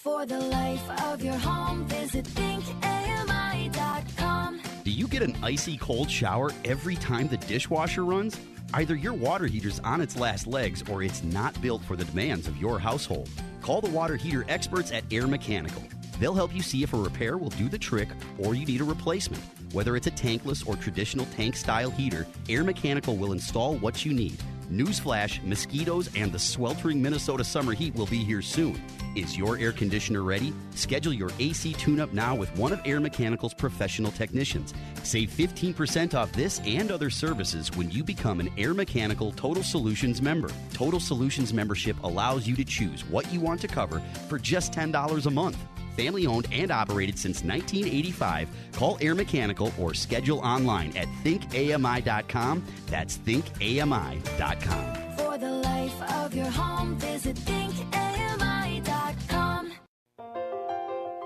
For 0.00 0.24
the 0.24 0.40
life 0.40 0.88
of 1.12 1.22
your 1.22 1.36
home, 1.36 1.84
visit 1.84 2.24
thinkami.com. 2.24 4.62
Do 4.82 4.90
you 4.90 5.06
get 5.06 5.20
an 5.20 5.36
icy 5.42 5.76
cold 5.76 6.10
shower 6.10 6.52
every 6.64 6.96
time 6.96 7.28
the 7.28 7.36
dishwasher 7.36 8.02
runs? 8.02 8.40
Either 8.72 8.94
your 8.94 9.12
water 9.12 9.46
heater's 9.46 9.78
on 9.80 10.00
its 10.00 10.16
last 10.16 10.46
legs 10.46 10.82
or 10.88 11.02
it's 11.02 11.22
not 11.22 11.60
built 11.60 11.84
for 11.84 11.96
the 11.96 12.06
demands 12.06 12.48
of 12.48 12.56
your 12.56 12.78
household. 12.78 13.28
Call 13.60 13.82
the 13.82 13.90
water 13.90 14.16
heater 14.16 14.46
experts 14.48 14.90
at 14.90 15.04
Air 15.10 15.26
Mechanical. 15.26 15.82
They'll 16.18 16.32
help 16.32 16.54
you 16.54 16.62
see 16.62 16.82
if 16.82 16.94
a 16.94 16.96
repair 16.96 17.36
will 17.36 17.50
do 17.50 17.68
the 17.68 17.76
trick 17.76 18.08
or 18.38 18.54
you 18.54 18.64
need 18.64 18.80
a 18.80 18.84
replacement. 18.84 19.42
Whether 19.72 19.96
it's 19.96 20.06
a 20.06 20.12
tankless 20.12 20.66
or 20.66 20.76
traditional 20.76 21.26
tank 21.26 21.56
style 21.56 21.90
heater, 21.90 22.26
Air 22.48 22.64
Mechanical 22.64 23.18
will 23.18 23.32
install 23.32 23.76
what 23.76 24.06
you 24.06 24.14
need. 24.14 24.42
Newsflash, 24.70 25.42
mosquitoes 25.44 26.08
and 26.14 26.32
the 26.32 26.38
sweltering 26.38 27.02
Minnesota 27.02 27.42
summer 27.44 27.72
heat 27.72 27.94
will 27.94 28.06
be 28.06 28.24
here 28.24 28.40
soon. 28.40 28.80
Is 29.16 29.36
your 29.36 29.58
air 29.58 29.72
conditioner 29.72 30.22
ready? 30.22 30.52
Schedule 30.76 31.12
your 31.12 31.30
AC 31.40 31.72
tune 31.74 31.98
up 31.98 32.12
now 32.12 32.36
with 32.36 32.56
one 32.56 32.72
of 32.72 32.80
Air 32.84 33.00
Mechanical's 33.00 33.54
professional 33.54 34.12
technicians. 34.12 34.72
Save 35.02 35.30
15% 35.30 36.14
off 36.14 36.30
this 36.32 36.60
and 36.64 36.92
other 36.92 37.10
services 37.10 37.70
when 37.76 37.90
you 37.90 38.04
become 38.04 38.38
an 38.38 38.50
Air 38.56 38.72
Mechanical 38.72 39.32
Total 39.32 39.62
Solutions 39.62 40.22
member. 40.22 40.50
Total 40.72 41.00
Solutions 41.00 41.52
membership 41.52 41.96
allows 42.04 42.46
you 42.46 42.54
to 42.54 42.64
choose 42.64 43.04
what 43.04 43.30
you 43.32 43.40
want 43.40 43.60
to 43.62 43.68
cover 43.68 44.00
for 44.28 44.38
just 44.38 44.72
$10 44.72 45.26
a 45.26 45.30
month. 45.30 45.58
Family 45.96 46.26
owned 46.26 46.46
and 46.52 46.70
operated 46.70 47.18
since 47.18 47.42
1985. 47.42 48.48
Call 48.72 48.98
Air 49.00 49.14
Mechanical 49.14 49.72
or 49.78 49.94
schedule 49.94 50.38
online 50.40 50.96
at 50.96 51.08
thinkami.com. 51.24 52.64
That's 52.86 53.18
thinkami.com. 53.18 55.16
For 55.16 55.38
the 55.38 55.50
life 55.50 56.02
of 56.14 56.34
your 56.34 56.50
home, 56.50 56.96
visit 56.96 57.36
thinkami.com. 57.36 58.00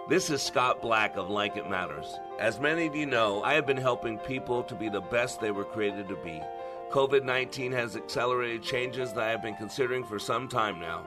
This 0.07 0.29
is 0.29 0.42
Scott 0.42 0.83
Black 0.83 1.16
of 1.16 1.31
Like 1.31 1.57
It 1.57 1.70
Matters. 1.70 2.20
As 2.38 2.61
many 2.61 2.87
of 2.87 2.94
you 2.94 3.07
know, 3.07 3.42
I 3.42 3.55
have 3.55 3.66
been 3.66 3.79
helping 3.79 4.18
people 4.18 4.62
to 4.64 4.74
be 4.74 4.90
the 4.90 5.00
best 5.00 5.40
they 5.40 5.50
were 5.50 5.64
created 5.64 6.09
to 6.09 6.16
be. 6.16 6.42
COVID 6.90 7.24
19 7.24 7.72
has 7.72 7.96
accelerated 7.96 8.62
changes 8.62 9.12
that 9.14 9.24
I 9.24 9.31
have 9.31 9.42
been 9.42 9.57
considering 9.57 10.05
for 10.05 10.18
some 10.18 10.46
time 10.46 10.79
now. 10.79 11.07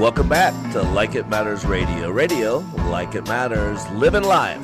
Welcome 0.00 0.30
back 0.30 0.54
to 0.72 0.80
Like 0.80 1.14
It 1.14 1.28
Matters 1.28 1.66
Radio. 1.66 2.08
Radio, 2.10 2.60
like 2.88 3.14
it 3.14 3.28
matters, 3.28 3.86
living 3.90 4.22
life 4.22 4.58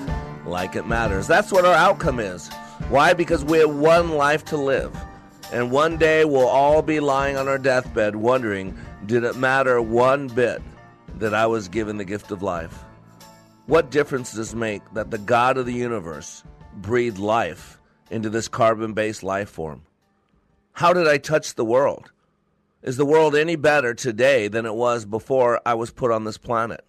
like 0.47 0.77
it 0.77 0.87
matters. 0.87 1.27
That's 1.27 1.53
what 1.53 1.67
our 1.67 1.75
outcome 1.75 2.21
is. 2.21 2.49
Why? 2.89 3.13
Because 3.13 3.45
we 3.45 3.59
have 3.59 3.77
one 3.77 4.13
life 4.13 4.47
to 4.47 4.57
live. 4.57 4.97
And 5.53 5.71
one 5.71 5.99
day 5.99 6.25
we'll 6.25 6.49
all 6.49 6.81
be 6.81 7.01
lying 7.01 7.37
on 7.37 7.49
our 7.49 7.59
deathbed 7.59 8.17
wondering, 8.17 8.79
did 9.05 9.25
it 9.25 9.37
matter 9.37 9.83
one 9.83 10.29
bit 10.29 10.63
that 11.19 11.35
I 11.35 11.47
was 11.47 11.69
given 11.69 11.99
the 11.99 12.07
gift 12.07 12.31
of 12.31 12.43
life? 12.43 12.83
What 13.67 13.91
difference 13.91 14.33
does 14.33 14.55
it 14.55 14.57
make 14.57 14.81
that 14.95 15.11
the 15.11 15.19
God 15.19 15.59
of 15.59 15.67
the 15.67 15.75
universe 15.75 16.45
breathed 16.77 17.19
life 17.19 17.79
into 18.11 18.31
this 18.31 18.49
carbon 18.49 18.95
based 18.95 19.23
life 19.23 19.51
form? 19.51 19.83
How 20.73 20.95
did 20.95 21.07
I 21.07 21.19
touch 21.19 21.57
the 21.57 21.65
world? 21.67 22.11
Is 22.87 22.97
the 22.97 23.05
world 23.05 23.35
any 23.35 23.57
better 23.57 23.95
today 23.95 24.47
than 24.47 24.65
it 24.65 24.77
was 24.77 25.05
before 25.05 25.61
I 25.67 25.75
was 25.75 25.91
put 25.91 26.13
on 26.13 26.23
this 26.23 26.39
planet? 26.39 26.85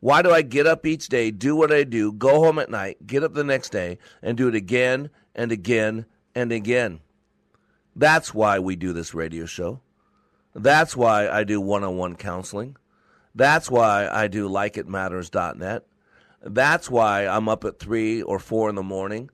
Why 0.00 0.22
do 0.22 0.30
I 0.30 0.40
get 0.40 0.66
up 0.66 0.86
each 0.86 1.08
day, 1.08 1.30
do 1.30 1.54
what 1.54 1.70
I 1.70 1.84
do, 1.84 2.10
go 2.12 2.42
home 2.42 2.58
at 2.58 2.70
night, 2.70 3.06
get 3.06 3.22
up 3.22 3.34
the 3.34 3.44
next 3.44 3.72
day, 3.72 3.98
and 4.22 4.38
do 4.38 4.48
it 4.48 4.54
again 4.54 5.10
and 5.34 5.52
again 5.52 6.06
and 6.34 6.50
again? 6.50 7.00
That's 7.94 8.32
why 8.32 8.58
we 8.58 8.74
do 8.74 8.94
this 8.94 9.12
radio 9.12 9.44
show. 9.44 9.82
That's 10.54 10.96
why 10.96 11.28
I 11.28 11.44
do 11.44 11.60
one 11.60 11.84
on 11.84 11.98
one 11.98 12.16
counseling. 12.16 12.78
That's 13.34 13.70
why 13.70 14.08
I 14.10 14.28
do 14.28 14.48
likeitmatters.net. 14.48 15.84
That's 16.40 16.90
why 16.90 17.26
I'm 17.26 17.50
up 17.50 17.66
at 17.66 17.78
3 17.78 18.22
or 18.22 18.38
4 18.38 18.70
in 18.70 18.76
the 18.76 18.82
morning 18.82 19.28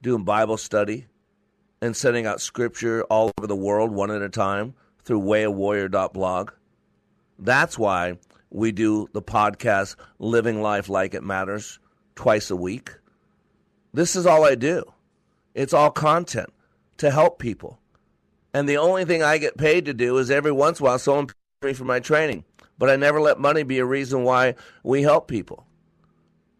doing 0.00 0.22
Bible 0.22 0.56
study 0.56 1.08
and 1.82 1.96
sending 1.96 2.26
out 2.26 2.40
scripture 2.40 3.04
all 3.04 3.30
over 3.38 3.46
the 3.46 3.56
world 3.56 3.90
one 3.90 4.10
at 4.10 4.22
a 4.22 4.28
time 4.28 4.74
through 5.04 5.20
wayofwarrior.blog. 5.20 6.50
That's 7.38 7.78
why 7.78 8.18
we 8.50 8.72
do 8.72 9.08
the 9.12 9.22
podcast 9.22 9.96
Living 10.18 10.60
Life 10.60 10.88
Like 10.88 11.14
It 11.14 11.22
Matters 11.22 11.78
twice 12.14 12.50
a 12.50 12.56
week. 12.56 12.90
This 13.92 14.14
is 14.14 14.26
all 14.26 14.44
I 14.44 14.54
do. 14.54 14.84
It's 15.54 15.72
all 15.72 15.90
content 15.90 16.52
to 16.98 17.10
help 17.10 17.38
people. 17.38 17.78
And 18.52 18.68
the 18.68 18.76
only 18.76 19.04
thing 19.04 19.22
I 19.22 19.38
get 19.38 19.56
paid 19.56 19.86
to 19.86 19.94
do 19.94 20.18
is 20.18 20.30
every 20.30 20.52
once 20.52 20.80
in 20.80 20.84
a 20.84 20.88
while 20.88 20.98
someone 20.98 21.26
pays 21.26 21.34
me 21.62 21.72
for 21.74 21.84
my 21.84 22.00
training. 22.00 22.44
But 22.78 22.90
I 22.90 22.96
never 22.96 23.20
let 23.20 23.38
money 23.38 23.62
be 23.62 23.78
a 23.78 23.84
reason 23.84 24.24
why 24.24 24.54
we 24.82 25.02
help 25.02 25.28
people. 25.28 25.66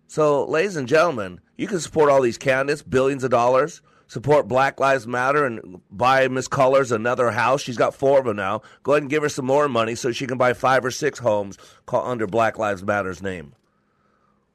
So, 0.06 0.44
ladies 0.44 0.76
and 0.76 0.88
gentlemen, 0.88 1.40
you 1.56 1.66
can 1.66 1.80
support 1.80 2.10
all 2.10 2.20
these 2.20 2.38
candidates, 2.38 2.82
billions 2.82 3.24
of 3.24 3.30
dollars, 3.30 3.80
support 4.10 4.48
Black 4.48 4.80
Lives 4.80 5.06
Matter 5.06 5.46
and 5.46 5.80
buy 5.88 6.26
Miss 6.26 6.48
Cullors 6.48 6.90
another 6.90 7.30
house. 7.30 7.62
She's 7.62 7.76
got 7.76 7.94
four 7.94 8.18
of 8.18 8.24
them 8.24 8.36
now. 8.36 8.60
Go 8.82 8.92
ahead 8.92 9.04
and 9.04 9.10
give 9.10 9.22
her 9.22 9.28
some 9.28 9.46
more 9.46 9.68
money 9.68 9.94
so 9.94 10.10
she 10.10 10.26
can 10.26 10.36
buy 10.36 10.52
five 10.52 10.84
or 10.84 10.90
six 10.90 11.20
homes 11.20 11.56
under 11.92 12.26
Black 12.26 12.58
Lives 12.58 12.82
Matter's 12.82 13.22
name. 13.22 13.52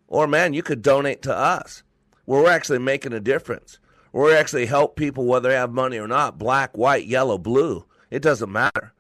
Or, 0.10 0.28
man, 0.28 0.54
you 0.54 0.62
could 0.62 0.82
donate 0.82 1.22
to 1.22 1.34
us 1.34 1.84
where 2.26 2.44
we're 2.44 2.52
actually 2.52 2.80
making 2.80 3.14
a 3.14 3.22
difference. 3.22 3.80
Where 4.12 4.26
we 4.26 4.34
actually 4.34 4.66
help 4.66 4.98
people 4.98 5.24
whether 5.24 5.48
they 5.48 5.56
have 5.56 5.72
money 5.72 5.98
or 5.98 6.08
not 6.08 6.38
black, 6.38 6.78
white, 6.78 7.06
yellow, 7.06 7.38
blue. 7.38 7.86
It 8.12 8.22
doesn't 8.22 8.52
matter. 8.52 8.92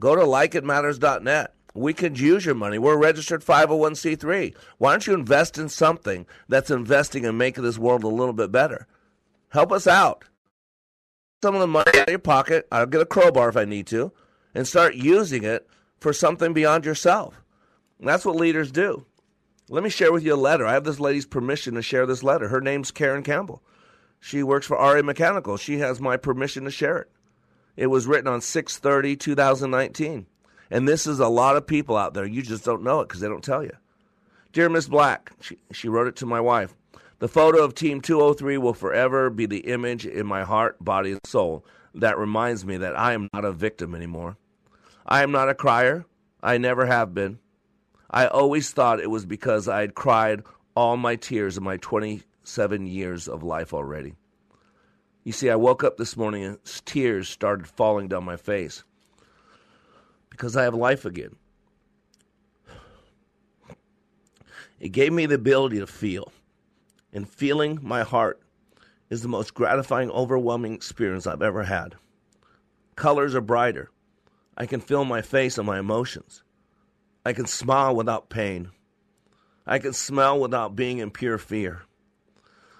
Go 0.00 0.16
to 0.16 0.22
likeitmatters.net. 0.22 1.54
We 1.74 1.94
could 1.94 2.18
use 2.18 2.44
your 2.44 2.56
money. 2.56 2.78
We're 2.78 2.98
registered 2.98 3.44
501c3. 3.44 4.56
Why 4.78 4.90
don't 4.90 5.06
you 5.06 5.14
invest 5.14 5.58
in 5.58 5.68
something 5.68 6.26
that's 6.48 6.72
investing 6.72 7.24
in 7.24 7.36
making 7.36 7.62
this 7.62 7.78
world 7.78 8.02
a 8.02 8.08
little 8.08 8.32
bit 8.32 8.50
better? 8.50 8.88
Help 9.56 9.72
us 9.72 9.86
out. 9.86 10.22
Some 11.42 11.54
of 11.54 11.62
the 11.62 11.66
money 11.66 11.90
out 11.94 12.08
of 12.08 12.10
your 12.10 12.18
pocket, 12.18 12.68
I'll 12.70 12.84
get 12.84 13.00
a 13.00 13.06
crowbar 13.06 13.48
if 13.48 13.56
I 13.56 13.64
need 13.64 13.86
to, 13.86 14.12
and 14.54 14.68
start 14.68 14.96
using 14.96 15.44
it 15.44 15.66
for 15.98 16.12
something 16.12 16.52
beyond 16.52 16.84
yourself. 16.84 17.42
And 17.98 18.06
that's 18.06 18.26
what 18.26 18.36
leaders 18.36 18.70
do. 18.70 19.06
Let 19.70 19.82
me 19.82 19.88
share 19.88 20.12
with 20.12 20.24
you 20.24 20.34
a 20.34 20.36
letter. 20.36 20.66
I 20.66 20.74
have 20.74 20.84
this 20.84 21.00
lady's 21.00 21.24
permission 21.24 21.72
to 21.72 21.80
share 21.80 22.04
this 22.04 22.22
letter. 22.22 22.48
Her 22.48 22.60
name's 22.60 22.90
Karen 22.90 23.22
Campbell. 23.22 23.62
She 24.20 24.42
works 24.42 24.66
for 24.66 24.78
Air 24.78 25.02
Mechanical. 25.02 25.56
She 25.56 25.78
has 25.78 26.02
my 26.02 26.18
permission 26.18 26.64
to 26.64 26.70
share 26.70 26.98
it. 26.98 27.10
It 27.78 27.86
was 27.86 28.06
written 28.06 28.28
on 28.28 28.42
630 28.42 29.16
2019. 29.16 30.26
And 30.70 30.86
this 30.86 31.06
is 31.06 31.18
a 31.18 31.28
lot 31.28 31.56
of 31.56 31.66
people 31.66 31.96
out 31.96 32.12
there. 32.12 32.26
You 32.26 32.42
just 32.42 32.66
don't 32.66 32.84
know 32.84 33.00
it 33.00 33.08
because 33.08 33.22
they 33.22 33.28
don't 33.28 33.42
tell 33.42 33.64
you. 33.64 33.72
Dear 34.52 34.68
Miss 34.68 34.86
Black, 34.86 35.32
she, 35.40 35.56
she 35.72 35.88
wrote 35.88 36.08
it 36.08 36.16
to 36.16 36.26
my 36.26 36.42
wife. 36.42 36.74
The 37.18 37.28
photo 37.28 37.64
of 37.64 37.74
Team 37.74 38.02
203 38.02 38.58
will 38.58 38.74
forever 38.74 39.30
be 39.30 39.46
the 39.46 39.60
image 39.60 40.04
in 40.04 40.26
my 40.26 40.44
heart, 40.44 40.76
body, 40.84 41.12
and 41.12 41.20
soul 41.24 41.64
that 41.94 42.18
reminds 42.18 42.66
me 42.66 42.76
that 42.76 42.98
I 42.98 43.14
am 43.14 43.28
not 43.32 43.44
a 43.44 43.52
victim 43.52 43.94
anymore. 43.94 44.36
I 45.06 45.22
am 45.22 45.32
not 45.32 45.48
a 45.48 45.54
crier. 45.54 46.04
I 46.42 46.58
never 46.58 46.84
have 46.84 47.14
been. 47.14 47.38
I 48.10 48.26
always 48.26 48.70
thought 48.70 49.00
it 49.00 49.10
was 49.10 49.24
because 49.24 49.66
I 49.66 49.80
had 49.80 49.94
cried 49.94 50.42
all 50.74 50.96
my 50.98 51.16
tears 51.16 51.56
in 51.56 51.64
my 51.64 51.78
27 51.78 52.86
years 52.86 53.28
of 53.28 53.42
life 53.42 53.72
already. 53.72 54.14
You 55.24 55.32
see, 55.32 55.50
I 55.50 55.56
woke 55.56 55.82
up 55.82 55.96
this 55.96 56.16
morning 56.16 56.44
and 56.44 56.58
tears 56.84 57.28
started 57.28 57.66
falling 57.66 58.08
down 58.08 58.24
my 58.24 58.36
face 58.36 58.84
because 60.30 60.56
I 60.56 60.64
have 60.64 60.74
life 60.74 61.04
again. 61.04 61.34
It 64.78 64.90
gave 64.90 65.12
me 65.12 65.24
the 65.24 65.36
ability 65.36 65.78
to 65.78 65.86
feel, 65.86 66.30
and 67.16 67.26
feeling 67.28 67.78
my 67.82 68.02
heart 68.02 68.42
is 69.08 69.22
the 69.22 69.28
most 69.28 69.54
gratifying, 69.54 70.10
overwhelming 70.10 70.74
experience 70.74 71.26
I've 71.26 71.40
ever 71.40 71.62
had. 71.62 71.94
Colors 72.94 73.34
are 73.34 73.40
brighter. 73.40 73.90
I 74.56 74.66
can 74.66 74.80
feel 74.80 75.04
my 75.04 75.22
face 75.22 75.56
and 75.56 75.66
my 75.66 75.78
emotions. 75.78 76.44
I 77.24 77.32
can 77.32 77.46
smile 77.46 77.96
without 77.96 78.28
pain. 78.28 78.70
I 79.66 79.78
can 79.78 79.94
smell 79.94 80.38
without 80.38 80.76
being 80.76 80.98
in 80.98 81.10
pure 81.10 81.38
fear. 81.38 81.82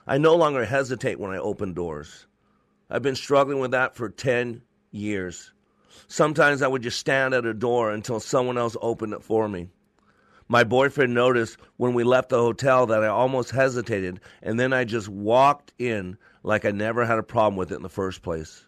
I 0.07 0.18
no 0.18 0.37
longer 0.37 0.66
hesitate 0.66 1.18
when 1.18 1.33
I 1.33 1.38
open 1.38 1.72
doors. 1.72 2.27
I've 2.90 3.03
been 3.03 3.16
struggling 3.16 3.59
with 3.59 3.70
that 3.70 3.96
for 3.96 4.11
10 4.11 4.61
years. 4.90 5.53
Sometimes 6.09 6.61
I 6.61 6.68
would 6.68 6.83
just 6.83 7.01
stand 7.01 7.33
at 7.33 7.46
a 7.46 7.55
door 7.55 7.90
until 7.90 8.20
someone 8.20 8.59
else 8.59 8.77
opened 8.83 9.14
it 9.14 9.22
for 9.22 9.49
me. 9.49 9.70
My 10.48 10.62
boyfriend 10.62 11.12
noticed 11.12 11.59
when 11.76 11.92
we 11.92 12.04
left 12.04 12.28
the 12.28 12.38
hotel 12.38 12.87
that 12.87 13.02
I 13.02 13.09
almost 13.09 13.50
hesitated, 13.50 14.20
and 14.42 14.61
then 14.61 14.72
I 14.72 14.85
just 14.85 15.09
walked 15.09 15.72
in 15.78 16.18
like 16.44 16.64
I 16.64 16.70
never 16.70 17.04
had 17.04 17.18
a 17.18 17.24
problem 17.24 17.56
with 17.56 17.72
it 17.72 17.76
in 17.76 17.82
the 17.82 17.88
first 17.88 18.22
place. 18.22 18.66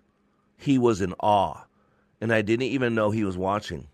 He 0.57 0.77
was 0.77 1.01
in 1.01 1.15
awe, 1.21 1.67
and 2.21 2.33
I 2.33 2.43
didn't 2.43 2.67
even 2.67 2.97
know 2.97 3.13
he 3.13 3.23
was 3.23 3.39
watching. 3.39 3.87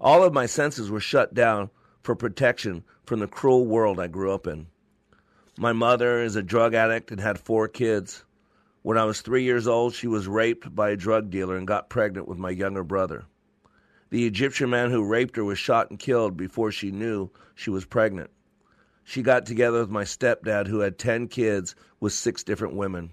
All 0.00 0.24
of 0.24 0.32
my 0.32 0.46
senses 0.46 0.90
were 0.90 0.98
shut 0.98 1.34
down 1.34 1.70
for 2.02 2.16
protection 2.16 2.82
from 3.04 3.20
the 3.20 3.28
cruel 3.28 3.64
world 3.64 4.00
I 4.00 4.08
grew 4.08 4.32
up 4.32 4.48
in. 4.48 4.66
My 5.56 5.72
mother 5.72 6.20
is 6.20 6.34
a 6.34 6.42
drug 6.42 6.74
addict 6.74 7.12
and 7.12 7.20
had 7.20 7.38
four 7.38 7.68
kids. 7.68 8.24
When 8.82 8.98
I 8.98 9.04
was 9.04 9.20
three 9.20 9.44
years 9.44 9.68
old, 9.68 9.94
she 9.94 10.08
was 10.08 10.26
raped 10.26 10.74
by 10.74 10.90
a 10.90 10.96
drug 10.96 11.30
dealer 11.30 11.56
and 11.56 11.66
got 11.66 11.88
pregnant 11.88 12.26
with 12.26 12.38
my 12.38 12.50
younger 12.50 12.82
brother. 12.82 13.24
The 14.10 14.26
Egyptian 14.26 14.70
man 14.70 14.90
who 14.90 15.02
raped 15.02 15.36
her 15.36 15.44
was 15.44 15.58
shot 15.58 15.90
and 15.90 15.98
killed 15.98 16.36
before 16.36 16.70
she 16.70 16.90
knew 16.90 17.30
she 17.54 17.70
was 17.70 17.84
pregnant. 17.84 18.30
She 19.02 19.22
got 19.22 19.46
together 19.46 19.80
with 19.80 19.90
my 19.90 20.04
stepdad, 20.04 20.66
who 20.66 20.80
had 20.80 20.98
10 20.98 21.28
kids 21.28 21.74
with 22.00 22.12
six 22.12 22.42
different 22.42 22.74
women. 22.74 23.12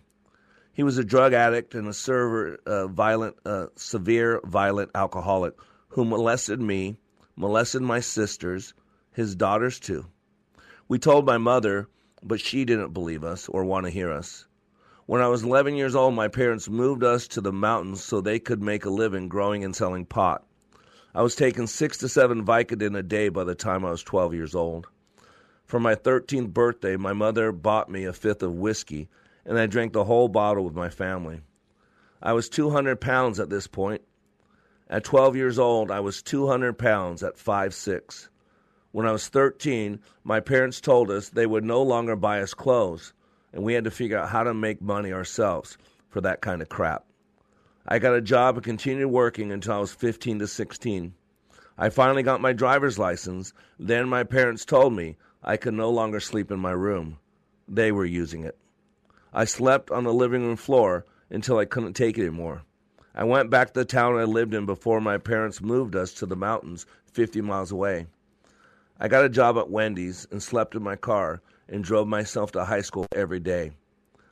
He 0.73 0.83
was 0.83 0.97
a 0.97 1.03
drug 1.03 1.33
addict 1.33 1.75
and 1.75 1.87
a 1.87 1.93
server, 1.93 2.57
uh, 2.65 2.87
violent, 2.87 3.37
uh, 3.45 3.67
severe 3.75 4.39
violent 4.45 4.91
alcoholic 4.95 5.53
who 5.89 6.05
molested 6.05 6.61
me, 6.61 6.97
molested 7.35 7.81
my 7.81 7.99
sisters, 7.99 8.73
his 9.11 9.35
daughters 9.35 9.79
too. 9.79 10.05
We 10.87 10.99
told 10.99 11.25
my 11.25 11.37
mother, 11.37 11.89
but 12.23 12.39
she 12.39 12.63
didn't 12.63 12.93
believe 12.93 13.23
us 13.23 13.49
or 13.49 13.65
want 13.65 13.85
to 13.85 13.91
hear 13.91 14.11
us. 14.11 14.47
When 15.05 15.21
I 15.21 15.27
was 15.27 15.43
11 15.43 15.75
years 15.75 15.95
old, 15.95 16.13
my 16.15 16.29
parents 16.29 16.69
moved 16.69 17.03
us 17.03 17.27
to 17.29 17.41
the 17.41 17.51
mountains 17.51 18.01
so 18.01 18.21
they 18.21 18.39
could 18.39 18.61
make 18.61 18.85
a 18.85 18.89
living 18.89 19.27
growing 19.27 19.63
and 19.65 19.75
selling 19.75 20.05
pot. 20.05 20.45
I 21.13 21.21
was 21.21 21.35
taking 21.35 21.67
six 21.67 21.97
to 21.97 22.09
seven 22.09 22.45
Vicodin 22.45 22.97
a 22.97 23.03
day 23.03 23.29
by 23.29 23.43
the 23.43 23.55
time 23.55 23.83
I 23.83 23.91
was 23.91 24.03
12 24.03 24.33
years 24.33 24.55
old. 24.55 24.87
For 25.65 25.79
my 25.79 25.95
13th 25.95 26.53
birthday, 26.53 26.95
my 26.97 27.13
mother 27.13 27.51
bought 27.51 27.89
me 27.89 28.05
a 28.05 28.13
fifth 28.13 28.43
of 28.43 28.55
whiskey, 28.55 29.09
and 29.45 29.59
I 29.59 29.65
drank 29.65 29.93
the 29.93 30.05
whole 30.05 30.27
bottle 30.27 30.63
with 30.63 30.75
my 30.75 30.89
family. 30.89 31.41
I 32.21 32.33
was 32.33 32.49
200 32.49 33.01
pounds 33.01 33.39
at 33.39 33.49
this 33.49 33.67
point. 33.67 34.01
At 34.89 35.03
12 35.03 35.35
years 35.35 35.59
old, 35.59 35.91
I 35.91 35.99
was 35.99 36.21
200 36.21 36.77
pounds 36.77 37.23
at 37.23 37.37
5'6. 37.37 38.29
When 38.91 39.05
I 39.05 39.11
was 39.11 39.27
13, 39.27 39.99
my 40.23 40.39
parents 40.39 40.81
told 40.81 41.09
us 41.09 41.29
they 41.29 41.45
would 41.45 41.63
no 41.63 41.81
longer 41.81 42.15
buy 42.15 42.41
us 42.41 42.53
clothes 42.53 43.13
and 43.53 43.63
we 43.63 43.73
had 43.73 43.83
to 43.83 43.91
figure 43.91 44.17
out 44.17 44.29
how 44.29 44.43
to 44.43 44.53
make 44.53 44.81
money 44.81 45.11
ourselves 45.11 45.77
for 46.09 46.21
that 46.21 46.41
kind 46.41 46.61
of 46.61 46.69
crap. 46.69 47.05
I 47.87 47.97
got 47.99 48.13
a 48.13 48.21
job 48.21 48.57
and 48.57 48.63
continued 48.63 49.07
working 49.07 49.51
until 49.51 49.73
I 49.73 49.79
was 49.79 49.93
15 49.93 50.39
to 50.39 50.47
16. 50.47 51.13
I 51.77 51.89
finally 51.89 52.21
got 52.21 52.39
my 52.39 52.53
driver's 52.53 52.99
license. 52.99 53.53
Then 53.79 54.07
my 54.07 54.23
parents 54.23 54.65
told 54.65 54.93
me 54.93 55.17
I 55.43 55.57
could 55.57 55.73
no 55.73 55.89
longer 55.89 56.19
sleep 56.19 56.51
in 56.51 56.59
my 56.59 56.71
room. 56.71 57.17
They 57.67 57.91
were 57.91 58.05
using 58.05 58.43
it. 58.43 58.57
I 59.33 59.45
slept 59.45 59.89
on 59.89 60.03
the 60.03 60.13
living 60.13 60.45
room 60.45 60.57
floor 60.57 61.05
until 61.31 61.57
I 61.57 61.65
couldn't 61.65 61.93
take 61.93 62.17
it 62.17 62.21
anymore. 62.21 62.63
I 63.15 63.23
went 63.23 63.49
back 63.49 63.69
to 63.69 63.79
the 63.79 63.85
town 63.85 64.15
I 64.15 64.25
lived 64.25 64.53
in 64.53 64.65
before 64.65 65.01
my 65.01 65.17
parents 65.17 65.61
moved 65.61 65.95
us 65.95 66.13
to 66.15 66.25
the 66.25 66.35
mountains 66.35 66.85
50 67.13 67.41
miles 67.41 67.71
away. 67.71 68.05
I 68.99 69.07
got 69.07 69.25
a 69.25 69.29
job 69.29 69.57
at 69.57 69.71
Wendy's 69.71 70.27
and 70.31 70.43
slept 70.43 70.75
in 70.75 70.83
my 70.83 70.95
car 70.95 71.41
and 71.67 71.83
drove 71.83 72.07
myself 72.07 72.51
to 72.51 72.65
high 72.65 72.81
school 72.81 73.07
every 73.13 73.39
day. 73.39 73.71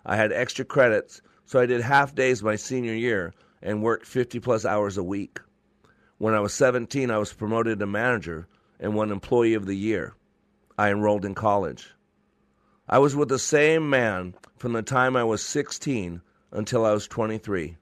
I 0.05 0.15
had 0.15 0.31
extra 0.31 0.63
credits, 0.63 1.21
so 1.49 1.59
I 1.59 1.65
did 1.65 1.81
half 1.81 2.13
days 2.13 2.43
my 2.43 2.57
senior 2.57 2.93
year 2.93 3.33
and 3.59 3.81
worked 3.81 4.05
50 4.05 4.39
plus 4.39 4.65
hours 4.65 4.99
a 4.99 5.03
week. 5.03 5.39
When 6.19 6.35
I 6.35 6.41
was 6.41 6.53
17, 6.53 7.09
I 7.09 7.17
was 7.17 7.33
promoted 7.33 7.79
to 7.79 7.87
manager 7.87 8.47
and 8.79 8.93
won 8.93 9.11
Employee 9.11 9.55
of 9.55 9.65
the 9.65 9.73
Year. 9.73 10.13
I 10.77 10.91
enrolled 10.91 11.25
in 11.25 11.33
college. 11.33 11.89
I 12.87 12.99
was 12.99 13.15
with 13.15 13.29
the 13.29 13.39
same 13.39 13.89
man 13.89 14.35
from 14.57 14.73
the 14.73 14.83
time 14.83 15.15
I 15.15 15.23
was 15.23 15.41
16 15.41 16.21
until 16.51 16.85
I 16.85 16.91
was 16.91 17.07
23 17.07 17.77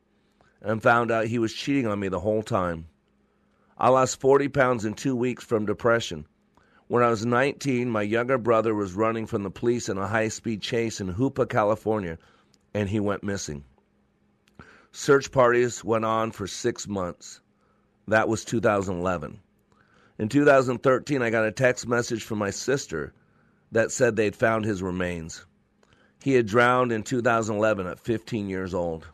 and 0.61 0.81
found 0.81 1.11
out 1.11 1.27
he 1.27 1.37
was 1.37 1.53
cheating 1.53 1.87
on 1.87 1.99
me 1.99 2.07
the 2.07 2.21
whole 2.21 2.43
time. 2.43 2.87
I 3.77 3.89
lost 3.89 4.21
40 4.21 4.47
pounds 4.47 4.85
in 4.85 4.93
two 4.93 5.13
weeks 5.13 5.43
from 5.43 5.65
depression 5.65 6.25
when 6.87 7.03
I 7.03 7.09
was 7.09 7.25
19, 7.25 7.89
my 7.89 8.01
younger 8.01 8.37
brother 8.37 8.73
was 8.73 8.93
running 8.93 9.25
from 9.27 9.43
the 9.43 9.51
police 9.51 9.89
in 9.89 9.97
a 9.97 10.07
high 10.07 10.29
speed 10.29 10.61
chase 10.61 11.01
in 11.01 11.13
Hoopa, 11.13 11.49
California, 11.49 12.17
and 12.77 12.89
he 12.89 12.99
went 12.99 13.23
missing. 13.23 13.63
Search 14.91 15.31
parties 15.31 15.83
went 15.83 16.05
on 16.05 16.31
for 16.31 16.45
six 16.45 16.87
months. 16.87 17.41
That 18.07 18.29
was 18.29 18.45
2011. 18.45 19.39
In 20.19 20.29
2013, 20.29 21.23
I 21.23 21.31
got 21.31 21.45
a 21.47 21.51
text 21.51 21.87
message 21.87 22.23
from 22.23 22.37
my 22.37 22.51
sister 22.51 23.13
that 23.71 23.91
said 23.91 24.15
they'd 24.15 24.35
found 24.35 24.63
his 24.63 24.83
remains. 24.83 25.43
He 26.23 26.33
had 26.33 26.45
drowned 26.45 26.91
in 26.91 27.01
2011 27.01 27.87
at 27.87 27.99
15 27.99 28.47
years 28.47 28.75
old. 28.75 29.07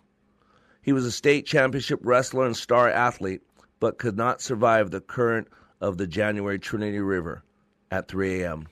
He 0.82 0.92
was 0.92 1.06
a 1.06 1.12
state 1.12 1.46
championship 1.46 2.02
wrestler 2.04 2.46
and 2.46 2.58
star 2.58 2.90
athlete, 2.90 3.44
but 3.80 3.98
could 3.98 4.18
not 4.18 4.42
survive 4.42 4.92
the 4.92 5.00
current 5.00 5.48
of 5.80 5.98
the 5.98 6.08
January 6.08 6.60
Trinity 6.60 7.00
River 7.00 7.44
at 7.90 8.10
3 8.10 8.42
a.m. 8.42 8.68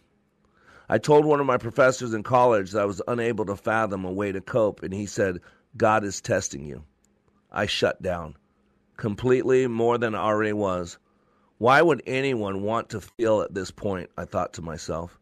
I 0.92 0.98
told 0.98 1.24
one 1.24 1.40
of 1.40 1.46
my 1.46 1.56
professors 1.56 2.14
in 2.14 2.22
college 2.22 2.72
that 2.72 2.82
I 2.82 2.86
was 2.86 3.02
unable 3.08 3.46
to 3.46 3.56
fathom 3.56 4.04
a 4.04 4.12
way 4.12 4.34
to 4.34 4.42
cope, 4.42 4.84
and 4.84 4.94
he 4.94 5.06
said, 5.06 5.40
God 5.78 6.04
is 6.04 6.20
testing 6.20 6.66
you. 6.66 6.84
I 7.50 7.66
shut 7.66 8.02
down, 8.02 8.36
completely 8.98 9.68
more 9.68 9.98
than 9.98 10.16
I 10.16 10.20
already 10.20 10.52
was. 10.52 10.98
Why 11.60 11.82
would 11.82 12.04
anyone 12.06 12.62
want 12.62 12.90
to 12.90 13.00
feel 13.00 13.40
at 13.40 13.54
this 13.54 13.72
point? 13.72 14.10
I 14.18 14.26
thought 14.26 14.52
to 14.56 14.62
myself. 14.62 15.18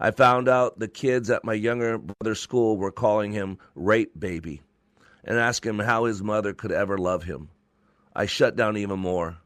I 0.00 0.10
found 0.10 0.48
out 0.48 0.78
the 0.78 0.88
kids 0.88 1.28
at 1.28 1.44
my 1.44 1.52
younger 1.52 1.98
brother's 1.98 2.40
school 2.40 2.78
were 2.78 2.90
calling 2.90 3.30
him 3.30 3.58
Rape 3.74 4.18
Baby 4.18 4.62
and 5.22 5.38
asking 5.38 5.74
him 5.74 5.80
how 5.80 6.06
his 6.06 6.22
mother 6.22 6.54
could 6.54 6.72
ever 6.72 6.96
love 6.96 7.24
him. 7.24 7.50
I 8.16 8.24
shut 8.24 8.56
down 8.56 8.78
even 8.78 9.00
more. 9.00 9.36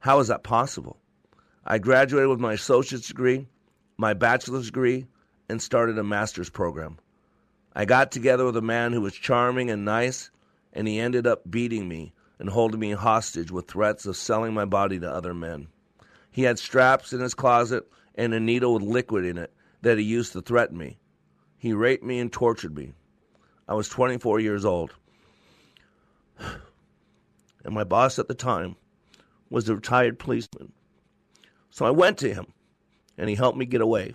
How 0.00 0.18
is 0.18 0.28
that 0.28 0.42
possible? 0.42 0.98
I 1.64 1.78
graduated 1.78 2.28
with 2.28 2.38
my 2.38 2.52
associate's 2.52 3.08
degree, 3.08 3.48
my 3.96 4.14
bachelor's 4.14 4.66
degree, 4.66 5.06
and 5.48 5.60
started 5.60 5.98
a 5.98 6.04
master's 6.04 6.50
program. 6.50 6.98
I 7.74 7.84
got 7.84 8.12
together 8.12 8.44
with 8.44 8.56
a 8.56 8.62
man 8.62 8.92
who 8.92 9.00
was 9.00 9.14
charming 9.14 9.70
and 9.70 9.84
nice, 9.84 10.30
and 10.72 10.86
he 10.88 10.98
ended 10.98 11.26
up 11.26 11.48
beating 11.50 11.88
me 11.88 12.12
and 12.38 12.48
holding 12.48 12.80
me 12.80 12.92
hostage 12.92 13.50
with 13.50 13.68
threats 13.68 14.06
of 14.06 14.16
selling 14.16 14.54
my 14.54 14.64
body 14.64 14.98
to 15.00 15.10
other 15.10 15.34
men. 15.34 15.68
He 16.30 16.42
had 16.42 16.58
straps 16.58 17.12
in 17.12 17.20
his 17.20 17.34
closet 17.34 17.88
and 18.14 18.34
a 18.34 18.40
needle 18.40 18.74
with 18.74 18.82
liquid 18.82 19.24
in 19.24 19.38
it 19.38 19.52
that 19.82 19.98
he 19.98 20.04
used 20.04 20.32
to 20.32 20.42
threaten 20.42 20.76
me. 20.76 20.98
He 21.56 21.72
raped 21.72 22.04
me 22.04 22.18
and 22.18 22.32
tortured 22.32 22.76
me. 22.76 22.92
I 23.68 23.74
was 23.74 23.88
24 23.88 24.40
years 24.40 24.64
old. 24.64 24.92
And 27.66 27.72
my 27.72 27.84
boss 27.84 28.18
at 28.18 28.28
the 28.28 28.34
time 28.34 28.76
was 29.48 29.70
a 29.70 29.74
retired 29.74 30.18
policeman. 30.18 30.72
So 31.70 31.86
I 31.86 31.90
went 31.90 32.18
to 32.18 32.34
him, 32.34 32.52
and 33.16 33.28
he 33.28 33.34
helped 33.34 33.58
me 33.58 33.64
get 33.64 33.80
away. 33.80 34.14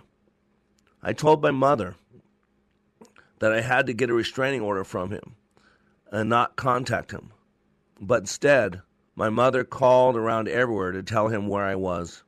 I 1.02 1.12
told 1.12 1.42
my 1.42 1.50
mother 1.50 1.96
that 3.38 3.52
I 3.52 3.60
had 3.60 3.86
to 3.86 3.94
get 3.94 4.10
a 4.10 4.14
restraining 4.14 4.60
order 4.60 4.84
from 4.84 5.10
him 5.10 5.34
and 6.10 6.28
not 6.28 6.56
contact 6.56 7.10
him. 7.10 7.32
But 8.00 8.20
instead, 8.20 8.82
my 9.14 9.28
mother 9.28 9.64
called 9.64 10.16
around 10.16 10.48
everywhere 10.48 10.92
to 10.92 11.02
tell 11.02 11.28
him 11.28 11.48
where 11.48 11.64
I 11.64 11.74
was. 11.74 12.22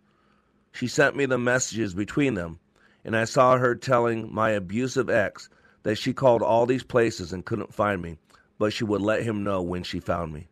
She 0.72 0.86
sent 0.86 1.16
me 1.16 1.26
the 1.26 1.38
messages 1.38 1.94
between 1.94 2.34
them, 2.34 2.58
and 3.04 3.16
I 3.16 3.24
saw 3.24 3.56
her 3.58 3.74
telling 3.74 4.32
my 4.32 4.50
abusive 4.50 5.10
ex 5.10 5.48
that 5.82 5.96
she 5.96 6.12
called 6.12 6.42
all 6.42 6.66
these 6.66 6.82
places 6.82 7.32
and 7.32 7.44
couldn't 7.44 7.74
find 7.74 8.00
me, 8.00 8.18
but 8.58 8.72
she 8.72 8.84
would 8.84 9.02
let 9.02 9.22
him 9.22 9.44
know 9.44 9.60
when 9.60 9.82
she 9.82 10.00
found 10.00 10.32
me. 10.32 10.48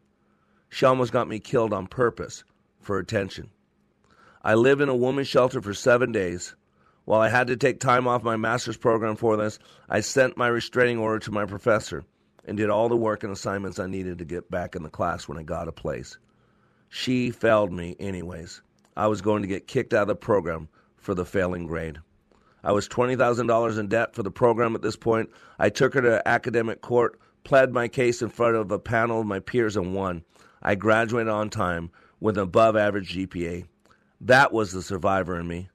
She 0.69 0.85
almost 0.85 1.13
got 1.13 1.29
me 1.29 1.41
killed 1.41 1.73
on 1.73 1.87
purpose 1.87 2.45
for 2.81 2.99
attention. 2.99 3.51
I 4.43 4.55
lived 4.55 4.81
in 4.81 4.89
a 4.89 4.97
woman's 4.97 5.29
shelter 5.29 5.61
for 5.61 5.75
seven 5.75 6.13
days. 6.13 6.55
While 7.05 7.21
I 7.21 7.29
had 7.29 7.49
to 7.49 7.57
take 7.57 7.79
time 7.79 8.09
off 8.09 8.23
my 8.23 8.37
master's 8.37 8.79
program 8.79 9.17
for 9.17 9.37
this, 9.37 9.59
I 9.89 10.01
sent 10.01 10.39
my 10.39 10.49
restraining 10.49 10.99
order 10.99 11.19
to 11.19 11.31
my 11.31 11.45
professor 11.45 12.05
and 12.47 12.57
did 12.57 12.71
all 12.71 12.89
the 12.89 12.97
work 12.97 13.23
and 13.23 13.33
assignments 13.33 13.79
I 13.79 13.87
needed 13.87 14.19
to 14.19 14.25
get 14.25 14.51
back 14.51 14.75
in 14.75 14.83
the 14.83 14.89
class 14.89 15.29
when 15.29 15.37
I 15.37 15.43
got 15.43 15.69
a 15.69 15.73
place. 15.73 16.17
She 16.89 17.31
failed 17.31 17.71
me, 17.71 17.97
anyways. 18.01 18.63
I 18.97 19.09
was 19.09 19.21
going 19.21 19.43
to 19.43 19.49
get 19.49 19.67
kicked 19.67 19.93
out 19.93 20.03
of 20.03 20.09
the 20.09 20.17
program 20.17 20.69
for 20.97 21.15
the 21.15 21.27
failing 21.27 21.67
grade. 21.67 21.99
I 22.65 22.73
was 22.73 22.89
$20,000 22.89 23.79
in 23.79 23.89
debt 23.89 24.15
for 24.15 24.23
the 24.23 24.31
program 24.31 24.75
at 24.75 24.83
this 24.83 24.97
point. 24.97 25.31
I 25.59 25.69
took 25.69 25.95
her 25.95 26.03
to 26.03 26.27
academic 26.27 26.81
court, 26.81 27.21
pled 27.45 27.73
my 27.73 27.89
case 27.89 28.23
in 28.23 28.31
front 28.31 28.57
of 28.57 28.71
a 28.71 28.79
panel 28.79 29.21
of 29.21 29.27
my 29.27 29.41
peers, 29.41 29.77
and 29.77 29.95
won. 29.95 30.25
I 30.63 30.77
graduated 30.77 31.29
on 31.29 31.51
time 31.51 31.91
with 32.21 32.39
an 32.39 32.45
above 32.45 32.77
average 32.77 33.15
GPA. 33.15 33.67
That 34.21 34.53
was 34.53 34.73
the 34.73 34.83
survivor 34.83 35.39
in 35.39 35.49
me. 35.49 35.71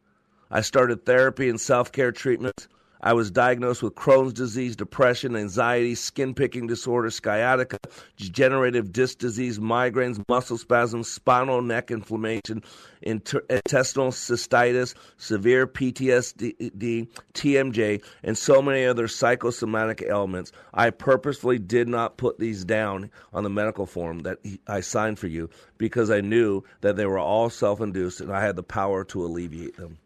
I 0.52 0.62
started 0.62 1.06
therapy 1.06 1.50
and 1.50 1.60
self 1.60 1.92
care 1.92 2.12
treatments. 2.12 2.68
I 3.06 3.14
was 3.14 3.30
diagnosed 3.30 3.84
with 3.84 3.94
Crohn's 3.94 4.34
disease, 4.34 4.76
depression, 4.76 5.36
anxiety, 5.36 5.94
skin 5.94 6.34
picking 6.34 6.66
disorder, 6.66 7.12
sciatica, 7.12 7.78
degenerative 8.18 8.92
disc 8.92 9.20
disease, 9.20 9.60
migraines, 9.60 10.28
muscle 10.28 10.58
spasms, 10.58 11.08
spinal 11.08 11.62
neck 11.62 11.92
inflammation, 11.92 12.64
inter- 13.04 13.46
intestinal 13.48 14.10
cystitis, 14.10 14.96
severe 15.18 15.68
PTSD, 15.68 17.08
TMJ, 17.36 18.04
and 18.24 18.36
so 18.36 18.60
many 18.60 18.86
other 18.86 19.08
psychosomatic 19.08 20.02
ailments. 20.02 20.52
I 20.74 20.90
purposefully 20.90 21.60
did 21.60 21.88
not 21.88 22.18
put 22.18 22.40
these 22.40 22.66
down 22.66 23.12
on 23.32 23.44
the 23.44 23.52
medical 23.52 23.86
form 23.86 24.22
that 24.22 24.40
I 24.66 24.80
signed 24.80 25.20
for 25.20 25.28
you 25.28 25.52
because 25.78 26.10
I 26.10 26.22
knew 26.22 26.64
that 26.82 26.96
they 26.96 27.06
were 27.06 27.20
all 27.20 27.52
self 27.52 27.82
induced 27.82 28.20
and 28.20 28.32
I 28.32 28.42
had 28.42 28.56
the 28.56 28.64
power 28.64 29.04
to 29.06 29.24
alleviate 29.24 29.78
them. 29.78 30.00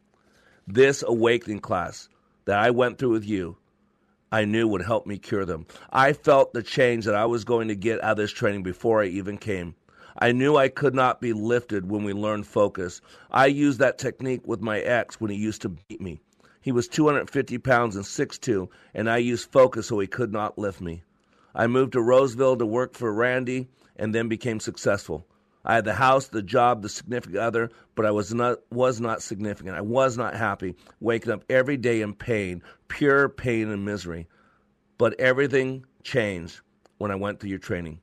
This 0.68 1.02
awakening 1.02 1.60
class 1.60 2.10
that 2.50 2.58
I 2.58 2.72
went 2.72 2.97
through 2.97 3.12
with 3.12 3.28
you, 3.28 3.58
I 4.32 4.43
knew 4.45 4.68
would 4.68 4.82
help 4.82 5.06
me 5.06 5.20
cure 5.20 5.45
them. 5.45 5.68
I 5.91 6.14
felt 6.14 6.52
the 6.52 6.64
change 6.64 7.06
that 7.06 7.14
I 7.14 7.26
was 7.26 7.43
going 7.43 7.68
to 7.68 7.76
get 7.76 8.04
out 8.04 8.14
of 8.14 8.18
this 8.18 8.32
training 8.32 8.64
before 8.64 9.04
I 9.04 9.06
even 9.06 9.38
came. 9.38 9.76
I 10.18 10.32
knew 10.32 10.56
I 10.56 10.68
could 10.68 10.95
not 10.95 11.22
be 11.22 11.32
lifted 11.32 11.91
when 11.91 12.04
we 12.04 12.12
learned 12.12 12.47
focus. 12.47 13.02
I 13.30 13.45
used 13.45 13.78
that 13.78 14.00
technique 14.00 14.47
with 14.47 14.62
my 14.62 14.80
ex 14.80 15.22
when 15.22 15.30
he 15.30 15.38
used 15.38 15.62
to 15.62 15.70
beat 15.70 16.02
me. 16.02 16.22
He 16.60 16.72
was 16.72 16.88
250 16.88 17.60
pounds 17.60 17.95
and 17.95 18.04
6'2, 18.04 18.68
and 18.95 19.08
I 19.08 19.18
used 19.18 19.52
focus 19.52 19.86
so 19.86 20.00
he 20.00 20.08
could 20.08 20.34
not 20.34 20.58
lift 20.58 20.82
me. 20.82 21.04
I 21.54 21.68
moved 21.68 21.93
to 21.93 22.02
Roseville 22.02 22.58
to 22.58 22.66
work 22.66 22.95
for 22.95 23.14
Randy 23.14 23.68
and 23.95 24.16
then 24.16 24.28
became 24.28 24.60
successful. 24.60 25.24
I 25.70 25.76
had 25.76 25.86
the 25.86 25.94
house, 25.94 26.30
the 26.30 26.42
job, 26.42 26.82
the 26.82 26.90
significant 26.90 27.38
other, 27.38 27.70
but 27.94 28.04
I 28.04 28.10
was 28.10 28.34
not 28.34 28.58
was 28.72 29.00
not 29.00 29.22
significant. 29.22 29.78
I 29.78 29.82
was 29.82 30.18
not 30.18 30.34
happy, 30.34 30.74
waking 31.00 31.32
up 31.32 31.44
every 31.48 31.78
day 31.78 32.02
in 32.02 32.16
pain, 32.16 32.64
pure 32.88 33.30
pain 33.30 33.70
and 33.70 33.86
misery. 33.86 34.28
But 34.98 35.20
everything 35.20 35.86
changed 36.02 36.62
when 36.98 37.12
I 37.12 37.16
went 37.16 37.40
through 37.40 37.52
your 37.52 37.60
training. 37.60 38.00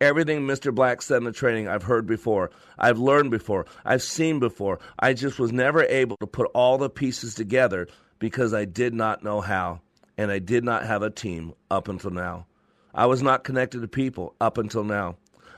Everything 0.00 0.40
Mr. 0.40 0.74
Black 0.74 1.02
said 1.02 1.18
in 1.18 1.22
the 1.22 1.30
training 1.30 1.68
I've 1.68 1.84
heard 1.84 2.04
before, 2.04 2.50
I've 2.80 2.98
learned 2.98 3.30
before, 3.30 3.66
I've 3.84 4.02
seen 4.02 4.40
before. 4.40 4.80
I 4.98 5.12
just 5.12 5.38
was 5.38 5.52
never 5.52 5.84
able 5.84 6.16
to 6.16 6.26
put 6.26 6.50
all 6.52 6.78
the 6.78 6.90
pieces 6.90 7.36
together 7.36 7.86
because 8.18 8.52
I 8.52 8.64
did 8.64 8.92
not 8.92 9.22
know 9.22 9.40
how, 9.40 9.82
and 10.18 10.32
I 10.32 10.40
did 10.40 10.64
not 10.64 10.84
have 10.84 11.02
a 11.02 11.10
team 11.10 11.54
up 11.70 11.86
until 11.86 12.10
now. 12.10 12.46
I 12.92 13.06
was 13.06 13.22
not 13.22 13.44
connected 13.44 13.82
to 13.82 13.88
people 13.88 14.34
up 14.40 14.58
until 14.58 14.82
now. 14.82 15.14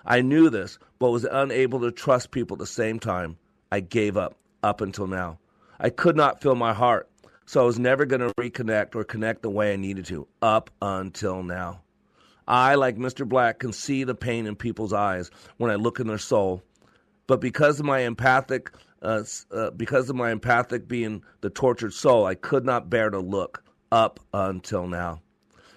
I 0.06 0.20
knew 0.20 0.50
this, 0.50 0.78
but 1.00 1.10
was 1.10 1.24
unable 1.24 1.80
to 1.80 1.90
trust 1.90 2.30
people 2.30 2.54
at 2.54 2.60
the 2.60 2.66
same 2.66 3.00
time. 3.00 3.36
I 3.72 3.80
gave 3.80 4.16
up 4.16 4.36
up 4.62 4.80
until 4.80 5.08
now. 5.08 5.38
I 5.80 5.90
could 5.90 6.16
not 6.16 6.40
fill 6.40 6.54
my 6.54 6.72
heart, 6.72 7.10
so 7.44 7.60
I 7.60 7.66
was 7.66 7.78
never 7.78 8.06
going 8.06 8.20
to 8.20 8.32
reconnect 8.40 8.94
or 8.94 9.04
connect 9.04 9.42
the 9.42 9.50
way 9.50 9.72
I 9.72 9.76
needed 9.76 10.06
to 10.06 10.28
up 10.40 10.70
until 10.80 11.42
now. 11.42 11.82
I, 12.46 12.76
like 12.76 12.96
Mr. 12.96 13.28
Black, 13.28 13.58
can 13.58 13.72
see 13.72 14.04
the 14.04 14.14
pain 14.14 14.46
in 14.46 14.54
people's 14.54 14.92
eyes 14.92 15.30
when 15.56 15.72
I 15.72 15.74
look 15.74 15.98
in 15.98 16.06
their 16.06 16.18
soul. 16.18 16.62
But 17.26 17.40
because 17.40 17.80
of 17.80 17.86
my 17.86 18.00
empathic, 18.00 18.70
uh, 19.02 19.24
uh, 19.50 19.70
because 19.70 20.08
of 20.08 20.14
my 20.14 20.30
empathic 20.30 20.86
being 20.86 21.24
the 21.40 21.50
tortured 21.50 21.92
soul, 21.92 22.24
I 22.24 22.36
could 22.36 22.64
not 22.64 22.88
bear 22.88 23.10
to 23.10 23.18
look 23.18 23.64
up 23.90 24.20
until 24.32 24.86
now. 24.86 25.20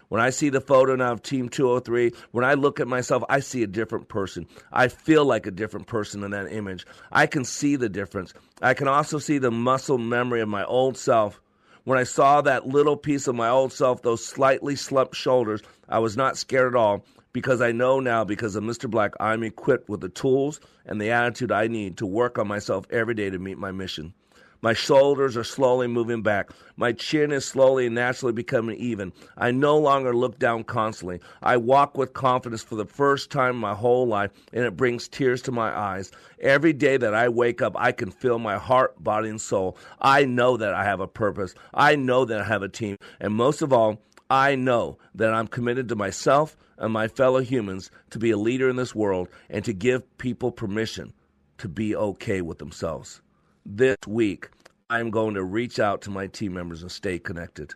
When 0.09 0.21
I 0.21 0.31
see 0.31 0.49
the 0.49 0.59
photo 0.59 0.95
now 0.95 1.11
of 1.11 1.21
Team 1.21 1.49
203, 1.49 2.11
when 2.31 2.43
I 2.43 2.55
look 2.55 2.79
at 2.79 2.87
myself, 2.87 3.23
I 3.29 3.39
see 3.39 3.61
a 3.61 3.67
different 3.67 4.07
person. 4.07 4.47
I 4.71 4.87
feel 4.87 5.23
like 5.23 5.45
a 5.45 5.51
different 5.51 5.85
person 5.85 6.23
in 6.23 6.31
that 6.31 6.51
image. 6.51 6.85
I 7.11 7.27
can 7.27 7.45
see 7.45 7.75
the 7.75 7.89
difference. 7.89 8.33
I 8.59 8.73
can 8.73 8.87
also 8.87 9.19
see 9.19 9.37
the 9.37 9.51
muscle 9.51 9.99
memory 9.99 10.41
of 10.41 10.49
my 10.49 10.65
old 10.65 10.97
self. 10.97 11.39
When 11.83 11.99
I 11.99 12.03
saw 12.03 12.41
that 12.41 12.67
little 12.67 12.97
piece 12.97 13.27
of 13.27 13.35
my 13.35 13.49
old 13.49 13.71
self, 13.71 14.01
those 14.01 14.25
slightly 14.25 14.75
slumped 14.75 15.15
shoulders, 15.15 15.61
I 15.87 15.99
was 15.99 16.17
not 16.17 16.37
scared 16.37 16.73
at 16.73 16.79
all 16.79 17.05
because 17.31 17.61
I 17.61 17.71
know 17.71 17.99
now, 17.99 18.23
because 18.23 18.55
of 18.55 18.63
Mr. 18.63 18.89
Black, 18.89 19.13
I'm 19.19 19.43
equipped 19.43 19.89
with 19.89 20.01
the 20.01 20.09
tools 20.09 20.59
and 20.85 20.99
the 20.99 21.11
attitude 21.11 21.51
I 21.51 21.67
need 21.67 21.97
to 21.97 22.07
work 22.07 22.39
on 22.39 22.47
myself 22.47 22.85
every 22.89 23.13
day 23.13 23.29
to 23.29 23.37
meet 23.37 23.59
my 23.59 23.71
mission. 23.71 24.13
My 24.61 24.73
shoulders 24.73 25.37
are 25.37 25.43
slowly 25.45 25.87
moving 25.87 26.21
back. 26.21 26.49
My 26.75 26.91
chin 26.91 27.31
is 27.31 27.45
slowly 27.45 27.85
and 27.85 27.95
naturally 27.95 28.33
becoming 28.33 28.75
even. 28.77 29.13
I 29.37 29.51
no 29.51 29.77
longer 29.77 30.13
look 30.13 30.37
down 30.37 30.65
constantly. 30.65 31.21
I 31.41 31.55
walk 31.55 31.97
with 31.97 32.11
confidence 32.11 32.61
for 32.61 32.75
the 32.75 32.85
first 32.85 33.31
time 33.31 33.55
in 33.55 33.61
my 33.61 33.73
whole 33.73 34.05
life, 34.05 34.31
and 34.51 34.65
it 34.65 34.75
brings 34.75 35.07
tears 35.07 35.41
to 35.43 35.53
my 35.53 35.69
eyes. 35.69 36.11
Every 36.41 36.73
day 36.73 36.97
that 36.97 37.13
I 37.13 37.29
wake 37.29 37.61
up, 37.61 37.73
I 37.77 37.93
can 37.93 38.11
feel 38.11 38.37
my 38.37 38.57
heart, 38.57 39.01
body, 39.01 39.29
and 39.29 39.39
soul. 39.39 39.77
I 40.01 40.25
know 40.25 40.57
that 40.57 40.73
I 40.73 40.83
have 40.83 40.99
a 40.99 41.07
purpose. 41.07 41.55
I 41.73 41.95
know 41.95 42.25
that 42.25 42.41
I 42.41 42.43
have 42.43 42.61
a 42.61 42.67
team. 42.67 42.97
And 43.21 43.33
most 43.33 43.61
of 43.61 43.71
all, 43.71 44.01
I 44.29 44.55
know 44.55 44.97
that 45.15 45.33
I'm 45.33 45.47
committed 45.47 45.87
to 45.87 45.95
myself 45.95 46.57
and 46.77 46.91
my 46.91 47.07
fellow 47.07 47.39
humans 47.39 47.91
to 48.09 48.19
be 48.19 48.31
a 48.31 48.37
leader 48.37 48.69
in 48.69 48.75
this 48.75 48.93
world 48.93 49.29
and 49.49 49.63
to 49.63 49.71
give 49.71 50.17
people 50.17 50.51
permission 50.51 51.13
to 51.59 51.69
be 51.69 51.95
okay 51.95 52.41
with 52.41 52.57
themselves 52.57 53.21
this 53.69 53.97
week, 54.07 54.49
I'm 54.89 55.11
going 55.11 55.35
to 55.35 55.43
reach 55.43 55.79
out 55.79 56.01
to 56.01 56.09
my 56.09 56.25
team 56.25 56.53
members 56.53 56.81
and 56.81 56.91
stay 56.91 57.19
connected. 57.19 57.75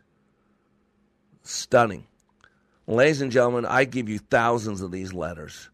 Stunning. 1.44 2.08
Ladies 2.88 3.22
and 3.22 3.32
gentlemen, 3.32 3.66
I 3.66 3.86
give 3.86 4.10
you 4.10 4.18
thousands 4.18 4.82
of 4.82 4.92
these 4.92 5.14
letters. 5.14 5.70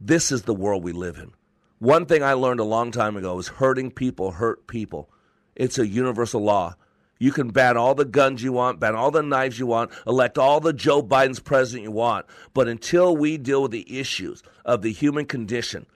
This 0.00 0.30
is 0.30 0.42
the 0.42 0.54
world 0.54 0.84
we 0.84 0.92
live 0.92 1.18
in. 1.18 1.32
One 1.80 2.06
thing 2.06 2.22
I 2.22 2.34
learned 2.34 2.60
a 2.60 2.64
long 2.64 2.92
time 2.92 3.16
ago 3.16 3.38
is 3.38 3.48
hurting 3.48 3.90
people 3.90 4.30
hurt 4.30 4.66
people. 4.68 5.10
It's 5.56 5.78
a 5.78 5.86
universal 5.86 6.40
law. 6.40 6.76
You 7.18 7.32
can 7.32 7.48
ban 7.48 7.76
all 7.76 7.96
the 7.96 8.04
guns 8.04 8.44
you 8.44 8.52
want, 8.52 8.78
ban 8.78 8.94
all 8.94 9.10
the 9.10 9.22
knives 9.22 9.58
you 9.58 9.66
want, 9.66 9.90
elect 10.06 10.38
all 10.38 10.60
the 10.60 10.72
Joe 10.72 11.02
Biden's 11.02 11.40
president 11.40 11.82
you 11.82 11.90
want. 11.90 12.26
But 12.54 12.68
until 12.68 13.16
we 13.16 13.36
deal 13.36 13.62
with 13.62 13.72
the 13.72 13.98
issues 13.98 14.44
of 14.64 14.82
the 14.82 14.92
human 14.92 15.26
condition, 15.26 15.86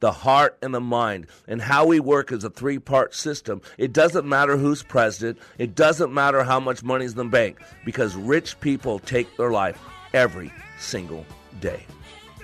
the 0.00 0.12
heart 0.12 0.56
and 0.62 0.74
the 0.74 0.80
mind 0.80 1.26
and 1.46 1.60
how 1.60 1.86
we 1.86 2.00
work 2.00 2.32
as 2.32 2.44
a 2.44 2.50
three 2.50 2.78
part 2.78 3.14
system. 3.14 3.60
It 3.76 3.92
doesn't 3.92 4.28
matter 4.28 4.56
who's 4.56 4.82
president, 4.82 5.38
it 5.58 5.74
doesn't 5.74 6.12
matter 6.12 6.42
how 6.44 6.60
much 6.60 6.82
money's 6.82 7.12
in 7.12 7.18
the 7.18 7.24
bank 7.24 7.60
because 7.84 8.14
rich 8.14 8.58
people 8.60 8.98
take 8.98 9.36
their 9.36 9.50
life 9.50 9.78
every 10.14 10.52
single 10.78 11.26
day. 11.60 11.84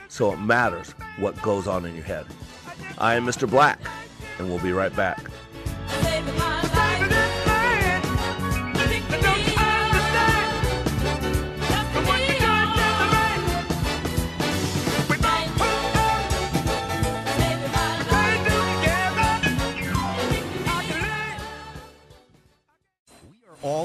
So 0.08 0.32
it 0.32 0.38
matters 0.38 0.92
what 1.18 1.40
goes 1.42 1.66
on 1.66 1.84
in 1.84 1.94
your 1.94 2.04
head. 2.04 2.26
I 2.98 3.14
am 3.14 3.26
Mr. 3.26 3.48
Black, 3.48 3.80
and 4.38 4.48
we'll 4.48 4.60
be 4.60 4.72
right 4.72 4.94
back. 4.94 5.24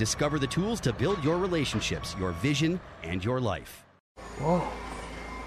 Discover 0.00 0.38
the 0.38 0.46
tools 0.46 0.80
to 0.80 0.94
build 0.94 1.22
your 1.22 1.36
relationships, 1.36 2.16
your 2.18 2.30
vision, 2.32 2.80
and 3.02 3.22
your 3.22 3.38
life. 3.38 3.84
Whoa. 4.38 4.66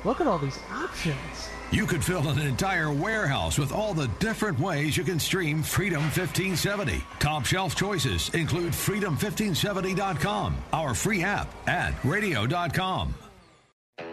Look 0.08 0.22
at 0.22 0.28
all 0.28 0.38
these 0.38 0.60
options. 0.72 1.50
You 1.72 1.88
could 1.88 2.04
fill 2.04 2.30
an 2.30 2.38
entire 2.38 2.94
warehouse 2.94 3.58
with 3.58 3.72
all 3.72 3.96
the 3.96 4.10
different 4.20 4.60
ways 4.60 4.96
you 4.96 5.04
can 5.04 5.20
stream 5.20 5.64
Freedom 5.64 6.04
1570. 6.04 7.04
Top 7.18 7.46
shelf 7.46 7.76
choices 7.76 8.30
include 8.36 8.74
freedom1570.com, 8.74 10.56
our 10.72 10.94
free 10.94 11.24
app, 11.24 11.52
and 11.66 11.96
radio.com. 12.06 13.16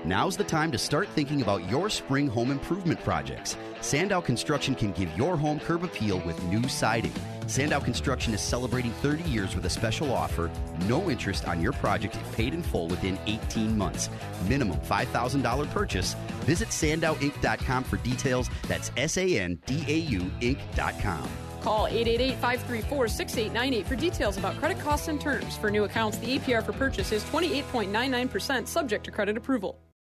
Now's 0.04 0.34
the 0.34 0.44
time 0.44 0.72
to 0.72 0.78
start 0.78 1.08
thinking 1.08 1.42
about 1.42 1.68
your 1.68 1.90
spring 1.90 2.26
home 2.26 2.50
improvement 2.50 3.04
projects. 3.04 3.58
Sandau 3.80 4.24
Construction 4.24 4.74
can 4.74 4.92
give 4.92 5.14
your 5.14 5.36
home 5.36 5.60
curb 5.60 5.84
appeal 5.84 6.20
with 6.20 6.42
new 6.44 6.66
siding. 6.68 7.12
Sandau 7.42 7.84
Construction 7.84 8.32
is 8.32 8.40
celebrating 8.40 8.92
30 9.02 9.24
years 9.24 9.54
with 9.54 9.66
a 9.66 9.70
special 9.70 10.10
offer 10.10 10.50
no 10.86 11.10
interest 11.10 11.46
on 11.46 11.60
your 11.60 11.72
project 11.72 12.16
if 12.16 12.32
paid 12.36 12.54
in 12.54 12.62
full 12.62 12.88
within 12.88 13.18
18 13.26 13.76
months. 13.76 14.08
Minimum 14.48 14.78
$5,000 14.80 15.70
purchase. 15.70 16.14
Visit 16.44 16.68
sandauinc.com 16.68 17.84
for 17.84 17.98
details. 17.98 18.48
That's 18.68 18.90
S 18.96 19.18
A 19.18 19.38
N 19.38 19.58
D 19.66 19.84
A 19.86 19.98
U 19.98 20.20
Inc.com. 20.40 21.28
Call 21.60 21.88
888-534-6898 21.88 23.84
for 23.84 23.96
details 23.96 24.38
about 24.38 24.56
credit 24.56 24.78
costs 24.78 25.08
and 25.08 25.20
terms. 25.20 25.58
For 25.58 25.70
new 25.70 25.84
accounts, 25.84 26.16
the 26.16 26.38
APR 26.38 26.64
for 26.64 26.72
purchase 26.72 27.12
is 27.12 27.22
28.99% 27.24 28.66
subject 28.66 29.04
to 29.04 29.10
credit 29.10 29.36
approval. 29.36 29.78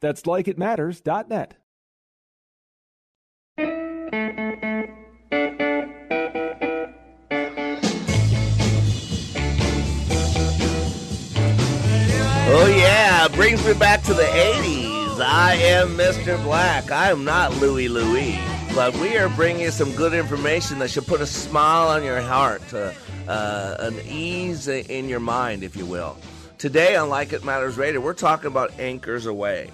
That's 0.00 0.22
likeitmatters.net. 0.22 1.54
Oh, 12.50 12.66
yeah, 12.66 13.28
brings 13.28 13.64
me 13.66 13.74
back 13.74 14.02
to 14.04 14.14
the 14.14 14.22
80s. 14.22 15.20
I 15.20 15.54
am 15.54 15.88
Mr. 15.96 16.42
Black. 16.44 16.90
I 16.90 17.10
am 17.10 17.24
not 17.24 17.54
Louie 17.56 17.88
Louie, 17.88 18.38
but 18.74 18.96
we 18.96 19.18
are 19.18 19.28
bringing 19.30 19.62
you 19.62 19.70
some 19.70 19.92
good 19.92 20.14
information 20.14 20.78
that 20.78 20.90
should 20.90 21.06
put 21.06 21.20
a 21.20 21.26
smile 21.26 21.88
on 21.88 22.04
your 22.04 22.20
heart, 22.22 22.62
uh, 22.72 22.92
uh, 23.26 23.76
an 23.80 24.00
ease 24.06 24.68
in 24.68 25.08
your 25.08 25.20
mind, 25.20 25.62
if 25.62 25.76
you 25.76 25.84
will. 25.84 26.16
Today 26.56 26.96
on 26.96 27.08
Like 27.10 27.32
It 27.32 27.44
Matters 27.44 27.76
Radio, 27.76 28.00
we're 28.00 28.14
talking 28.14 28.46
about 28.46 28.78
anchors 28.80 29.26
away. 29.26 29.70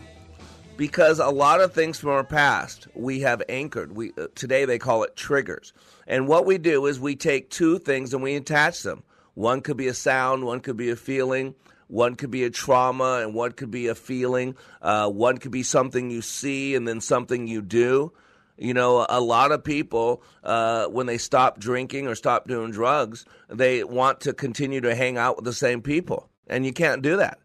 Because 0.77 1.21
a 1.21 1.29
lot 1.29 1.61
of 1.61 1.73
things 1.73 2.01
from 2.01 2.11
our 2.11 2.25
past 2.25 2.89
we 2.95 3.21
have 3.21 3.43
anchored. 3.49 3.95
We 3.97 4.13
uh, 4.19 4.27
today 4.35 4.65
they 4.65 4.79
call 4.79 5.05
it 5.05 5.15
triggers. 5.15 5.73
And 6.07 6.27
what 6.27 6.47
we 6.47 6.59
do 6.59 6.87
is 6.87 6.99
we 6.99 7.15
take 7.15 7.49
two 7.49 7.79
things 7.79 8.13
and 8.13 8.23
we 8.23 8.35
attach 8.35 8.83
them. 8.83 9.05
One 9.35 9.61
could 9.61 9.77
be 9.77 9.87
a 9.87 9.95
sound, 9.95 10.45
one 10.45 10.61
could 10.61 10.77
be 10.77 10.91
a 10.91 10.97
feeling, 10.97 11.55
one 11.87 12.17
could 12.17 12.31
be 12.31 12.45
a 12.45 12.51
trauma, 12.51 13.21
and 13.23 13.35
one 13.35 13.53
could 13.53 13.71
be 13.71 13.87
a 13.87 13.95
feeling. 13.95 14.57
Uh, 14.83 15.09
one 15.09 15.39
could 15.39 15.53
be 15.53 15.63
something 15.63 16.11
you 16.11 16.23
see 16.23 16.75
and 16.75 16.87
then 16.87 17.01
something 17.01 17.47
you 17.47 17.63
do. 17.63 18.13
You 18.57 18.75
know, 18.75 19.05
a 19.09 19.21
lot 19.21 19.51
of 19.51 19.65
people, 19.65 20.23
uh, 20.45 20.87
when 20.87 21.07
they 21.07 21.19
stop 21.19 21.59
drinking 21.59 22.07
or 22.07 22.15
stop 22.15 22.47
doing 22.47 22.71
drugs, 22.71 23.25
they 23.49 23.83
want 23.83 24.21
to 24.23 24.33
continue 24.33 24.81
to 24.81 24.95
hang 24.95 25.19
out 25.19 25.37
with 25.37 25.45
the 25.45 25.53
same 25.53 25.83
people. 25.83 26.29
And 26.47 26.65
you 26.65 26.73
can't 26.73 27.03
do 27.03 27.17
that 27.17 27.39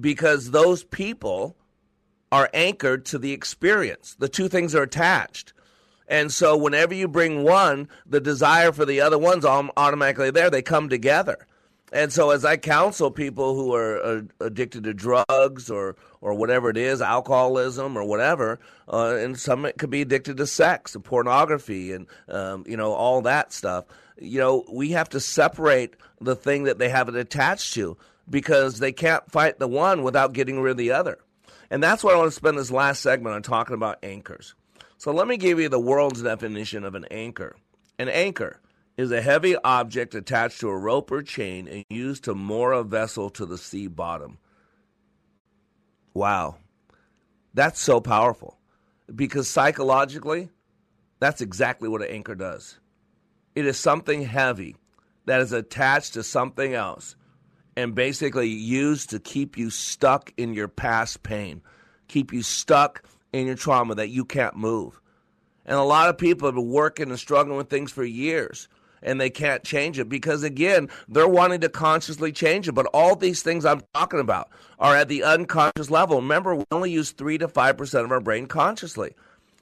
because 0.00 0.50
those 0.50 0.84
people 0.84 1.57
are 2.30 2.50
anchored 2.52 3.04
to 3.06 3.18
the 3.18 3.32
experience. 3.32 4.16
The 4.18 4.28
two 4.28 4.48
things 4.48 4.74
are 4.74 4.82
attached. 4.82 5.52
And 6.08 6.32
so 6.32 6.56
whenever 6.56 6.94
you 6.94 7.06
bring 7.06 7.42
one, 7.42 7.88
the 8.06 8.20
desire 8.20 8.72
for 8.72 8.86
the 8.86 9.00
other 9.00 9.18
one's 9.18 9.44
automatically 9.44 10.30
there. 10.30 10.50
They 10.50 10.62
come 10.62 10.88
together. 10.88 11.46
And 11.92 12.12
so 12.12 12.30
as 12.30 12.44
I 12.44 12.56
counsel 12.56 13.10
people 13.10 13.54
who 13.54 13.74
are 13.74 14.02
uh, 14.02 14.20
addicted 14.40 14.84
to 14.84 14.94
drugs 14.94 15.70
or 15.70 15.96
or 16.20 16.34
whatever 16.34 16.68
it 16.68 16.76
is, 16.76 17.00
alcoholism 17.00 17.96
or 17.96 18.04
whatever, 18.04 18.58
uh, 18.92 19.16
and 19.18 19.38
some 19.38 19.64
it 19.64 19.78
could 19.78 19.90
be 19.90 20.02
addicted 20.02 20.36
to 20.36 20.46
sex 20.46 20.94
and 20.94 21.04
pornography 21.04 21.92
and 21.92 22.06
um, 22.28 22.64
you 22.66 22.76
know 22.76 22.92
all 22.92 23.22
that 23.22 23.52
stuff. 23.52 23.86
You 24.20 24.38
know, 24.38 24.64
we 24.70 24.90
have 24.90 25.08
to 25.10 25.20
separate 25.20 25.94
the 26.20 26.36
thing 26.36 26.64
that 26.64 26.78
they 26.78 26.88
have 26.88 27.08
it 27.08 27.14
attached 27.14 27.72
to 27.74 27.96
because 28.28 28.80
they 28.80 28.92
can't 28.92 29.30
fight 29.30 29.58
the 29.58 29.68
one 29.68 30.02
without 30.02 30.32
getting 30.34 30.60
rid 30.60 30.72
of 30.72 30.76
the 30.76 30.90
other. 30.90 31.18
And 31.70 31.82
that's 31.82 32.02
what 32.02 32.14
I 32.14 32.18
want 32.18 32.28
to 32.28 32.36
spend 32.36 32.58
this 32.58 32.70
last 32.70 33.02
segment 33.02 33.34
on 33.34 33.42
talking 33.42 33.74
about 33.74 33.98
anchors. 34.02 34.54
So 34.96 35.12
let 35.12 35.28
me 35.28 35.36
give 35.36 35.60
you 35.60 35.68
the 35.68 35.78
world's 35.78 36.22
definition 36.22 36.84
of 36.84 36.94
an 36.94 37.04
anchor. 37.10 37.56
An 37.98 38.08
anchor 38.08 38.60
is 38.96 39.12
a 39.12 39.22
heavy 39.22 39.56
object 39.56 40.14
attached 40.14 40.60
to 40.60 40.68
a 40.68 40.76
rope 40.76 41.10
or 41.12 41.22
chain 41.22 41.68
and 41.68 41.84
used 41.88 42.24
to 42.24 42.34
moor 42.34 42.72
a 42.72 42.82
vessel 42.82 43.30
to 43.30 43.46
the 43.46 43.58
sea 43.58 43.86
bottom. 43.86 44.38
Wow. 46.14 46.56
That's 47.54 47.80
so 47.80 48.00
powerful 48.00 48.58
because 49.14 49.48
psychologically, 49.48 50.50
that's 51.20 51.40
exactly 51.40 51.88
what 51.88 52.02
an 52.02 52.08
anchor 52.08 52.34
does. 52.34 52.78
It 53.54 53.66
is 53.66 53.78
something 53.78 54.22
heavy 54.22 54.76
that 55.26 55.40
is 55.40 55.52
attached 55.52 56.14
to 56.14 56.22
something 56.22 56.74
else 56.74 57.14
and 57.78 57.94
basically 57.94 58.48
used 58.48 59.10
to 59.10 59.20
keep 59.20 59.56
you 59.56 59.70
stuck 59.70 60.32
in 60.36 60.52
your 60.52 60.66
past 60.66 61.22
pain, 61.22 61.62
keep 62.08 62.32
you 62.32 62.42
stuck 62.42 63.04
in 63.32 63.46
your 63.46 63.54
trauma 63.54 63.94
that 63.94 64.08
you 64.08 64.24
can't 64.24 64.56
move. 64.56 65.00
And 65.64 65.76
a 65.76 65.84
lot 65.84 66.08
of 66.08 66.18
people 66.18 66.48
have 66.48 66.56
been 66.56 66.68
working 66.68 67.08
and 67.08 67.18
struggling 67.20 67.56
with 67.56 67.70
things 67.70 67.92
for 67.92 68.02
years 68.02 68.66
and 69.00 69.20
they 69.20 69.30
can't 69.30 69.62
change 69.62 70.00
it 70.00 70.08
because, 70.08 70.42
again, 70.42 70.88
they're 71.06 71.28
wanting 71.28 71.60
to 71.60 71.68
consciously 71.68 72.32
change 72.32 72.66
it. 72.66 72.72
But 72.72 72.86
all 72.86 73.14
these 73.14 73.44
things 73.44 73.64
I'm 73.64 73.82
talking 73.94 74.18
about 74.18 74.50
are 74.80 74.96
at 74.96 75.06
the 75.06 75.22
unconscious 75.22 75.88
level. 75.88 76.16
Remember, 76.16 76.56
we 76.56 76.64
only 76.72 76.90
use 76.90 77.12
3 77.12 77.38
to 77.38 77.46
5% 77.46 78.04
of 78.04 78.10
our 78.10 78.20
brain 78.20 78.46
consciously. 78.46 79.14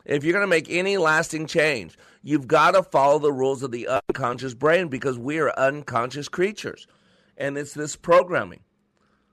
If 0.07 0.25
you're 0.25 0.33
going 0.33 0.43
to 0.43 0.47
make 0.47 0.71
any 0.71 0.97
lasting 0.97 1.49
change, 1.49 1.99
you've 2.23 2.49
got 2.49 2.71
to 2.71 2.83
follow 2.83 3.19
the 3.19 3.31
rules 3.31 3.63
of 3.63 3.73
the 3.73 3.87
unconscious 4.09 4.55
brain 4.55 4.89
because 4.89 5.19
we 5.19 5.39
are 5.39 5.53
unconscious 5.59 6.31
creatures. 6.31 6.87
And 7.37 7.59
it's 7.59 7.75
this 7.75 7.97
programming. 7.97 8.61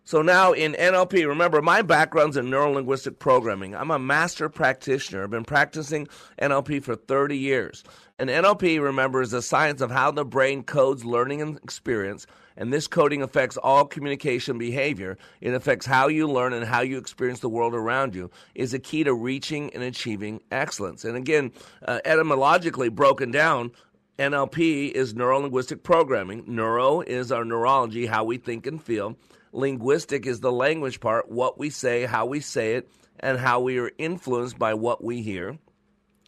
So 0.06 0.22
now 0.22 0.52
in 0.52 0.74
NLP, 0.74 1.26
remember 1.26 1.62
my 1.62 1.82
background's 1.82 2.36
in 2.36 2.48
neurolinguistic 2.48 3.20
programming. 3.20 3.74
I'm 3.74 3.90
a 3.90 3.98
master 3.98 4.50
practitioner. 4.50 5.24
I've 5.24 5.30
been 5.30 5.46
practicing 5.46 6.10
NLP 6.42 6.84
for 6.84 6.96
30 6.96 7.38
years. 7.38 7.86
And 8.20 8.30
NLP, 8.30 8.82
remember, 8.82 9.22
is 9.22 9.32
the 9.32 9.42
science 9.42 9.80
of 9.80 9.92
how 9.92 10.12
the 10.12 10.26
brain 10.26 10.64
codes 10.64 11.06
learning 11.06 11.42
and 11.42 11.58
experience. 11.58 12.28
And 12.58 12.72
this 12.72 12.86
coding 12.86 13.22
affects 13.22 13.56
all 13.56 13.86
communication 13.86 14.58
behavior. 14.58 15.18
It 15.40 15.54
affects 15.54 15.86
how 15.86 16.10
you 16.10 16.28
learn 16.28 16.52
and 16.52 16.66
how 16.66 16.82
you 16.82 16.98
experience 16.98 17.40
the 17.40 17.50
world 17.50 17.74
around 17.74 18.14
you. 18.14 18.30
Is 18.56 18.74
a 18.74 18.80
key 18.80 19.06
to 19.06 19.14
reaching 19.14 19.74
and 19.74 19.84
achieving 19.84 20.42
excellence. 20.52 21.06
And 21.06 21.16
again, 21.16 21.54
uh, 21.88 22.02
etymologically 22.04 22.90
broken 22.90 23.32
down, 23.32 23.72
NLP 24.20 24.92
is 24.92 25.16
neurolinguistic 25.16 25.82
programming. 25.82 26.44
Neuro 26.48 27.02
is 27.02 27.32
our 27.32 27.44
neurology, 27.44 28.06
how 28.06 28.24
we 28.24 28.38
think 28.38 28.68
and 28.68 28.82
feel. 28.82 29.18
Linguistic 29.52 30.28
is 30.28 30.40
the 30.40 30.52
language 30.52 31.00
part, 31.00 31.32
what 31.32 31.58
we 31.58 31.70
say, 31.72 32.06
how 32.06 32.26
we 32.26 32.40
say 32.40 32.76
it, 32.76 32.90
and 33.20 33.40
how 33.40 33.60
we 33.60 33.80
are 33.80 33.92
influenced 33.98 34.60
by 34.60 34.76
what 34.76 35.04
we 35.04 35.22
hear. 35.24 35.58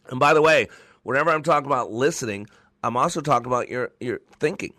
And 0.08 0.18
by 0.18 0.34
the 0.34 0.42
way, 0.42 0.68
whenever 1.04 1.30
I'm 1.30 1.44
talking 1.44 1.66
about 1.66 1.92
listening, 1.92 2.48
I'm 2.82 2.96
also 2.96 3.20
talking 3.20 3.46
about 3.46 3.68
your, 3.68 3.92
your 4.00 4.20
thinking. 4.38 4.74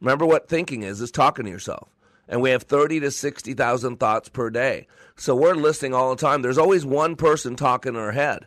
Remember 0.00 0.26
what 0.26 0.48
thinking 0.48 0.82
is, 0.82 1.00
is 1.00 1.10
talking 1.10 1.46
to 1.46 1.50
yourself. 1.50 1.88
And 2.28 2.42
we 2.42 2.50
have 2.50 2.62
30 2.62 3.00
to 3.00 3.10
60,000 3.10 3.96
thoughts 3.98 4.28
per 4.28 4.50
day. 4.50 4.86
So 5.16 5.34
we're 5.34 5.54
listening 5.54 5.94
all 5.94 6.14
the 6.14 6.20
time. 6.20 6.42
There's 6.42 6.58
always 6.58 6.84
one 6.84 7.16
person 7.16 7.56
talking 7.56 7.94
in 7.94 8.00
our 8.00 8.12
head, 8.12 8.46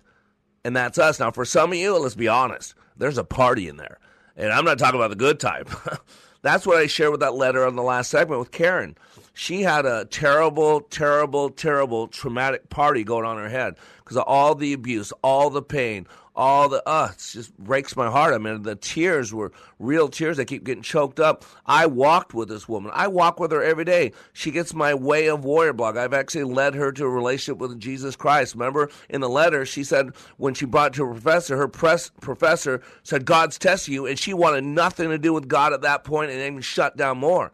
and 0.63 0.75
that's 0.75 0.97
us. 0.97 1.19
Now, 1.19 1.31
for 1.31 1.45
some 1.45 1.71
of 1.71 1.77
you, 1.77 1.97
let's 1.97 2.15
be 2.15 2.27
honest, 2.27 2.75
there's 2.97 3.17
a 3.17 3.23
party 3.23 3.67
in 3.67 3.77
there. 3.77 3.99
And 4.35 4.51
I'm 4.51 4.65
not 4.65 4.79
talking 4.79 4.99
about 4.99 5.09
the 5.09 5.15
good 5.15 5.39
type. 5.39 5.69
that's 6.41 6.65
what 6.65 6.77
I 6.77 6.87
shared 6.87 7.11
with 7.11 7.19
that 7.19 7.35
letter 7.35 7.65
on 7.65 7.75
the 7.75 7.83
last 7.83 8.09
segment 8.09 8.39
with 8.39 8.51
Karen 8.51 8.95
she 9.33 9.63
had 9.63 9.85
a 9.85 10.05
terrible, 10.05 10.81
terrible, 10.81 11.49
terrible 11.49 12.07
traumatic 12.07 12.69
party 12.69 13.03
going 13.03 13.25
on 13.25 13.37
in 13.37 13.43
her 13.43 13.49
head 13.49 13.75
because 13.97 14.17
of 14.17 14.23
all 14.27 14.55
the 14.55 14.73
abuse, 14.73 15.11
all 15.23 15.49
the 15.49 15.61
pain, 15.61 16.07
all 16.35 16.67
the 16.67 16.87
uh 16.87 17.09
it 17.11 17.19
just 17.19 17.55
breaks 17.57 17.95
my 17.95 18.09
heart. 18.09 18.33
I 18.33 18.37
mean, 18.37 18.63
the 18.63 18.75
tears 18.75 19.33
were 19.33 19.51
real 19.79 20.09
tears. 20.09 20.39
I 20.39 20.45
keep 20.45 20.63
getting 20.63 20.83
choked 20.83 21.19
up. 21.19 21.45
I 21.65 21.85
walked 21.85 22.33
with 22.33 22.49
this 22.49 22.67
woman. 22.67 22.91
I 22.93 23.07
walk 23.07 23.39
with 23.39 23.51
her 23.51 23.63
every 23.63 23.85
day. 23.85 24.13
She 24.33 24.51
gets 24.51 24.73
my 24.73 24.93
way 24.93 25.27
of 25.27 25.45
warrior 25.45 25.73
blog. 25.73 25.97
I've 25.97 26.13
actually 26.13 26.45
led 26.45 26.73
her 26.75 26.91
to 26.91 27.05
a 27.05 27.09
relationship 27.09 27.59
with 27.59 27.79
Jesus 27.79 28.15
Christ. 28.15 28.55
Remember 28.55 28.89
in 29.09 29.21
the 29.21 29.29
letter, 29.29 29.65
she 29.65 29.83
said 29.83 30.11
when 30.37 30.53
she 30.53 30.65
brought 30.65 30.93
to 30.93 31.05
her 31.05 31.11
professor, 31.11 31.57
her 31.57 31.67
press 31.67 32.11
professor 32.21 32.81
said 33.03 33.25
God's 33.25 33.57
testing 33.57 33.93
you, 33.93 34.05
and 34.05 34.17
she 34.17 34.33
wanted 34.33 34.63
nothing 34.63 35.09
to 35.09 35.17
do 35.17 35.33
with 35.33 35.47
God 35.47 35.73
at 35.73 35.81
that 35.81 36.03
point, 36.03 36.31
and 36.31 36.39
even 36.39 36.61
shut 36.61 36.97
down 36.97 37.17
more. 37.17 37.51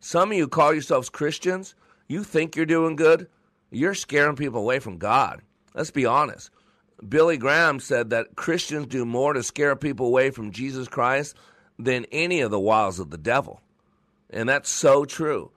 Some 0.00 0.32
of 0.32 0.38
you 0.38 0.48
call 0.48 0.72
yourselves 0.72 1.08
Christians. 1.08 1.74
You 2.08 2.24
think 2.24 2.56
you're 2.56 2.66
doing 2.66 2.96
good. 2.96 3.28
You're 3.70 3.94
scaring 3.94 4.36
people 4.36 4.60
away 4.60 4.78
from 4.80 4.98
God. 4.98 5.42
Let's 5.74 5.90
be 5.90 6.04
honest. 6.04 6.50
Billy 7.08 7.36
Graham 7.36 7.80
said 7.80 8.10
that 8.10 8.36
Christians 8.36 8.86
do 8.86 9.04
more 9.04 9.32
to 9.32 9.42
scare 9.42 9.76
people 9.76 10.06
away 10.06 10.30
from 10.30 10.52
Jesus 10.52 10.88
Christ 10.88 11.36
than 11.78 12.06
any 12.12 12.40
of 12.40 12.50
the 12.50 12.60
wiles 12.60 12.98
of 12.98 13.10
the 13.10 13.18
devil. 13.18 13.60
And 14.30 14.48
that's 14.48 14.70
so 14.70 15.04
true 15.04 15.50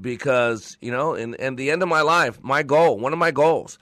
because, 0.00 0.76
you 0.80 0.90
know, 0.90 1.14
in, 1.14 1.34
in 1.34 1.56
the 1.56 1.70
end 1.70 1.82
of 1.82 1.88
my 1.88 2.02
life, 2.02 2.38
my 2.42 2.62
goal, 2.62 2.98
one 2.98 3.12
of 3.12 3.18
my 3.18 3.30
goals, 3.30 3.78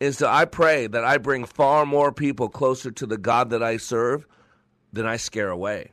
is 0.00 0.18
that 0.18 0.28
I 0.28 0.44
pray 0.44 0.86
that 0.86 1.04
I 1.04 1.18
bring 1.18 1.44
far 1.44 1.86
more 1.86 2.12
people 2.12 2.48
closer 2.48 2.90
to 2.90 3.06
the 3.06 3.16
God 3.16 3.50
that 3.50 3.62
I 3.62 3.78
serve 3.78 4.26
than 4.92 5.06
I 5.06 5.16
scare 5.16 5.48
away. 5.48 5.92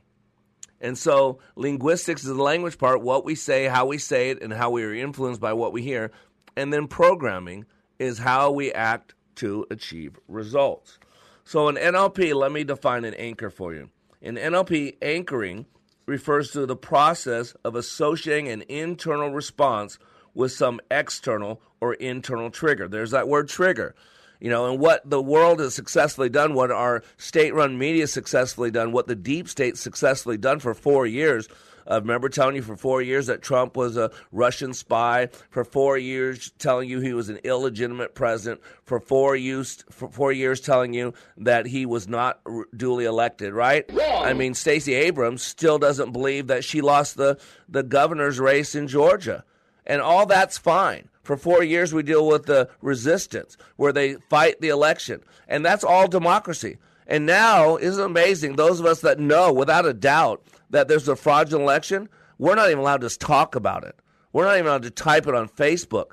And 0.81 0.97
so 0.97 1.39
linguistics 1.55 2.23
is 2.23 2.27
the 2.27 2.43
language 2.43 2.77
part, 2.77 3.01
what 3.01 3.23
we 3.23 3.35
say, 3.35 3.65
how 3.65 3.85
we 3.85 3.97
say 3.97 4.31
it, 4.31 4.41
and 4.41 4.51
how 4.51 4.71
we 4.71 4.83
are 4.83 4.93
influenced 4.93 5.39
by 5.39 5.53
what 5.53 5.71
we 5.71 5.81
hear. 5.81 6.11
And 6.57 6.73
then 6.73 6.87
programming 6.87 7.65
is 7.99 8.17
how 8.17 8.51
we 8.51 8.73
act 8.73 9.13
to 9.35 9.65
achieve 9.69 10.17
results. 10.27 10.99
So 11.43 11.67
in 11.67 11.75
NLP, 11.75 12.33
let 12.33 12.51
me 12.51 12.63
define 12.63 13.05
an 13.05 13.13
anchor 13.15 13.49
for 13.49 13.73
you. 13.73 13.89
In 14.21 14.35
NLP, 14.35 14.97
anchoring 15.01 15.65
refers 16.05 16.51
to 16.51 16.65
the 16.65 16.75
process 16.75 17.53
of 17.63 17.75
associating 17.75 18.47
an 18.47 18.63
internal 18.69 19.31
response 19.31 19.99
with 20.33 20.51
some 20.51 20.79
external 20.89 21.61
or 21.81 21.93
internal 21.95 22.49
trigger. 22.49 22.87
There's 22.87 23.11
that 23.11 23.27
word 23.27 23.49
trigger 23.49 23.95
you 24.43 24.49
know, 24.49 24.69
and 24.69 24.77
what 24.77 25.09
the 25.09 25.21
world 25.21 25.61
has 25.61 25.73
successfully 25.73 26.27
done, 26.27 26.53
what 26.53 26.69
our 26.69 27.01
state 27.15 27.53
run 27.53 27.77
media 27.77 28.07
successfully 28.07 28.71
done, 28.71 28.91
what 28.91 29.07
the 29.07 29.15
deep 29.15 29.47
state 29.47 29.77
successfully 29.77 30.37
done 30.37 30.59
for 30.59 30.73
four 30.73 31.07
years. 31.07 31.47
I 31.87 31.95
uh, 31.95 31.99
remember 31.99 32.29
telling 32.29 32.55
you 32.55 32.61
for 32.61 32.75
four 32.75 33.01
years 33.01 33.27
that 33.27 33.41
Trump 33.41 33.75
was 33.75 33.97
a 33.97 34.11
Russian 34.31 34.73
spy. 34.73 35.29
For 35.49 35.63
four 35.63 35.97
years, 35.97 36.51
telling 36.59 36.89
you 36.89 36.99
he 36.99 37.13
was 37.13 37.29
an 37.29 37.39
illegitimate 37.43 38.15
president. 38.15 38.61
For 38.83 38.99
four 38.99 39.35
years, 39.35 39.83
for 39.89 40.09
four 40.09 40.31
years, 40.31 40.61
telling 40.61 40.93
you 40.93 41.13
that 41.37 41.65
he 41.65 41.85
was 41.85 42.07
not 42.07 42.39
r- 42.45 42.65
duly 42.75 43.05
elected. 43.05 43.53
Right? 43.53 43.85
Wrong. 43.91 44.25
I 44.25 44.33
mean, 44.33 44.53
Stacey 44.53 44.93
Abrams 44.93 45.43
still 45.43 45.77
doesn't 45.77 46.11
believe 46.11 46.47
that 46.47 46.63
she 46.63 46.81
lost 46.81 47.17
the 47.17 47.37
the 47.67 47.83
governor's 47.83 48.39
race 48.39 48.75
in 48.75 48.87
Georgia, 48.87 49.43
and 49.85 50.01
all 50.01 50.25
that's 50.25 50.57
fine. 50.57 51.09
For 51.23 51.37
four 51.37 51.63
years, 51.63 51.93
we 51.93 52.03
deal 52.03 52.27
with 52.27 52.45
the 52.45 52.69
resistance, 52.81 53.55
where 53.77 53.93
they 53.93 54.15
fight 54.29 54.59
the 54.59 54.67
election. 54.69 55.21
And 55.47 55.65
that's 55.65 55.83
all 55.83 56.07
democracy. 56.07 56.77
And 57.07 57.25
now, 57.25 57.77
isn't 57.77 58.01
it 58.01 58.05
amazing? 58.05 58.55
Those 58.55 58.79
of 58.79 58.85
us 58.85 59.01
that 59.01 59.19
know 59.19 59.51
without 59.51 59.85
a 59.85 59.93
doubt 59.93 60.43
that 60.73 60.87
there's 60.87 61.07
a 61.07 61.15
fraudulent 61.15 61.63
election, 61.63 62.09
we're 62.37 62.55
not 62.55 62.69
even 62.69 62.79
allowed 62.79 63.01
to 63.01 63.17
talk 63.17 63.55
about 63.55 63.83
it. 63.85 63.95
We're 64.31 64.45
not 64.45 64.55
even 64.55 64.67
allowed 64.67 64.83
to 64.83 64.91
type 64.91 65.27
it 65.27 65.35
on 65.35 65.47
Facebook. 65.47 66.11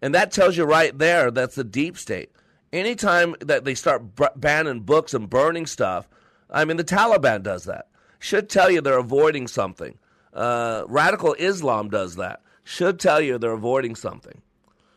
And 0.00 0.14
that 0.14 0.32
tells 0.32 0.56
you 0.56 0.64
right 0.64 0.96
there 0.96 1.30
that's 1.30 1.54
the 1.54 1.64
deep 1.64 1.96
state. 1.96 2.30
Anytime 2.72 3.34
that 3.40 3.64
they 3.64 3.74
start 3.74 4.16
b- 4.16 4.26
banning 4.36 4.80
books 4.80 5.14
and 5.14 5.30
burning 5.30 5.66
stuff, 5.66 6.08
I 6.50 6.64
mean, 6.64 6.76
the 6.76 6.84
Taliban 6.84 7.42
does 7.42 7.64
that. 7.64 7.88
Should 8.18 8.48
tell 8.48 8.70
you 8.70 8.80
they're 8.80 8.98
avoiding 8.98 9.48
something. 9.48 9.98
Uh, 10.32 10.84
radical 10.86 11.34
Islam 11.38 11.88
does 11.88 12.16
that 12.16 12.42
should 12.64 12.98
tell 12.98 13.20
you 13.20 13.38
they're 13.38 13.52
avoiding 13.52 13.96
something. 13.96 14.40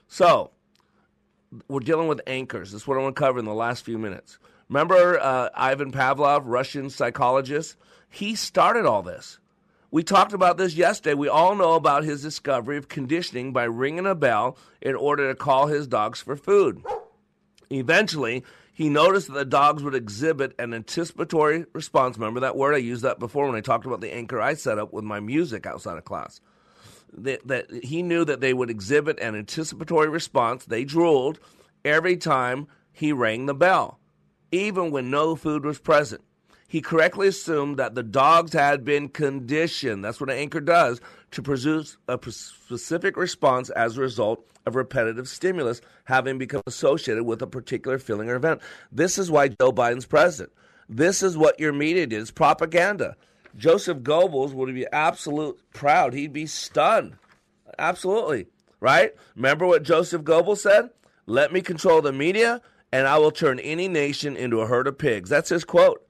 So, 0.08 0.52
we're 1.68 1.80
dealing 1.80 2.08
with 2.08 2.22
anchors. 2.28 2.72
That's 2.72 2.88
what 2.88 2.98
I 2.98 3.02
want 3.02 3.16
to 3.16 3.20
cover 3.20 3.40
in 3.40 3.46
the 3.46 3.54
last 3.54 3.84
few 3.84 3.98
minutes. 3.98 4.38
Remember 4.70 5.20
uh, 5.20 5.50
Ivan 5.56 5.92
Pavlov, 5.92 6.44
Russian 6.46 6.90
psychologist? 6.90 7.78
He 8.10 8.36
started 8.36 8.86
all 8.86 9.02
this. 9.02 9.40
We 9.92 10.04
talked 10.04 10.34
about 10.34 10.58
this 10.58 10.76
yesterday. 10.76 11.14
We 11.14 11.30
all 11.30 11.56
know 11.56 11.74
about 11.74 12.04
his 12.04 12.22
discovery 12.22 12.78
of 12.78 12.90
conditioning 12.90 13.54
by 13.54 13.64
ringing 13.64 14.06
a 14.06 14.16
bell 14.16 14.58
in 14.82 14.96
order 14.96 15.30
to 15.30 15.36
call 15.36 15.68
his 15.68 15.88
dogs 15.88 16.22
for 16.22 16.36
food. 16.36 16.84
Eventually, 17.70 18.44
he 18.74 18.90
noticed 18.90 19.28
that 19.28 19.34
the 19.34 19.46
dogs 19.46 19.84
would 19.84 19.96
exhibit 19.96 20.54
an 20.60 20.74
anticipatory 20.74 21.66
response. 21.74 22.18
Remember 22.18 22.42
that 22.42 22.58
word? 22.58 22.76
I 22.76 22.80
used 22.80 23.04
that 23.04 23.20
before 23.20 23.48
when 23.48 23.56
I 23.56 23.62
talked 23.62 23.86
about 23.86 24.02
the 24.02 24.14
anchor 24.14 24.42
I 24.42 24.56
set 24.56 24.78
up 24.78 24.92
with 24.92 25.06
my 25.06 25.20
music 25.20 25.66
outside 25.66 25.98
of 25.98 26.04
class 26.04 26.42
that, 27.18 27.48
that 27.48 27.72
he 27.84 28.04
knew 28.04 28.26
that 28.26 28.42
they 28.42 28.54
would 28.54 28.70
exhibit 28.70 29.20
an 29.20 29.36
anticipatory 29.36 30.10
response. 30.10 30.66
They 30.66 30.84
drooled 30.84 31.40
every 31.84 32.18
time 32.18 32.68
he 32.92 33.12
rang 33.12 33.46
the 33.46 33.54
bell, 33.54 34.00
even 34.52 34.92
when 34.92 35.10
no 35.10 35.36
food 35.36 35.66
was 35.66 35.80
present. 35.80 36.22
He 36.76 36.82
correctly 36.82 37.30
assumed 37.30 37.78
that 37.78 37.96
the 37.96 38.04
dogs 38.04 38.52
had 38.52 38.84
been 38.84 39.08
conditioned, 39.08 40.04
that's 40.04 40.20
what 40.20 40.30
an 40.30 40.36
anchor 40.36 40.60
does, 40.60 41.00
to 41.32 41.42
produce 41.42 41.96
a 42.10 42.20
specific 42.30 43.16
response 43.16 43.70
as 43.70 43.98
a 43.98 44.02
result 44.02 44.46
of 44.66 44.76
repetitive 44.76 45.30
stimulus 45.30 45.80
having 46.04 46.38
become 46.38 46.64
associated 46.68 47.24
with 47.24 47.42
a 47.42 47.48
particular 47.48 47.98
feeling 47.98 48.30
or 48.30 48.36
event. 48.36 48.60
This 48.92 49.18
is 49.18 49.32
why 49.32 49.48
Joe 49.48 49.72
Biden's 49.72 50.06
president. 50.06 50.52
This 50.90 51.24
is 51.24 51.38
what 51.38 51.58
your 51.62 51.72
media 51.72 52.08
did. 52.08 52.20
It's 52.20 52.30
propaganda. 52.30 53.16
Joseph 53.56 54.00
Goebbels 54.00 54.52
would 54.52 54.76
be 54.76 54.86
absolute 54.92 55.58
proud. 55.72 56.14
He'd 56.14 56.34
be 56.34 56.46
stunned. 56.46 57.16
Absolutely. 57.80 58.48
Right? 58.82 59.16
Remember 59.38 59.66
what 59.66 59.84
Joseph 59.84 60.24
Goebbels 60.24 60.58
said? 60.58 60.90
Let 61.26 61.54
me 61.54 61.62
control 61.62 62.02
the 62.02 62.12
media, 62.12 62.62
and 62.92 63.08
I 63.08 63.18
will 63.18 63.32
turn 63.32 63.60
any 63.60 63.88
nation 63.88 64.36
into 64.36 64.60
a 64.60 64.68
herd 64.68 64.88
of 64.88 64.98
pigs. 64.98 65.30
That's 65.30 65.48
his 65.48 65.64
quote. 65.64 66.02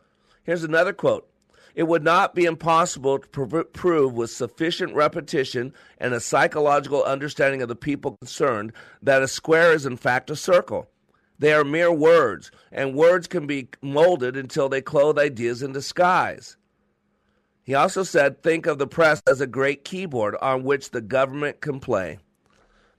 Here's 0.45 0.63
another 0.63 0.93
quote. 0.93 1.27
It 1.73 1.83
would 1.83 2.03
not 2.03 2.33
be 2.33 2.45
impossible 2.45 3.19
to 3.19 3.27
pr- 3.27 3.59
prove 3.61 4.13
with 4.13 4.31
sufficient 4.31 4.93
repetition 4.95 5.73
and 5.97 6.13
a 6.13 6.21
psychological 6.21 7.03
understanding 7.03 7.61
of 7.61 7.67
the 7.67 7.75
people 7.75 8.15
concerned 8.21 8.71
that 9.01 9.21
a 9.21 9.27
square 9.27 9.73
is 9.73 9.85
in 9.85 9.97
fact 9.97 10.29
a 10.29 10.35
circle. 10.35 10.87
They 11.37 11.51
are 11.51 11.65
mere 11.65 11.91
words, 11.91 12.49
and 12.71 12.95
words 12.95 13.27
can 13.27 13.45
be 13.45 13.67
molded 13.81 14.37
until 14.37 14.69
they 14.69 14.81
clothe 14.81 15.19
ideas 15.19 15.61
in 15.61 15.73
disguise. 15.73 16.55
He 17.63 17.73
also 17.73 18.03
said, 18.03 18.41
think 18.41 18.67
of 18.67 18.77
the 18.77 18.87
press 18.87 19.21
as 19.27 19.41
a 19.41 19.47
great 19.47 19.83
keyboard 19.83 20.35
on 20.41 20.63
which 20.63 20.91
the 20.91 21.01
government 21.01 21.59
can 21.59 21.79
play. 21.79 22.19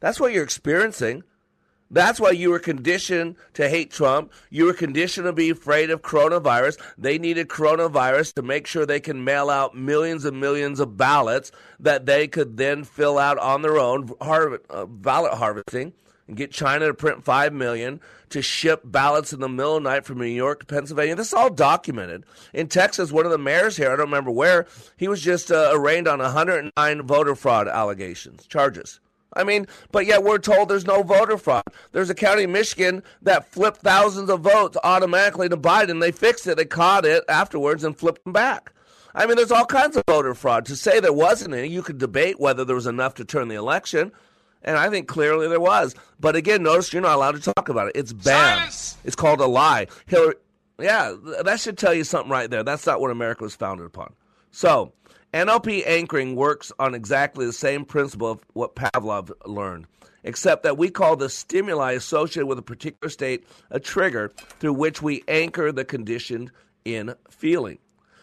That's 0.00 0.20
what 0.20 0.32
you're 0.32 0.42
experiencing. 0.42 1.22
That's 1.90 2.18
why 2.18 2.30
you 2.30 2.50
were 2.50 2.58
conditioned 2.58 3.36
to 3.54 3.68
hate 3.68 3.92
Trump. 3.92 4.32
You 4.50 4.64
were 4.64 4.72
conditioned 4.72 5.26
to 5.26 5.32
be 5.32 5.50
afraid 5.50 5.90
of 5.90 6.02
coronavirus. 6.02 6.80
They 6.98 7.18
needed 7.18 7.48
coronavirus 7.48 8.34
to 8.34 8.42
make 8.42 8.66
sure 8.66 8.84
they 8.84 9.00
can 9.00 9.22
mail 9.24 9.50
out 9.50 9.76
millions 9.76 10.24
and 10.24 10.40
millions 10.40 10.80
of 10.80 10.96
ballots 10.96 11.52
that 11.78 12.06
they 12.06 12.26
could 12.26 12.56
then 12.56 12.82
fill 12.84 13.18
out 13.18 13.38
on 13.38 13.62
their 13.62 13.78
own, 13.78 14.10
har- 14.20 14.60
uh, 14.68 14.86
ballot 14.86 15.34
harvesting, 15.34 15.92
and 16.26 16.36
get 16.36 16.50
China 16.50 16.88
to 16.88 16.94
print 16.94 17.24
5 17.24 17.52
million 17.52 18.00
to 18.30 18.42
ship 18.42 18.82
ballots 18.84 19.32
in 19.32 19.38
the 19.38 19.48
middle 19.48 19.76
of 19.76 19.84
the 19.84 19.88
night 19.88 20.04
from 20.04 20.18
New 20.18 20.26
York 20.26 20.60
to 20.60 20.66
Pennsylvania. 20.66 21.14
This 21.14 21.28
is 21.28 21.34
all 21.34 21.50
documented. 21.50 22.24
In 22.52 22.66
Texas, 22.66 23.12
one 23.12 23.24
of 23.24 23.30
the 23.30 23.38
mayors 23.38 23.76
here, 23.76 23.86
I 23.86 23.90
don't 23.90 24.06
remember 24.06 24.32
where, 24.32 24.66
he 24.96 25.06
was 25.06 25.22
just 25.22 25.52
uh, 25.52 25.70
arraigned 25.72 26.08
on 26.08 26.18
109 26.18 27.02
voter 27.02 27.36
fraud 27.36 27.68
allegations, 27.68 28.44
charges. 28.46 28.98
I 29.36 29.44
mean, 29.44 29.66
but 29.92 30.06
yet 30.06 30.24
we're 30.24 30.38
told 30.38 30.68
there's 30.68 30.86
no 30.86 31.02
voter 31.02 31.36
fraud. 31.36 31.64
There's 31.92 32.10
a 32.10 32.14
county 32.14 32.44
in 32.44 32.52
Michigan 32.52 33.02
that 33.22 33.46
flipped 33.46 33.78
thousands 33.78 34.30
of 34.30 34.40
votes 34.40 34.76
automatically 34.82 35.48
to 35.48 35.56
Biden. 35.56 36.00
They 36.00 36.12
fixed 36.12 36.46
it, 36.46 36.56
they 36.56 36.64
caught 36.64 37.04
it 37.04 37.24
afterwards 37.28 37.84
and 37.84 37.96
flipped 37.96 38.24
them 38.24 38.32
back. 38.32 38.72
I 39.14 39.26
mean, 39.26 39.36
there's 39.36 39.52
all 39.52 39.64
kinds 39.64 39.96
of 39.96 40.04
voter 40.06 40.34
fraud. 40.34 40.66
To 40.66 40.76
say 40.76 41.00
there 41.00 41.12
wasn't 41.12 41.54
any, 41.54 41.68
you 41.68 41.82
could 41.82 41.98
debate 41.98 42.38
whether 42.38 42.64
there 42.64 42.76
was 42.76 42.86
enough 42.86 43.14
to 43.14 43.24
turn 43.24 43.48
the 43.48 43.54
election. 43.54 44.12
And 44.62 44.76
I 44.76 44.90
think 44.90 45.06
clearly 45.06 45.48
there 45.48 45.60
was. 45.60 45.94
But 46.18 46.36
again, 46.36 46.62
notice 46.62 46.92
you're 46.92 47.00
not 47.00 47.14
allowed 47.14 47.40
to 47.40 47.52
talk 47.54 47.68
about 47.68 47.88
it. 47.88 47.92
It's 47.94 48.12
banned. 48.12 48.58
Silence! 48.58 48.96
It's 49.04 49.16
called 49.16 49.40
a 49.40 49.46
lie. 49.46 49.86
Hillary, 50.06 50.34
yeah, 50.78 51.14
that 51.44 51.60
should 51.60 51.78
tell 51.78 51.94
you 51.94 52.04
something 52.04 52.30
right 52.30 52.50
there. 52.50 52.62
That's 52.62 52.86
not 52.86 53.00
what 53.00 53.10
America 53.10 53.44
was 53.44 53.54
founded 53.54 53.86
upon. 53.86 54.12
So, 54.50 54.92
NLP 55.36 55.86
anchoring 55.86 56.34
works 56.34 56.72
on 56.78 56.94
exactly 56.94 57.44
the 57.44 57.52
same 57.52 57.84
principle 57.84 58.30
of 58.30 58.46
what 58.54 58.74
Pavlov 58.74 59.30
learned, 59.44 59.86
except 60.24 60.62
that 60.62 60.78
we 60.78 60.88
call 60.88 61.14
the 61.14 61.28
stimuli 61.28 61.92
associated 61.92 62.46
with 62.46 62.58
a 62.58 62.62
particular 62.62 63.10
state 63.10 63.44
a 63.68 63.78
trigger 63.78 64.30
through 64.58 64.72
which 64.72 65.02
we 65.02 65.22
anchor 65.28 65.72
the 65.72 65.84
condition 65.84 66.50
in 66.86 67.14
feeling. 67.28 67.76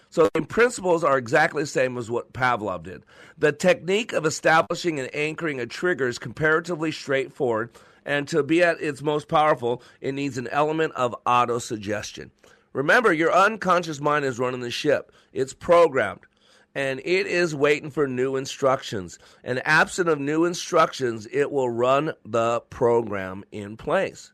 So 0.10 0.28
the 0.34 0.42
principles 0.42 1.04
are 1.04 1.20
exactly 1.20 1.62
the 1.62 1.68
same 1.68 2.00
as 2.00 2.10
what 2.10 2.34
Pavlov 2.34 2.82
did. 2.82 3.04
The 3.38 3.52
technique 3.52 4.12
of 4.12 4.26
establishing 4.26 5.00
and 5.00 5.16
anchoring 5.16 5.60
a 5.60 5.68
trigger 5.68 6.08
is 6.08 6.18
comparatively 6.18 6.92
straightforward, 6.92 7.70
and 8.06 8.28
to 8.30 8.42
be 8.42 8.64
at 8.64 8.82
its 8.82 9.04
most 9.04 9.28
powerful, 9.28 9.84
it 10.02 10.14
needs 10.14 10.40
an 10.40 10.48
element 10.48 10.94
of 10.94 11.16
autosuggestion. 11.28 12.32
Remember, 12.74 13.14
your 13.14 13.32
unconscious 13.32 14.02
mind 14.02 14.26
is 14.26 14.40
running 14.40 14.62
the 14.62 14.72
ship. 14.72 15.12
It's 15.32 15.54
programmed 15.54 16.22
and 16.76 17.00
it 17.04 17.28
is 17.28 17.56
waiting 17.56 17.92
for 17.92 18.08
new 18.08 18.36
instructions. 18.36 19.20
And 19.44 19.62
absent 19.66 20.10
of 20.10 20.20
new 20.20 20.46
instructions, 20.46 21.28
it 21.32 21.52
will 21.52 21.70
run 21.70 22.14
the 22.26 22.62
program 22.70 23.44
in 23.52 23.78
place. 23.78 24.32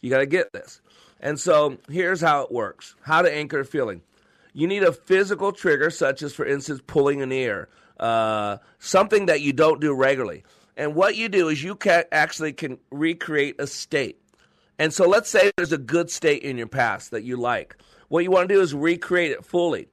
You 0.00 0.10
got 0.10 0.18
to 0.18 0.26
get 0.26 0.52
this. 0.52 0.80
And 1.20 1.38
so 1.38 1.78
here's 1.88 2.20
how 2.20 2.42
it 2.42 2.52
works 2.52 2.94
how 3.02 3.22
to 3.22 3.32
anchor 3.32 3.64
feeling. 3.64 4.02
You 4.52 4.66
need 4.66 4.82
a 4.82 4.92
physical 4.92 5.52
trigger, 5.52 5.90
such 5.90 6.22
as, 6.22 6.32
for 6.32 6.44
instance, 6.44 6.80
pulling 6.86 7.22
an 7.22 7.30
ear, 7.30 7.68
uh, 8.00 8.58
something 8.78 9.26
that 9.26 9.40
you 9.40 9.52
don't 9.52 9.80
do 9.80 9.94
regularly. 9.94 10.44
And 10.76 10.94
what 10.94 11.16
you 11.16 11.28
do 11.28 11.48
is 11.48 11.62
you 11.62 11.74
can 11.74 12.04
actually 12.10 12.52
can 12.52 12.78
recreate 12.90 13.56
a 13.58 13.66
state. 13.66 14.20
And 14.78 14.92
so 14.92 15.08
let's 15.08 15.28
say 15.28 15.50
there's 15.56 15.72
a 15.72 15.78
good 15.78 16.08
state 16.10 16.42
in 16.42 16.56
your 16.56 16.68
past 16.68 17.10
that 17.10 17.24
you 17.24 17.36
like. 17.36 17.76
What 18.08 18.24
you 18.24 18.30
want 18.30 18.48
to 18.48 18.54
do 18.54 18.60
is 18.60 18.74
recreate 18.74 19.32
it 19.32 19.44
fully 19.44 19.88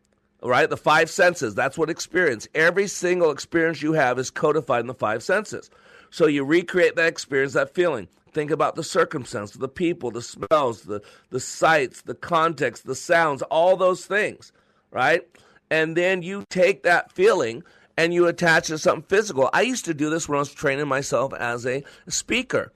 right? 0.49 0.69
The 0.69 0.77
five 0.77 1.09
senses, 1.09 1.55
that's 1.55 1.77
what 1.77 1.89
experience. 1.89 2.47
Every 2.53 2.87
single 2.87 3.31
experience 3.31 3.81
you 3.81 3.93
have 3.93 4.19
is 4.19 4.29
codified 4.29 4.81
in 4.81 4.87
the 4.87 4.93
five 4.93 5.23
senses. 5.23 5.69
So 6.09 6.27
you 6.27 6.43
recreate 6.43 6.95
that 6.95 7.07
experience, 7.07 7.53
that 7.53 7.73
feeling. 7.73 8.07
Think 8.31 8.51
about 8.51 8.75
the 8.75 8.83
circumstance, 8.83 9.51
the 9.51 9.69
people, 9.69 10.11
the 10.11 10.21
smells, 10.21 10.83
the, 10.83 11.01
the 11.29 11.39
sights, 11.39 12.01
the 12.01 12.15
context, 12.15 12.85
the 12.85 12.95
sounds, 12.95 13.41
all 13.43 13.77
those 13.77 14.05
things, 14.05 14.51
right? 14.91 15.25
And 15.69 15.95
then 15.95 16.21
you 16.21 16.43
take 16.49 16.83
that 16.83 17.11
feeling 17.11 17.63
and 17.97 18.13
you 18.13 18.27
attach 18.27 18.65
it 18.65 18.73
to 18.73 18.77
something 18.77 19.07
physical. 19.07 19.49
I 19.53 19.61
used 19.61 19.85
to 19.85 19.93
do 19.93 20.09
this 20.09 20.27
when 20.27 20.35
I 20.35 20.39
was 20.39 20.53
training 20.53 20.87
myself 20.87 21.33
as 21.33 21.65
a 21.65 21.83
speaker. 22.09 22.73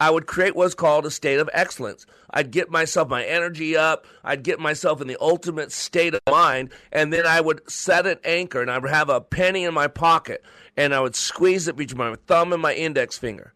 I 0.00 0.08
would 0.08 0.26
create 0.26 0.56
what's 0.56 0.74
called 0.74 1.04
a 1.04 1.10
state 1.10 1.38
of 1.38 1.50
excellence. 1.52 2.06
I'd 2.30 2.50
get 2.50 2.70
myself 2.70 3.08
my 3.08 3.22
energy 3.22 3.76
up. 3.76 4.06
I'd 4.24 4.42
get 4.42 4.58
myself 4.58 5.02
in 5.02 5.08
the 5.08 5.18
ultimate 5.20 5.70
state 5.70 6.14
of 6.14 6.20
mind, 6.28 6.70
and 6.90 7.12
then 7.12 7.26
I 7.26 7.42
would 7.42 7.70
set 7.70 8.06
an 8.06 8.18
anchor, 8.24 8.62
and 8.62 8.70
I 8.70 8.78
would 8.78 8.90
have 8.90 9.10
a 9.10 9.20
penny 9.20 9.64
in 9.64 9.74
my 9.74 9.88
pocket, 9.88 10.42
and 10.74 10.94
I 10.94 11.00
would 11.00 11.14
squeeze 11.14 11.68
it 11.68 11.76
between 11.76 11.98
my 11.98 12.16
thumb 12.26 12.54
and 12.54 12.62
my 12.62 12.72
index 12.72 13.18
finger. 13.18 13.52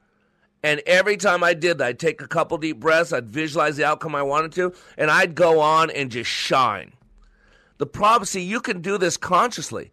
And 0.63 0.83
every 0.87 1.17
time 1.17 1.43
I 1.43 1.55
did 1.55 1.79
that, 1.79 1.87
I'd 1.87 1.99
take 1.99 2.21
a 2.21 2.29
couple 2.29 2.59
deep 2.59 2.79
breaths, 2.79 3.13
I'd 3.13 3.29
visualize 3.29 3.77
the 3.77 3.85
outcome 3.85 4.15
I 4.15 4.23
wanted 4.23 4.53
to, 4.53 4.75
and 4.99 5.11
I'd 5.11 5.35
go 5.35 5.61
on 5.61 5.91
and 5.91 6.11
just 6.11 6.31
shine. 6.31 6.93
The 7.79 7.87
problem, 7.87 8.27
see, 8.27 8.43
you 8.43 8.61
can 8.61 8.83
do 8.83 8.99
this 8.99 9.17
consciously, 9.17 9.91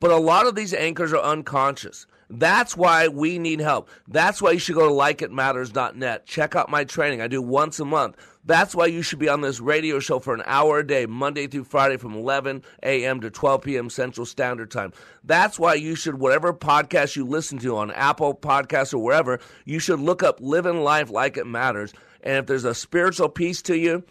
but 0.00 0.10
a 0.10 0.16
lot 0.16 0.46
of 0.46 0.54
these 0.54 0.74
anchors 0.74 1.14
are 1.14 1.22
unconscious. 1.22 2.06
That's 2.38 2.76
why 2.76 3.08
we 3.08 3.38
need 3.38 3.60
help. 3.60 3.88
That's 4.08 4.42
why 4.42 4.52
you 4.52 4.58
should 4.58 4.74
go 4.74 4.88
to 4.88 4.94
likeitmatters.net. 4.94 6.26
Check 6.26 6.56
out 6.56 6.68
my 6.68 6.84
training. 6.84 7.20
I 7.20 7.28
do 7.28 7.40
once 7.40 7.78
a 7.78 7.84
month. 7.84 8.16
That's 8.44 8.74
why 8.74 8.86
you 8.86 9.02
should 9.02 9.20
be 9.20 9.28
on 9.28 9.40
this 9.40 9.60
radio 9.60 10.00
show 10.00 10.18
for 10.18 10.34
an 10.34 10.42
hour 10.44 10.80
a 10.80 10.86
day, 10.86 11.06
Monday 11.06 11.46
through 11.46 11.64
Friday 11.64 11.96
from 11.96 12.14
11 12.14 12.62
a.m. 12.82 13.20
to 13.20 13.30
12 13.30 13.62
p.m. 13.62 13.88
Central 13.88 14.26
Standard 14.26 14.70
Time. 14.70 14.92
That's 15.22 15.58
why 15.58 15.74
you 15.74 15.94
should, 15.94 16.18
whatever 16.18 16.52
podcast 16.52 17.16
you 17.16 17.24
listen 17.24 17.58
to 17.58 17.76
on 17.76 17.90
Apple 17.92 18.34
Podcasts 18.34 18.92
or 18.92 18.98
wherever, 18.98 19.40
you 19.64 19.78
should 19.78 20.00
look 20.00 20.22
up 20.22 20.40
Living 20.40 20.80
Life 20.82 21.10
Like 21.10 21.36
It 21.36 21.46
Matters. 21.46 21.94
And 22.22 22.38
if 22.38 22.46
there's 22.46 22.64
a 22.64 22.74
spiritual 22.74 23.28
piece 23.28 23.62
to 23.62 23.78
you, 23.78 24.02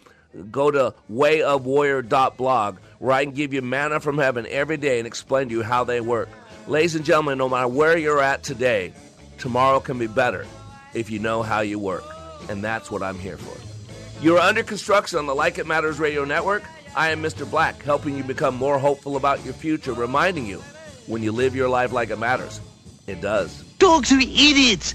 go 0.50 0.70
to 0.70 0.94
wayofwarrior.blog 1.12 2.78
where 2.98 3.12
I 3.12 3.24
can 3.24 3.34
give 3.34 3.52
you 3.52 3.62
manna 3.62 4.00
from 4.00 4.18
heaven 4.18 4.46
every 4.48 4.78
day 4.78 4.98
and 4.98 5.06
explain 5.06 5.48
to 5.48 5.54
you 5.54 5.62
how 5.62 5.84
they 5.84 6.00
work. 6.00 6.28
Ladies 6.66 6.94
and 6.94 7.04
gentlemen, 7.04 7.36
no 7.36 7.48
matter 7.48 7.68
where 7.68 7.98
you're 7.98 8.22
at 8.22 8.42
today, 8.42 8.94
tomorrow 9.36 9.80
can 9.80 9.98
be 9.98 10.06
better 10.06 10.46
if 10.94 11.10
you 11.10 11.18
know 11.18 11.42
how 11.42 11.60
you 11.60 11.78
work. 11.78 12.04
And 12.48 12.64
that's 12.64 12.90
what 12.90 13.02
I'm 13.02 13.18
here 13.18 13.36
for. 13.36 14.22
You're 14.22 14.38
under 14.38 14.62
construction 14.62 15.18
on 15.18 15.26
the 15.26 15.34
Like 15.34 15.58
It 15.58 15.66
Matters 15.66 15.98
Radio 15.98 16.24
Network. 16.24 16.62
I 16.96 17.10
am 17.10 17.22
Mr. 17.22 17.48
Black, 17.48 17.82
helping 17.82 18.16
you 18.16 18.24
become 18.24 18.54
more 18.54 18.78
hopeful 18.78 19.16
about 19.16 19.44
your 19.44 19.52
future, 19.52 19.92
reminding 19.92 20.46
you 20.46 20.62
when 21.06 21.22
you 21.22 21.32
live 21.32 21.54
your 21.54 21.68
life 21.68 21.92
like 21.92 22.08
it 22.08 22.18
matters, 22.18 22.62
it 23.06 23.20
does. 23.20 23.62
Dogs 23.78 24.10
are 24.10 24.20
idiots! 24.20 24.94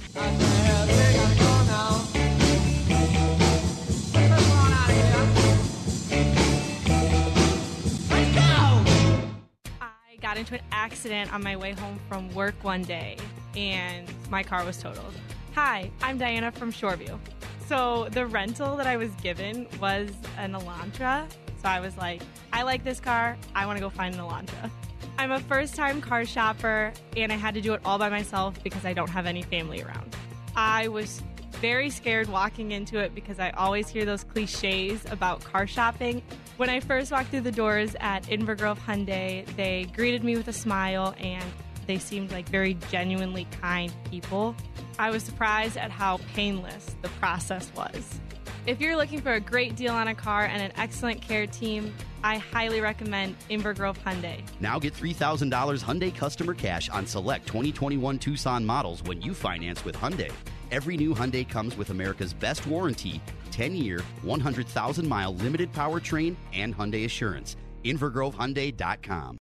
Into 10.40 10.56
an 10.56 10.62
accident 10.72 11.34
on 11.34 11.44
my 11.44 11.56
way 11.58 11.74
home 11.74 12.00
from 12.08 12.34
work 12.34 12.56
one 12.64 12.82
day 12.82 13.18
and 13.58 14.08
my 14.30 14.42
car 14.42 14.64
was 14.66 14.78
totaled. 14.82 15.14
Hi, 15.54 15.92
I'm 16.02 16.18
Diana 16.18 16.52
from 16.52 16.72
Shoreview. 16.72 17.20
So 17.68 18.08
the 18.12 18.26
rental 18.26 18.78
that 18.78 18.88
I 18.88 18.96
was 18.96 19.12
given 19.16 19.68
was 19.82 20.10
an 20.38 20.54
Elantra. 20.54 21.30
So 21.62 21.68
I 21.68 21.82
was 21.82 21.98
like, 21.98 22.22
I 22.54 22.64
like 22.64 22.86
this 22.86 23.02
car. 23.02 23.38
I 23.54 23.66
want 23.66 23.78
to 23.78 23.82
go 23.82 23.90
find 23.90 24.16
an 24.16 24.22
Elantra. 24.22 24.72
I'm 25.18 25.32
a 25.32 25.42
first 25.42 25.76
time 25.76 26.00
car 26.00 26.24
shopper 26.24 26.94
and 27.18 27.34
I 27.34 27.36
had 27.36 27.54
to 27.56 27.62
do 27.62 27.74
it 27.74 27.82
all 27.84 28.00
by 28.00 28.10
myself 28.10 28.64
because 28.64 28.86
I 28.86 28.94
don't 28.94 29.10
have 29.10 29.26
any 29.26 29.42
family 29.42 29.82
around. 29.82 30.16
I 30.56 30.88
was 30.88 31.22
very 31.56 31.90
scared 31.90 32.30
walking 32.30 32.72
into 32.72 32.98
it 32.98 33.14
because 33.14 33.40
I 33.40 33.50
always 33.52 33.90
hear 33.90 34.06
those 34.06 34.24
cliches 34.24 35.04
about 35.12 35.44
car 35.44 35.68
shopping. 35.68 36.24
When 36.60 36.70
I 36.70 36.82
first 36.82 37.10
walked 37.10 37.30
through 37.30 37.40
the 37.48 37.54
doors 37.54 37.96
at 38.02 38.24
Inver 38.24 38.58
Grove 38.58 38.78
Hyundai, 38.86 39.46
they 39.56 39.86
greeted 39.96 40.26
me 40.26 40.36
with 40.36 40.50
a 40.50 40.54
smile 40.54 41.16
and 41.18 41.42
they 41.88 41.98
seemed 41.98 42.34
like 42.34 42.50
very 42.50 42.74
genuinely 42.92 43.48
kind 43.62 43.94
people. 44.12 44.58
I 45.00 45.10
was 45.10 45.24
surprised 45.24 45.78
at 45.78 45.90
how 45.90 46.20
painless 46.36 46.98
the 47.02 47.08
process 47.12 47.72
was. 47.78 48.20
If 48.66 48.82
you're 48.82 48.98
looking 48.98 49.22
for 49.22 49.36
a 49.36 49.40
great 49.40 49.78
deal 49.78 49.94
on 49.94 50.10
a 50.10 50.14
car 50.14 50.44
and 50.44 50.62
an 50.62 50.74
excellent 50.76 51.22
care 51.22 51.48
team, 51.48 51.94
I 52.26 52.40
highly 52.40 52.82
recommend 52.82 53.38
Inver 53.50 53.74
Grove 53.74 53.98
Hyundai. 54.04 54.44
Now 54.60 54.80
get 54.80 54.94
$3,000 54.94 55.82
Hyundai 55.82 56.14
customer 56.14 56.54
cash 56.54 56.90
on 56.90 57.06
select 57.06 57.48
2021 57.48 58.20
Tucson 58.20 58.66
models 58.66 59.02
when 59.04 59.22
you 59.22 59.34
finance 59.34 59.86
with 59.86 59.96
Hyundai. 59.96 60.34
Every 60.72 60.98
new 60.98 61.16
Hyundai 61.16 61.48
comes 61.48 61.78
with 61.78 61.90
America's 61.90 62.34
best 62.34 62.68
warranty 62.68 63.22
10 63.60 63.76
year, 63.76 64.00
100,000 64.22 65.06
mile 65.06 65.36
limited 65.36 65.70
powertrain 65.74 66.34
and 66.54 66.74
Hyundai 66.74 67.04
Assurance. 67.04 67.58
InvergroveHyundai.com. 67.84 69.38